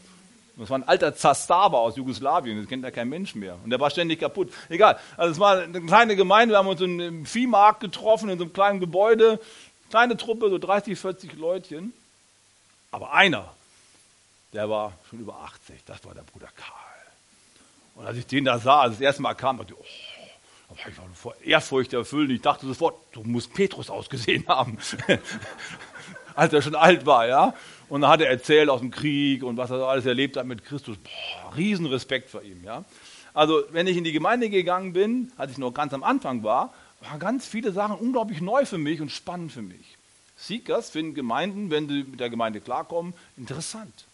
Das 0.57 0.69
war 0.69 0.79
ein 0.79 0.87
alter 0.87 1.15
Zastava 1.15 1.79
aus 1.79 1.97
Jugoslawien, 1.97 2.59
das 2.59 2.69
kennt 2.69 2.85
ja 2.85 2.91
kein 2.91 3.09
Mensch 3.09 3.35
mehr. 3.35 3.59
Und 3.65 3.71
der 3.71 3.81
war 3.81 3.91
ständig 3.91 4.21
kaputt. 4.21 4.53
Egal, 4.69 4.99
also 5.17 5.33
es 5.33 5.41
war 5.41 5.61
eine 5.61 5.81
kleine 5.83 6.15
Gemeinde, 6.15 6.55
wir 6.55 6.59
haben 6.59 6.69
uns 6.69 6.81
in 6.81 7.01
einem 7.01 7.27
Viehmarkt 7.27 7.81
getroffen, 7.81 8.29
in 8.29 8.39
so 8.39 8.45
einem 8.45 8.53
kleinen 8.53 8.81
Gebäude. 8.81 9.41
Kleine 9.89 10.17
Truppe, 10.17 10.51
so 10.51 10.59
30, 10.59 10.99
40 10.99 11.35
Leutchen. 11.35 11.93
Aber 12.91 13.13
einer, 13.15 13.53
der 14.53 14.69
war 14.69 14.93
schon 15.09 15.21
über 15.21 15.37
80, 15.41 15.85
das 15.85 16.05
war 16.05 16.15
der 16.15 16.23
Bruder 16.23 16.49
Karl. 16.55 16.79
Und 17.95 18.07
als 18.07 18.17
ich 18.17 18.27
den 18.27 18.45
da 18.45 18.59
sah, 18.59 18.83
als 18.83 18.95
das 18.95 19.01
erste 19.01 19.23
Mal 19.23 19.35
kam, 19.35 19.59
dachte 19.59 19.75
ich, 19.75 19.79
oh, 19.79 20.75
ich 20.89 20.99
war 20.99 21.05
vor 21.15 21.35
Ehrfurcht 21.43 21.93
erfüllt. 21.93 22.31
Ich 22.31 22.41
dachte 22.41 22.67
sofort, 22.67 22.97
du 23.13 23.23
musst 23.23 23.53
Petrus 23.53 23.91
ausgesehen 23.91 24.47
haben. 24.49 24.79
als 26.35 26.53
er 26.53 26.63
schon 26.63 26.75
alt 26.75 27.05
war, 27.07 27.27
ja. 27.27 27.55
Und 27.89 28.03
dann 28.03 28.11
hat 28.11 28.21
er 28.21 28.31
erzählt 28.31 28.71
aus 28.71 28.81
dem 28.81 28.91
Krieg 28.91 29.43
und 29.43 29.57
was 29.57 29.71
er 29.71 29.87
alles 29.87 30.07
erlebt 30.07 30.37
hat 30.37 30.47
mit 30.47 30.65
Christus. 30.65 30.97
Boah, 30.97 31.55
Riesenrespekt 31.57 32.31
vor 32.31 32.43
ihm, 32.43 32.65
ja. 32.65 32.85
Also, 33.35 33.63
wenn 33.71 33.87
ich 33.87 33.97
in 33.97 34.05
die 34.05 34.13
Gemeinde 34.13 34.51
gegangen 34.51 34.93
bin, 34.93 35.33
als 35.37 35.53
ich 35.53 35.59
noch 35.59 35.73
ganz 35.73 35.93
am 35.95 36.03
Anfang 36.03 36.43
war, 36.43 36.73
waren 37.01 37.19
ganz 37.19 37.47
viele 37.47 37.73
Sachen 37.73 37.97
unglaublich 37.97 38.41
neu 38.41 38.65
für 38.65 38.79
mich 38.79 39.01
und 39.01 39.11
spannend 39.11 39.53
für 39.53 39.63
mich. 39.63 39.99
Seekers 40.37 40.91
finden 40.91 41.15
Gemeinden, 41.15 41.71
wenn 41.71 41.89
sie 41.89 42.05
mit 42.05 42.21
der 42.21 42.31
Gemeinde 42.31 42.61
klarkommen, 42.61 43.15
interessant. 43.37 44.07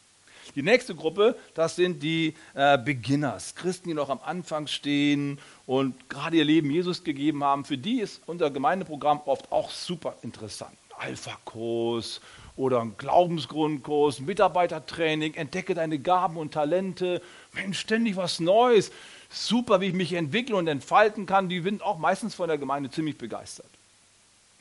Die 0.54 0.62
nächste 0.62 0.94
Gruppe, 0.94 1.36
das 1.54 1.76
sind 1.76 2.02
die 2.02 2.34
äh, 2.54 2.78
Beginners, 2.78 3.54
Christen, 3.54 3.88
die 3.88 3.94
noch 3.94 4.08
am 4.08 4.20
Anfang 4.24 4.66
stehen 4.66 5.38
und 5.66 6.08
gerade 6.08 6.36
ihr 6.36 6.44
Leben 6.44 6.70
Jesus 6.70 7.04
gegeben 7.04 7.44
haben. 7.44 7.64
Für 7.64 7.78
die 7.78 8.00
ist 8.00 8.22
unser 8.26 8.50
Gemeindeprogramm 8.50 9.20
oft 9.26 9.52
auch 9.52 9.70
super 9.70 10.16
interessant. 10.22 10.76
Alpha-Kurs 10.98 12.20
oder 12.56 12.80
ein 12.80 12.96
Glaubensgrundkurs, 12.98 14.20
Mitarbeitertraining, 14.20 15.34
entdecke 15.34 15.74
deine 15.74 15.98
Gaben 15.98 16.36
und 16.36 16.52
Talente. 16.52 17.22
Mensch, 17.52 17.78
ständig 17.78 18.16
was 18.16 18.40
Neues. 18.40 18.90
Super, 19.30 19.80
wie 19.80 19.86
ich 19.86 19.94
mich 19.94 20.12
entwickle 20.14 20.56
und 20.56 20.66
entfalten 20.66 21.26
kann. 21.26 21.48
Die 21.48 21.60
sind 21.60 21.82
auch 21.82 21.98
meistens 21.98 22.34
von 22.34 22.48
der 22.48 22.58
Gemeinde 22.58 22.90
ziemlich 22.90 23.16
begeistert. 23.16 23.68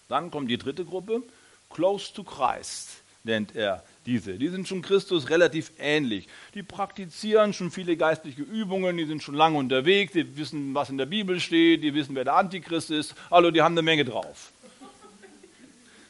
Dann 0.10 0.30
kommt 0.30 0.50
die 0.50 0.58
dritte 0.58 0.86
Gruppe, 0.86 1.24
Close 1.70 2.14
to 2.14 2.24
Christ 2.24 3.02
nennt 3.24 3.56
er 3.56 3.84
diese. 4.08 4.38
Die 4.38 4.48
sind 4.48 4.68
schon 4.68 4.82
Christus 4.82 5.30
relativ 5.30 5.72
ähnlich. 5.78 6.28
Die 6.56 6.64
praktizieren 6.64 7.54
schon 7.54 7.70
viele 7.70 7.98
geistliche 7.98 8.42
Übungen, 8.42 8.98
die 8.98 9.06
sind 9.06 9.22
schon 9.22 9.36
lange 9.36 9.58
unterwegs, 9.58 10.14
die 10.14 10.38
wissen, 10.38 10.74
was 10.74 10.90
in 10.90 10.98
der 10.98 11.06
Bibel 11.06 11.40
steht, 11.40 11.84
die 11.84 11.94
wissen, 11.94 12.16
wer 12.16 12.24
der 12.24 12.36
Antichrist 12.36 12.90
ist. 12.90 13.14
Also 13.30 13.52
die 13.52 13.62
haben 13.62 13.74
eine 13.74 13.84
Menge 13.84 14.06
drauf. 14.06 14.52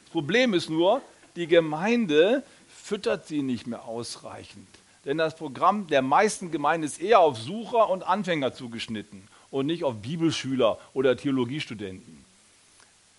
Das 0.04 0.12
Problem 0.12 0.54
ist 0.54 0.70
nur, 0.70 1.02
die 1.36 1.48
Gemeinde 1.48 2.42
füttert 2.68 3.26
sie 3.26 3.42
nicht 3.42 3.66
mehr 3.66 3.84
ausreichend. 3.84 4.68
Denn 5.04 5.18
das 5.18 5.36
Programm 5.36 5.86
der 5.88 6.02
meisten 6.02 6.50
Gemeinden 6.50 6.86
ist 6.86 7.00
eher 7.00 7.20
auf 7.20 7.38
Sucher 7.38 7.90
und 7.90 8.02
Anfänger 8.04 8.54
zugeschnitten 8.54 9.28
und 9.50 9.66
nicht 9.66 9.84
auf 9.84 9.96
Bibelschüler 9.96 10.78
oder 10.94 11.16
Theologiestudenten. 11.16 12.24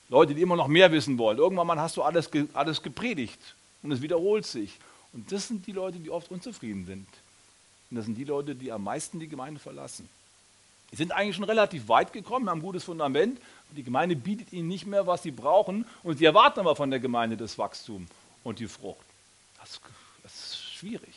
Leute, 0.07 0.33
die 0.33 0.41
immer 0.41 0.55
noch 0.55 0.67
mehr 0.67 0.91
wissen 0.91 1.17
wollen. 1.19 1.37
Irgendwann 1.37 1.67
mal 1.67 1.79
hast 1.79 1.97
du 1.97 2.01
alles, 2.01 2.29
alles 2.53 2.81
gepredigt 2.81 3.39
und 3.83 3.91
es 3.91 4.01
wiederholt 4.01 4.45
sich. 4.45 4.77
Und 5.13 5.31
das 5.31 5.47
sind 5.47 5.65
die 5.65 5.71
Leute, 5.71 5.99
die 5.99 6.09
oft 6.09 6.31
unzufrieden 6.31 6.85
sind. 6.85 7.07
Und 7.89 7.97
das 7.97 8.05
sind 8.05 8.15
die 8.15 8.23
Leute, 8.23 8.55
die 8.55 8.71
am 8.71 8.83
meisten 8.83 9.19
die 9.19 9.27
Gemeinde 9.27 9.59
verlassen. 9.59 10.07
Die 10.91 10.95
sind 10.95 11.11
eigentlich 11.11 11.35
schon 11.35 11.45
relativ 11.45 11.87
weit 11.87 12.13
gekommen, 12.13 12.49
haben 12.49 12.59
ein 12.59 12.63
gutes 12.63 12.83
Fundament 12.83 13.39
und 13.69 13.75
die 13.75 13.83
Gemeinde 13.83 14.15
bietet 14.15 14.51
ihnen 14.53 14.67
nicht 14.67 14.87
mehr, 14.87 15.05
was 15.05 15.23
sie 15.23 15.31
brauchen 15.31 15.85
und 16.03 16.17
sie 16.17 16.25
erwarten 16.25 16.61
aber 16.61 16.75
von 16.75 16.89
der 16.89 16.99
Gemeinde 16.99 17.37
das 17.37 17.57
Wachstum 17.57 18.07
und 18.43 18.59
die 18.59 18.67
Frucht. 18.67 19.05
Das, 19.59 19.79
das 20.23 20.33
ist 20.33 20.63
schwierig. 20.63 21.13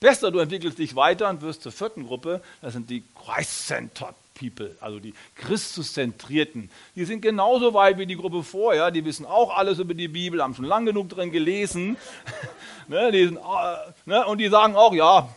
Besser, 0.00 0.30
du 0.30 0.38
entwickelst 0.38 0.78
dich 0.78 0.94
weiter 0.94 1.28
und 1.28 1.42
wirst 1.42 1.62
zur 1.62 1.72
vierten 1.72 2.06
Gruppe, 2.06 2.42
das 2.62 2.72
sind 2.74 2.88
die 2.88 3.02
Christ-Centered 3.14 4.14
People, 4.38 4.76
also 4.80 5.00
die 5.00 5.14
Christus-Zentrierten. 5.34 6.70
Die 6.94 7.04
sind 7.04 7.20
genauso 7.20 7.74
weit 7.74 7.98
wie 7.98 8.06
die 8.06 8.16
Gruppe 8.16 8.42
vorher, 8.42 8.90
die 8.90 9.04
wissen 9.04 9.26
auch 9.26 9.56
alles 9.56 9.78
über 9.78 9.94
die 9.94 10.08
Bibel, 10.08 10.42
haben 10.42 10.54
schon 10.54 10.64
lang 10.64 10.86
genug 10.86 11.08
drin 11.08 11.32
gelesen. 11.32 11.96
ne, 12.88 13.10
die 13.12 13.24
sind, 13.26 13.36
äh, 13.36 13.92
ne, 14.06 14.26
und 14.26 14.38
die 14.38 14.48
sagen 14.48 14.76
auch, 14.76 14.94
ja, 14.94 15.28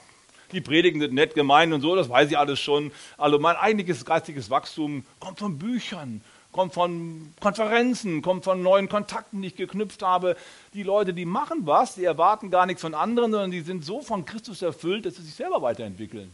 die 0.51 0.61
Predigen 0.61 0.99
sind 0.99 1.13
nett 1.13 1.33
gemeint 1.33 1.73
und 1.73 1.81
so, 1.81 1.95
das 1.95 2.09
weiß 2.09 2.29
ich 2.29 2.37
alles 2.37 2.59
schon. 2.59 2.91
Also 3.17 3.39
mein 3.39 3.55
eigentliches 3.55 4.05
geistiges 4.05 4.49
Wachstum 4.49 5.05
kommt 5.19 5.39
von 5.39 5.57
Büchern, 5.57 6.21
kommt 6.51 6.73
von 6.73 7.33
Konferenzen, 7.39 8.21
kommt 8.21 8.43
von 8.43 8.61
neuen 8.61 8.89
Kontakten, 8.89 9.41
die 9.41 9.47
ich 9.47 9.55
geknüpft 9.55 10.03
habe. 10.03 10.35
Die 10.73 10.83
Leute, 10.83 11.13
die 11.13 11.25
machen 11.25 11.65
was, 11.65 11.95
die 11.95 12.03
erwarten 12.03 12.51
gar 12.51 12.65
nichts 12.65 12.81
von 12.81 12.93
anderen, 12.93 13.31
sondern 13.31 13.51
die 13.51 13.61
sind 13.61 13.85
so 13.85 14.01
von 14.01 14.25
Christus 14.25 14.61
erfüllt, 14.61 15.05
dass 15.05 15.15
sie 15.15 15.23
sich 15.23 15.35
selber 15.35 15.61
weiterentwickeln. 15.61 16.33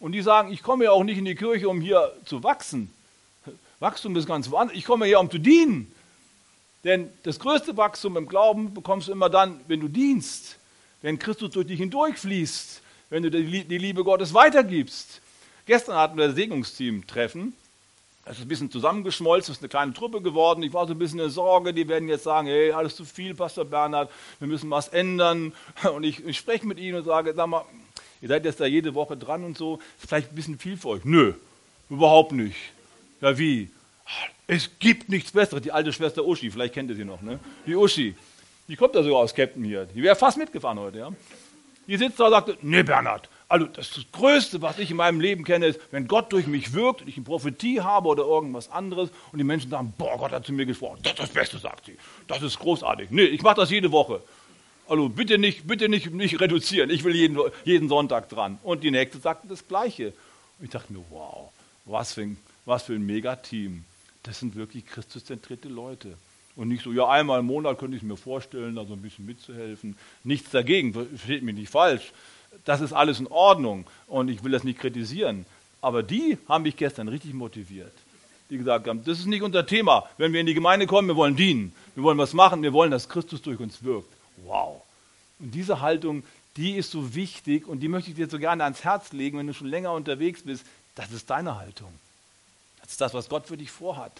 Und 0.00 0.12
die 0.12 0.22
sagen, 0.22 0.50
ich 0.50 0.62
komme 0.62 0.84
ja 0.84 0.92
auch 0.92 1.04
nicht 1.04 1.18
in 1.18 1.26
die 1.26 1.34
Kirche, 1.34 1.68
um 1.68 1.80
hier 1.80 2.12
zu 2.24 2.42
wachsen. 2.42 2.92
Wachstum 3.78 4.16
ist 4.16 4.26
ganz 4.26 4.50
woanders. 4.50 4.76
Ich 4.76 4.84
komme 4.84 5.06
hier, 5.06 5.20
um 5.20 5.30
zu 5.30 5.38
dienen. 5.38 5.92
Denn 6.84 7.10
das 7.22 7.38
größte 7.38 7.76
Wachstum 7.76 8.16
im 8.16 8.26
Glauben 8.26 8.72
bekommst 8.72 9.08
du 9.08 9.12
immer 9.12 9.28
dann, 9.28 9.60
wenn 9.68 9.80
du 9.80 9.88
dienst, 9.88 10.58
wenn 11.02 11.18
Christus 11.18 11.50
durch 11.50 11.66
dich 11.66 11.78
hindurchfließt, 11.78 12.82
wenn 13.10 13.22
du 13.22 13.30
die 13.30 13.78
Liebe 13.78 14.02
Gottes 14.02 14.32
weitergibst. 14.32 15.20
Gestern 15.66 15.96
hatten 15.96 16.16
wir 16.16 16.28
das 16.28 16.36
Segnungsteam-Treffen. 16.36 17.54
Es 18.24 18.36
ist 18.36 18.42
ein 18.42 18.48
bisschen 18.48 18.70
zusammengeschmolzen, 18.70 19.52
es 19.52 19.58
ist 19.58 19.62
eine 19.62 19.68
kleine 19.68 19.92
Truppe 19.92 20.20
geworden. 20.20 20.62
Ich 20.62 20.72
war 20.72 20.86
so 20.86 20.92
ein 20.92 20.98
bisschen 20.98 21.20
in 21.20 21.30
Sorge, 21.30 21.74
die 21.74 21.88
werden 21.88 22.08
jetzt 22.08 22.24
sagen, 22.24 22.48
hey, 22.48 22.72
alles 22.72 22.94
zu 22.96 23.04
viel, 23.04 23.34
Pastor 23.34 23.64
Bernhard, 23.64 24.10
wir 24.38 24.48
müssen 24.48 24.70
was 24.70 24.88
ändern. 24.88 25.52
Und 25.94 26.04
ich, 26.04 26.24
ich 26.24 26.38
spreche 26.38 26.66
mit 26.66 26.78
ihnen 26.78 26.98
und 26.98 27.04
sage, 27.04 27.32
sag 27.34 27.46
mal, 27.46 27.64
ihr 28.20 28.28
seid 28.28 28.44
jetzt 28.44 28.60
da 28.60 28.66
jede 28.66 28.94
Woche 28.94 29.16
dran 29.16 29.44
und 29.44 29.56
so, 29.56 29.76
ist 30.00 30.08
vielleicht 30.08 30.32
ein 30.32 30.34
bisschen 30.34 30.58
viel 30.58 30.76
für 30.76 30.88
euch. 30.88 31.04
Nö, 31.04 31.34
überhaupt 31.88 32.32
nicht. 32.32 32.56
Ja, 33.20 33.36
wie? 33.38 33.70
Es 34.46 34.70
gibt 34.78 35.08
nichts 35.08 35.32
Besseres. 35.32 35.62
Die 35.62 35.72
alte 35.72 35.92
Schwester 35.92 36.24
Uschi, 36.24 36.50
vielleicht 36.50 36.74
kennt 36.74 36.90
ihr 36.90 36.96
sie 36.96 37.04
noch, 37.04 37.22
ne? 37.22 37.38
Die 37.66 37.76
Uschi, 37.76 38.14
die 38.68 38.76
kommt 38.76 38.94
da 38.94 39.02
sogar 39.02 39.20
aus 39.20 39.34
Captain 39.34 39.62
hier. 39.64 39.86
Die 39.86 40.02
wäre 40.02 40.16
fast 40.16 40.38
mitgefahren 40.38 40.78
heute, 40.78 40.98
ja? 40.98 41.12
Die 41.86 41.96
sitzt 41.96 42.20
da 42.20 42.26
und 42.26 42.30
sagt, 42.30 42.62
nee 42.62 42.82
Bernhard, 42.82 43.28
also 43.50 43.66
das, 43.66 43.90
das 43.90 44.04
Größte, 44.12 44.62
was 44.62 44.78
ich 44.78 44.92
in 44.92 44.96
meinem 44.96 45.20
Leben 45.20 45.42
kenne, 45.42 45.66
ist, 45.66 45.80
wenn 45.90 46.06
Gott 46.06 46.32
durch 46.32 46.46
mich 46.46 46.72
wirkt 46.72 47.02
und 47.02 47.08
ich 47.08 47.16
eine 47.16 47.24
Prophetie 47.24 47.80
habe 47.80 48.08
oder 48.08 48.22
irgendwas 48.22 48.70
anderes 48.70 49.10
und 49.32 49.38
die 49.38 49.44
Menschen 49.44 49.70
sagen, 49.70 49.92
boah, 49.98 50.16
Gott 50.18 50.30
hat 50.30 50.46
zu 50.46 50.52
mir 50.52 50.66
gesprochen. 50.66 51.00
Das 51.02 51.14
ist 51.14 51.18
das 51.18 51.30
Beste, 51.30 51.58
sagt 51.58 51.86
sie. 51.86 51.96
Das 52.28 52.42
ist 52.42 52.60
großartig. 52.60 53.10
Nee, 53.10 53.24
ich 53.24 53.42
mache 53.42 53.56
das 53.56 53.70
jede 53.70 53.90
Woche. 53.90 54.22
Also 54.90 55.08
bitte 55.08 55.38
nicht, 55.38 55.68
bitte 55.68 55.88
nicht, 55.88 56.12
nicht 56.12 56.40
reduzieren. 56.40 56.90
Ich 56.90 57.04
will 57.04 57.14
jeden, 57.14 57.38
jeden 57.64 57.88
Sonntag 57.88 58.28
dran. 58.28 58.58
Und 58.64 58.82
die 58.82 58.90
nächste 58.90 59.20
sagte 59.20 59.46
das 59.46 59.68
Gleiche. 59.68 60.08
Und 60.58 60.64
ich 60.64 60.70
dachte 60.70 60.92
mir, 60.92 61.04
wow, 61.10 61.52
was 61.84 62.14
für 62.14 62.22
ein, 62.22 62.36
was 62.64 62.82
für 62.82 62.94
ein 62.94 63.06
Megateam. 63.06 63.84
Das 64.24 64.40
sind 64.40 64.56
wirklich 64.56 64.84
christuszentrierte 64.84 65.68
Leute. 65.68 66.14
Und 66.56 66.66
nicht 66.66 66.82
so, 66.82 66.92
ja, 66.92 67.08
einmal 67.08 67.38
im 67.38 67.46
Monat 67.46 67.78
könnte 67.78 67.96
ich 67.96 68.02
mir 68.02 68.16
vorstellen, 68.16 68.74
da 68.74 68.84
so 68.84 68.94
ein 68.94 69.00
bisschen 69.00 69.26
mitzuhelfen. 69.26 69.96
Nichts 70.24 70.50
dagegen, 70.50 70.92
versteht 70.92 71.44
mich 71.44 71.54
nicht 71.54 71.70
falsch. 71.70 72.12
Das 72.64 72.80
ist 72.80 72.92
alles 72.92 73.20
in 73.20 73.28
Ordnung 73.28 73.86
und 74.08 74.26
ich 74.26 74.42
will 74.42 74.50
das 74.50 74.64
nicht 74.64 74.80
kritisieren. 74.80 75.46
Aber 75.80 76.02
die 76.02 76.36
haben 76.48 76.64
mich 76.64 76.76
gestern 76.76 77.06
richtig 77.06 77.32
motiviert. 77.32 77.92
Die 78.50 78.58
gesagt 78.58 78.88
haben, 78.88 79.04
das 79.04 79.20
ist 79.20 79.26
nicht 79.26 79.42
unser 79.42 79.64
Thema. 79.64 80.10
Wenn 80.18 80.32
wir 80.32 80.40
in 80.40 80.46
die 80.46 80.54
Gemeinde 80.54 80.88
kommen, 80.88 81.06
wir 81.06 81.14
wollen 81.14 81.36
dienen. 81.36 81.72
Wir 81.94 82.02
wollen 82.02 82.18
was 82.18 82.34
machen. 82.34 82.64
Wir 82.64 82.72
wollen, 82.72 82.90
dass 82.90 83.08
Christus 83.08 83.40
durch 83.40 83.60
uns 83.60 83.84
wirkt. 83.84 84.19
Wow. 84.44 84.82
Und 85.38 85.52
diese 85.52 85.80
Haltung, 85.80 86.22
die 86.56 86.76
ist 86.76 86.90
so 86.90 87.14
wichtig 87.14 87.66
und 87.66 87.80
die 87.80 87.88
möchte 87.88 88.10
ich 88.10 88.16
dir 88.16 88.28
so 88.28 88.38
gerne 88.38 88.64
ans 88.64 88.84
Herz 88.84 89.12
legen, 89.12 89.38
wenn 89.38 89.46
du 89.46 89.54
schon 89.54 89.68
länger 89.68 89.92
unterwegs 89.92 90.42
bist. 90.42 90.64
Das 90.94 91.10
ist 91.12 91.30
deine 91.30 91.56
Haltung. 91.58 91.92
Das 92.80 92.90
ist 92.90 93.00
das, 93.00 93.14
was 93.14 93.28
Gott 93.28 93.46
für 93.46 93.56
dich 93.56 93.70
vorhat. 93.70 94.12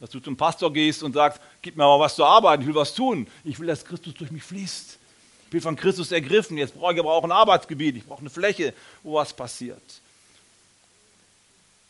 Dass 0.00 0.10
du 0.10 0.20
zum 0.20 0.36
Pastor 0.36 0.72
gehst 0.72 1.02
und 1.02 1.12
sagst, 1.12 1.40
gib 1.62 1.76
mir 1.76 1.84
mal 1.84 2.00
was 2.00 2.16
zu 2.16 2.24
arbeiten, 2.24 2.62
ich 2.62 2.68
will 2.68 2.74
was 2.74 2.94
tun. 2.94 3.26
Ich 3.44 3.58
will, 3.58 3.66
dass 3.66 3.84
Christus 3.84 4.14
durch 4.14 4.30
mich 4.30 4.42
fließt. 4.42 4.98
Ich 5.44 5.50
bin 5.50 5.60
von 5.60 5.76
Christus 5.76 6.10
ergriffen, 6.10 6.58
jetzt 6.58 6.74
brauche 6.74 6.94
ich 6.94 6.98
aber 6.98 7.12
auch 7.12 7.22
ein 7.22 7.30
Arbeitsgebiet, 7.30 7.96
ich 7.96 8.04
brauche 8.04 8.20
eine 8.20 8.30
Fläche, 8.30 8.74
wo 9.04 9.14
was 9.14 9.32
passiert. 9.32 9.80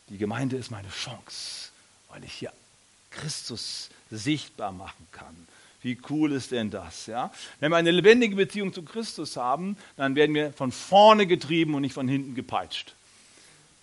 Die 0.09 0.17
Gemeinde 0.19 0.57
ist 0.57 0.69
meine 0.69 0.89
Chance, 0.89 1.69
weil 2.09 2.23
ich 2.23 2.33
hier 2.33 2.53
Christus 3.09 3.89
sichtbar 4.11 4.71
machen 4.71 5.07
kann. 5.11 5.47
Wie 5.81 5.97
cool 6.09 6.31
ist 6.31 6.51
denn 6.51 6.69
das? 6.71 7.05
Ja? 7.05 7.31
Wenn 7.59 7.71
wir 7.71 7.77
eine 7.77 7.91
lebendige 7.91 8.35
Beziehung 8.35 8.73
zu 8.73 8.81
Christus 8.83 9.37
haben, 9.37 9.77
dann 9.95 10.15
werden 10.15 10.33
wir 10.33 10.51
von 10.53 10.71
vorne 10.71 11.27
getrieben 11.27 11.75
und 11.75 11.81
nicht 11.81 11.93
von 11.93 12.07
hinten 12.07 12.35
gepeitscht. 12.35 12.95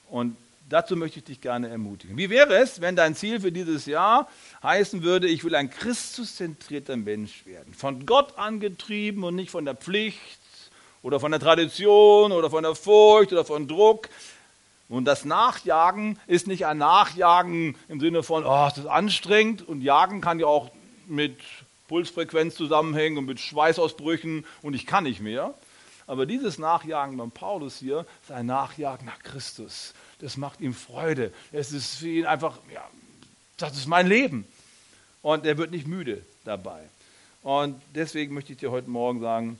Und 0.08 0.36
dazu 0.68 0.96
möchte 0.96 1.20
ich 1.20 1.24
dich 1.24 1.40
gerne 1.40 1.68
ermutigen. 1.68 2.16
Wie 2.16 2.30
wäre 2.30 2.56
es, 2.56 2.80
wenn 2.80 2.96
dein 2.96 3.14
Ziel 3.14 3.40
für 3.40 3.52
dieses 3.52 3.86
Jahr 3.86 4.28
heißen 4.62 5.02
würde, 5.02 5.28
ich 5.28 5.44
will 5.44 5.54
ein 5.54 5.70
Christuszentrierter 5.70 6.96
Mensch 6.96 7.46
werden, 7.46 7.72
von 7.74 8.06
Gott 8.06 8.38
angetrieben 8.38 9.24
und 9.24 9.36
nicht 9.36 9.50
von 9.50 9.64
der 9.64 9.74
Pflicht 9.74 10.18
oder 11.02 11.20
von 11.20 11.30
der 11.30 11.40
Tradition 11.40 12.32
oder 12.32 12.50
von 12.50 12.64
der 12.64 12.74
Furcht 12.74 13.32
oder 13.32 13.44
von 13.44 13.68
Druck. 13.68 14.08
Und 14.88 15.04
das 15.04 15.24
Nachjagen 15.24 16.18
ist 16.26 16.46
nicht 16.46 16.66
ein 16.66 16.78
Nachjagen 16.78 17.76
im 17.88 18.00
Sinne 18.00 18.22
von, 18.22 18.44
oh, 18.44 18.68
es 18.68 18.78
ist 18.78 18.86
anstrengend 18.86 19.62
und 19.62 19.80
Jagen 19.80 20.20
kann 20.20 20.40
ja 20.40 20.46
auch 20.46 20.70
mit 21.06 21.38
Pulsfrequenz 21.88 22.54
zusammenhängen 22.54 23.18
und 23.18 23.26
mit 23.26 23.40
Schweißausbrüchen 23.40 24.44
und 24.62 24.74
ich 24.74 24.86
kann 24.86 25.04
nicht 25.04 25.20
mehr. 25.20 25.54
Aber 26.06 26.26
dieses 26.26 26.58
Nachjagen 26.58 27.16
beim 27.16 27.30
Paulus 27.30 27.78
hier 27.78 28.06
ist 28.22 28.30
ein 28.30 28.46
Nachjagen 28.46 29.06
nach 29.06 29.20
Christus. 29.20 29.94
Das 30.20 30.36
macht 30.36 30.60
ihm 30.60 30.74
Freude. 30.74 31.32
Es 31.52 31.72
ist 31.72 31.96
für 31.96 32.08
ihn 32.08 32.26
einfach, 32.26 32.58
ja, 32.72 32.86
das 33.56 33.76
ist 33.76 33.86
mein 33.86 34.06
Leben. 34.06 34.46
Und 35.22 35.46
er 35.46 35.56
wird 35.56 35.70
nicht 35.70 35.86
müde 35.86 36.22
dabei. 36.44 36.82
Und 37.42 37.80
deswegen 37.94 38.34
möchte 38.34 38.52
ich 38.52 38.58
dir 38.58 38.70
heute 38.70 38.90
Morgen 38.90 39.20
sagen, 39.20 39.58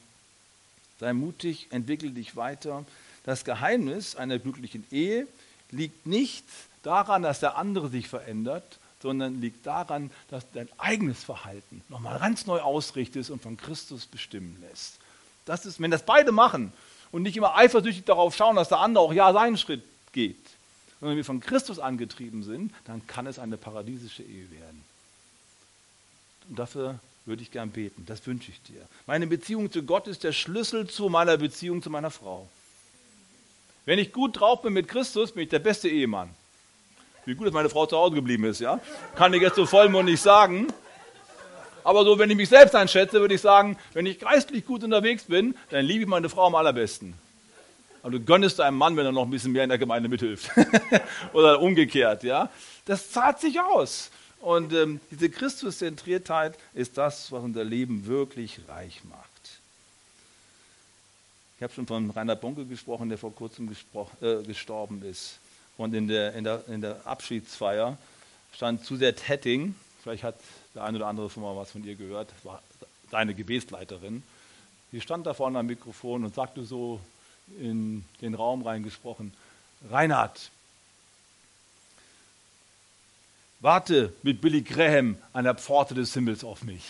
sei 1.01 1.13
mutig, 1.13 1.69
entwickel 1.71 2.11
dich 2.11 2.37
weiter. 2.37 2.85
Das 3.25 3.45
Geheimnis 3.45 4.17
einer 4.17 4.39
glücklichen 4.39 4.87
Ehe 4.91 5.27
liegt 5.71 6.07
nicht 6.07 6.45
daran, 6.83 7.23
dass 7.23 7.41
der 7.41 7.57
andere 7.57 7.89
sich 7.89 8.09
verändert, 8.09 8.79
sondern 9.05 9.43
liegt 9.43 9.67
daran, 9.67 10.11
dass 10.31 10.51
dein 10.53 10.67
eigenes 10.79 11.23
Verhalten 11.23 11.83
nochmal 11.91 12.19
ganz 12.19 12.47
neu 12.47 12.61
ausrichtest 12.61 13.31
und 13.31 13.43
von 13.43 13.59
Christus 13.59 14.07
bestimmen 14.07 14.57
lässt. 14.67 14.95
Das 15.45 15.67
ist, 15.67 15.79
wenn 15.79 15.91
das 15.91 16.07
beide 16.07 16.33
machen 16.33 16.73
und 17.13 17.21
nicht 17.21 17.37
immer 17.37 17.55
eifersüchtig 17.55 18.07
darauf 18.07 18.35
schauen, 18.35 18.57
dass 18.57 18.71
der 18.71 18.79
andere 18.79 19.05
auch 19.05 19.13
ja 19.13 19.31
seinen 19.35 19.59
Schritt 19.59 19.83
geht, 20.13 20.41
sondern 21.01 21.19
wir 21.19 21.25
von 21.27 21.41
Christus 21.41 21.79
angetrieben 21.79 22.43
sind, 22.43 22.73
dann 22.87 23.07
kann 23.07 23.27
es 23.27 23.39
eine 23.39 23.59
paradiesische 23.59 24.23
Ehe 24.23 24.51
werden. 24.51 24.83
Und 26.49 26.59
dafür 26.59 26.99
würde 27.27 27.43
ich 27.43 27.51
gern 27.51 27.73
beten. 27.73 28.07
Das 28.07 28.27
wünsche 28.27 28.53
ich 28.53 28.63
dir. 28.63 28.89
Meine 29.07 29.27
Beziehung 29.27 29.71
zu 29.71 29.83
Gott 29.83 30.09
ist 30.09 30.25
der 30.25 30.33
Schlüssel 30.33 30.89
zu 30.89 31.11
meiner 31.11 31.37
Beziehung 31.37 31.83
zu 31.83 31.91
meiner 31.91 32.11
Frau. 32.11 32.49
Wenn 33.85 33.99
ich 33.99 34.15
gut 34.15 34.41
drauf 34.41 34.63
bin 34.63 34.73
mit 34.73 34.89
Christus, 34.89 35.33
bin 35.33 35.43
ich 35.43 35.51
der 35.51 35.59
beste 35.59 35.91
Ehemann. 35.91 36.31
Wie 37.27 37.35
gut, 37.35 37.47
dass 37.47 37.55
meine 37.55 37.71
Frau 37.71 37.87
zu 37.87 37.97
Hause 37.97 38.15
geblieben 38.15 38.45
ist, 38.45 38.61
ja? 38.61 38.81
Kann 39.17 39.33
ich 39.33 39.41
jetzt 39.41 39.57
so 39.57 39.67
vollmundig 39.67 40.21
sagen. 40.21 40.69
Aber 41.83 42.05
so, 42.05 42.19
wenn 42.19 42.31
ich 42.31 42.37
mich 42.37 42.49
selbst 42.49 42.75
einschätze, 42.75 43.21
würde 43.21 43.35
ich 43.35 43.41
sagen, 43.41 43.77
wenn 43.93 44.07
ich 44.07 44.19
geistlich 44.19 44.65
gut 44.65 44.85
unterwegs 44.85 45.25
bin, 45.25 45.55
dann 45.71 45.85
liebe 45.85 46.03
ich 46.03 46.09
meine 46.09 46.29
Frau 46.29 46.47
am 46.47 46.55
allerbesten. 46.55 47.15
Aber 48.03 48.13
du 48.13 48.21
gönnest 48.21 48.61
einem 48.61 48.77
Mann, 48.77 48.97
wenn 48.97 49.07
er 49.07 49.13
noch 49.13 49.25
ein 49.25 49.31
bisschen 49.31 49.53
mehr 49.53 49.65
in 49.65 49.71
der 49.71 49.79
Gemeinde 49.79 50.09
mithilft. 50.09 50.51
Oder 51.33 51.61
umgekehrt, 51.61 52.23
ja? 52.23 52.51
Das 52.85 53.11
zahlt 53.11 53.41
sich 53.41 53.61
aus. 53.61 54.11
Und 54.41 54.75
ähm, 54.75 55.01
diese 55.11 55.31
Christuszentriertheit 55.31 56.59
ist 56.75 56.99
das, 56.99 57.33
was 57.33 57.43
unser 57.43 57.65
Leben 57.65 58.05
wirklich 58.07 58.61
reich 58.69 59.01
macht. 59.05 59.25
Ich 61.57 61.63
habe 61.63 61.73
schon 61.73 61.87
von 61.87 62.11
Rainer 62.11 62.37
Bonke 62.37 62.67
gesprochen, 62.67 63.09
der 63.09 63.17
vor 63.17 63.35
kurzem 63.35 63.75
äh, 64.21 64.43
gestorben 64.43 65.03
ist. 65.03 65.39
Und 65.77 65.95
in 65.95 66.09
der, 66.09 66.35
in, 66.35 66.45
der, 66.45 66.69
in 66.69 66.81
der 66.81 67.07
Abschiedsfeier 67.07 67.99
stand 68.53 68.85
Suzette 68.85 69.23
Hetting, 69.27 69.75
vielleicht 70.03 70.23
hat 70.23 70.37
der 70.75 70.85
eine 70.85 70.99
oder 70.99 71.07
andere 71.07 71.31
schon 71.31 71.43
mal 71.43 71.57
was 71.57 71.73
von 71.73 71.85
ihr 71.85 71.97
gehört, 71.97 72.29
war 72.45 72.63
seine 73.11 73.35
Gebetsleiterin. 73.35 74.23
Die 74.93 75.01
stand 75.01 75.27
da 75.27 75.35
vorne 75.35 75.59
am 75.59 75.67
Mikrofon 75.67 76.25
und 76.25 76.35
sagte 76.35 76.65
so 76.65 77.01
in 77.61 78.05
den 78.21 78.35
Raum 78.35 78.63
reingesprochen, 78.63 79.33
Reinhard, 79.91 80.51
warte 83.61 84.13
mit 84.23 84.41
Billy 84.41 84.63
Graham 84.63 85.19
an 85.33 85.45
der 85.45 85.55
Pforte 85.55 85.95
des 85.95 86.15
Himmels 86.15 86.45
auf 86.45 86.63
mich. 86.63 86.85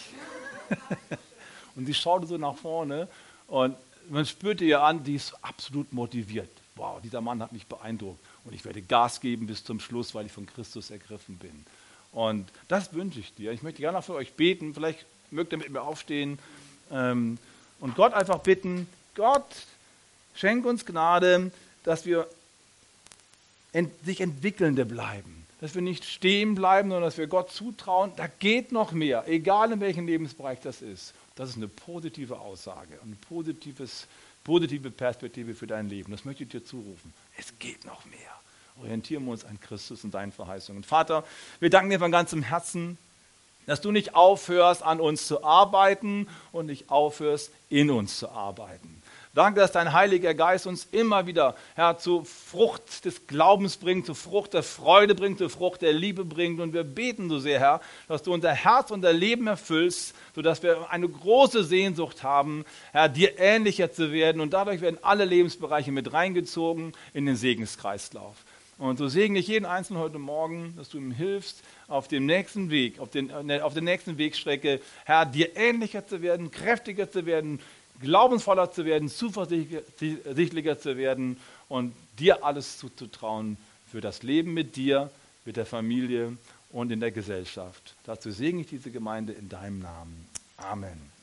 und 1.77 1.87
sie 1.87 1.95
schaute 1.95 2.27
so 2.27 2.37
nach 2.37 2.57
vorne 2.57 3.09
und 3.49 3.77
man 4.11 4.27
spürte 4.27 4.65
ihr 4.65 4.83
an, 4.83 5.03
die 5.03 5.15
ist 5.15 5.35
absolut 5.43 5.93
motiviert. 5.93 6.51
Wow, 6.77 7.01
dieser 7.03 7.23
Mann 7.23 7.43
hat 7.43 7.53
mich 7.53 7.67
beeindruckt 7.67 8.19
und 8.45 8.53
ich 8.55 8.65
werde 8.65 8.83
Gas 8.83 9.21
geben 9.21 9.47
bis 9.47 9.65
zum 9.65 9.81
Schluss, 9.81 10.15
weil 10.15 10.27
ich 10.27 10.33
von 10.33 10.47
Christus 10.47 10.91
ergriffen 10.91 11.39
bin. 11.39 11.65
Und 12.13 12.51
das 12.69 12.93
wünsche 12.95 13.21
ich 13.21 13.35
dir. 13.35 13.53
Ich 13.53 13.63
möchte 13.63 13.81
gerne 13.81 14.03
für 14.03 14.15
euch 14.15 14.35
beten. 14.35 14.75
Vielleicht 14.75 15.05
mögt 15.31 15.53
ihr 15.53 15.59
mit 15.59 15.71
mir 15.71 15.83
aufstehen 15.83 16.39
ähm, 16.91 17.39
und 17.81 17.97
Gott 17.97 18.15
einfach 18.15 18.39
bitten: 18.39 18.87
Gott, 19.15 19.49
schenk 20.35 20.65
uns 20.65 20.87
Gnade, 20.87 21.51
dass 21.83 22.07
wir 22.07 22.29
ent 23.73 23.93
sich 24.05 24.21
entwickelnde 24.21 24.85
bleiben 24.85 25.45
dass 25.65 25.75
wir 25.75 25.81
nicht 25.81 26.05
stehen 26.05 26.55
bleiben, 26.55 26.91
sondern 26.91 27.05
dass 27.05 27.17
wir 27.17 27.27
Gott 27.27 27.51
zutrauen, 27.51 28.13
da 28.17 28.27
geht 28.27 28.71
noch 28.71 28.93
mehr, 28.93 29.25
egal 29.27 29.73
in 29.73 29.81
welchem 29.81 30.07
Lebensbereich 30.07 30.61
das 30.61 30.83
ist. 30.83 31.15
Das 31.37 31.49
ist 31.49 31.57
eine 31.57 31.69
positive 31.69 32.39
Aussage, 32.39 33.01
eine 33.03 33.17
positives, 33.17 34.07
positive 34.45 34.91
Perspektive 34.91 35.55
für 35.55 35.67
dein 35.67 35.89
Leben. 35.89 36.13
Das 36.13 36.27
möchte 36.27 36.43
ich 36.43 36.51
dir 36.51 36.63
zurufen. 36.63 37.15
Es 37.39 37.59
geht 37.59 37.87
noch 37.87 38.05
mehr. 38.05 38.34
Orientieren 38.81 39.25
wir 39.25 39.33
uns 39.33 39.45
an 39.45 39.61
Christus 39.61 40.05
und 40.05 40.15
deinen 40.15 40.33
Verheißungen. 40.33 40.85
Vater, 40.85 41.25
wir 41.61 41.71
danken 41.71 41.91
dir 41.91 41.99
von 41.99 42.11
ganzem 42.11 42.43
Herzen, 42.43 42.99
dass 43.67 43.81
du 43.81 43.93
nicht 43.93 44.15
aufhörst, 44.15 44.83
an 44.83 45.01
uns 45.01 45.27
zu 45.27 45.45
arbeiten 45.45 46.29
und 46.53 46.67
nicht 46.67 46.91
aufhörst, 46.91 47.51
in 47.71 47.91
uns 47.91 48.19
zu 48.19 48.31
arbeiten. 48.31 49.03
Danke, 49.35 49.59
dass 49.59 49.73
dein 49.73 49.93
Heiliger 49.93 50.33
Geist 50.33 50.65
uns 50.65 50.87
immer 50.93 51.27
wieder, 51.27 51.57
Herr, 51.75 51.99
zur 51.99 52.25
Frucht 52.25 53.05
des 53.05 53.27
Glaubens 53.27 53.77
bringt, 53.77 54.07
zur 54.07 54.15
Frucht 54.15 54.55
der 54.55 54.63
Freude 54.63 55.17
bringt, 55.17 55.39
zur 55.39 55.51
Frucht 55.51 55.83
der 55.83 55.93
Liebe 55.93 56.25
bringt. 56.25 56.61
Und 56.61 56.73
wir 56.73 56.85
beten 56.85 57.29
so 57.29 57.41
sehr, 57.41 57.59
Herr, 57.59 57.81
dass 58.07 58.23
du 58.23 58.33
unser 58.33 58.53
Herz 58.53 58.93
und 58.93 58.99
unser 58.99 59.13
Leben 59.13 59.49
erfüllst, 59.49 60.15
sodass 60.37 60.63
wir 60.63 60.89
eine 60.91 61.09
große 61.09 61.65
Sehnsucht 61.65 62.23
haben, 62.23 62.65
Herr, 62.93 63.09
dir 63.09 63.37
ähnlicher 63.41 63.93
zu 63.93 64.13
werden. 64.13 64.41
Und 64.41 64.53
dadurch 64.53 64.81
werden 64.81 64.99
alle 65.03 65.25
Lebensbereiche 65.25 65.91
mit 65.91 66.13
reingezogen 66.13 66.93
in 67.13 67.27
den 67.27 67.37
Segenskreislauf. 67.37 68.37
Und 68.79 68.99
so 68.99 69.09
segne 69.09 69.39
ich 69.39 69.47
jeden 69.47 69.67
Einzelnen 69.67 70.03
heute 70.03 70.19
Morgen, 70.19 70.75
dass 70.77 70.89
du 70.89 70.99
ihm 70.99 71.13
hilfst, 71.13 71.63
auf 71.87 72.09
dem 72.09 72.27
nächsten 72.27 72.71
Weg, 72.71 72.99
auf, 72.99 73.11
den, 73.11 73.31
auf 73.31 73.73
der 73.73 73.83
nächsten 73.83 74.19
Wegstrecke, 74.19 74.81
Herr, 75.05 75.27
dir 75.27 75.57
ähnlicher 75.57 76.07
zu 76.07 76.23
werden, 76.23 76.51
kräftiger 76.51 77.11
zu 77.11 77.25
werden, 77.25 77.61
glaubensvoller 78.01 78.73
zu 78.73 78.85
werden, 78.85 79.09
zuversichtlicher 79.09 80.79
zu 80.79 80.97
werden 80.97 81.39
und 81.69 81.95
dir 82.19 82.45
alles 82.45 82.79
zuzutrauen 82.79 83.57
für 83.91 84.01
das 84.01 84.23
Leben 84.23 84.55
mit 84.55 84.77
dir, 84.77 85.11
mit 85.45 85.57
der 85.57 85.67
Familie 85.67 86.37
und 86.71 86.91
in 86.91 87.01
der 87.01 87.13
Gesellschaft. 87.13 87.95
Dazu 88.05 88.33
segne 88.33 88.63
ich 88.63 88.67
diese 88.67 88.91
Gemeinde 88.91 89.33
in 89.33 89.49
deinem 89.49 89.79
Namen. 89.79 90.27
Amen. 90.57 91.14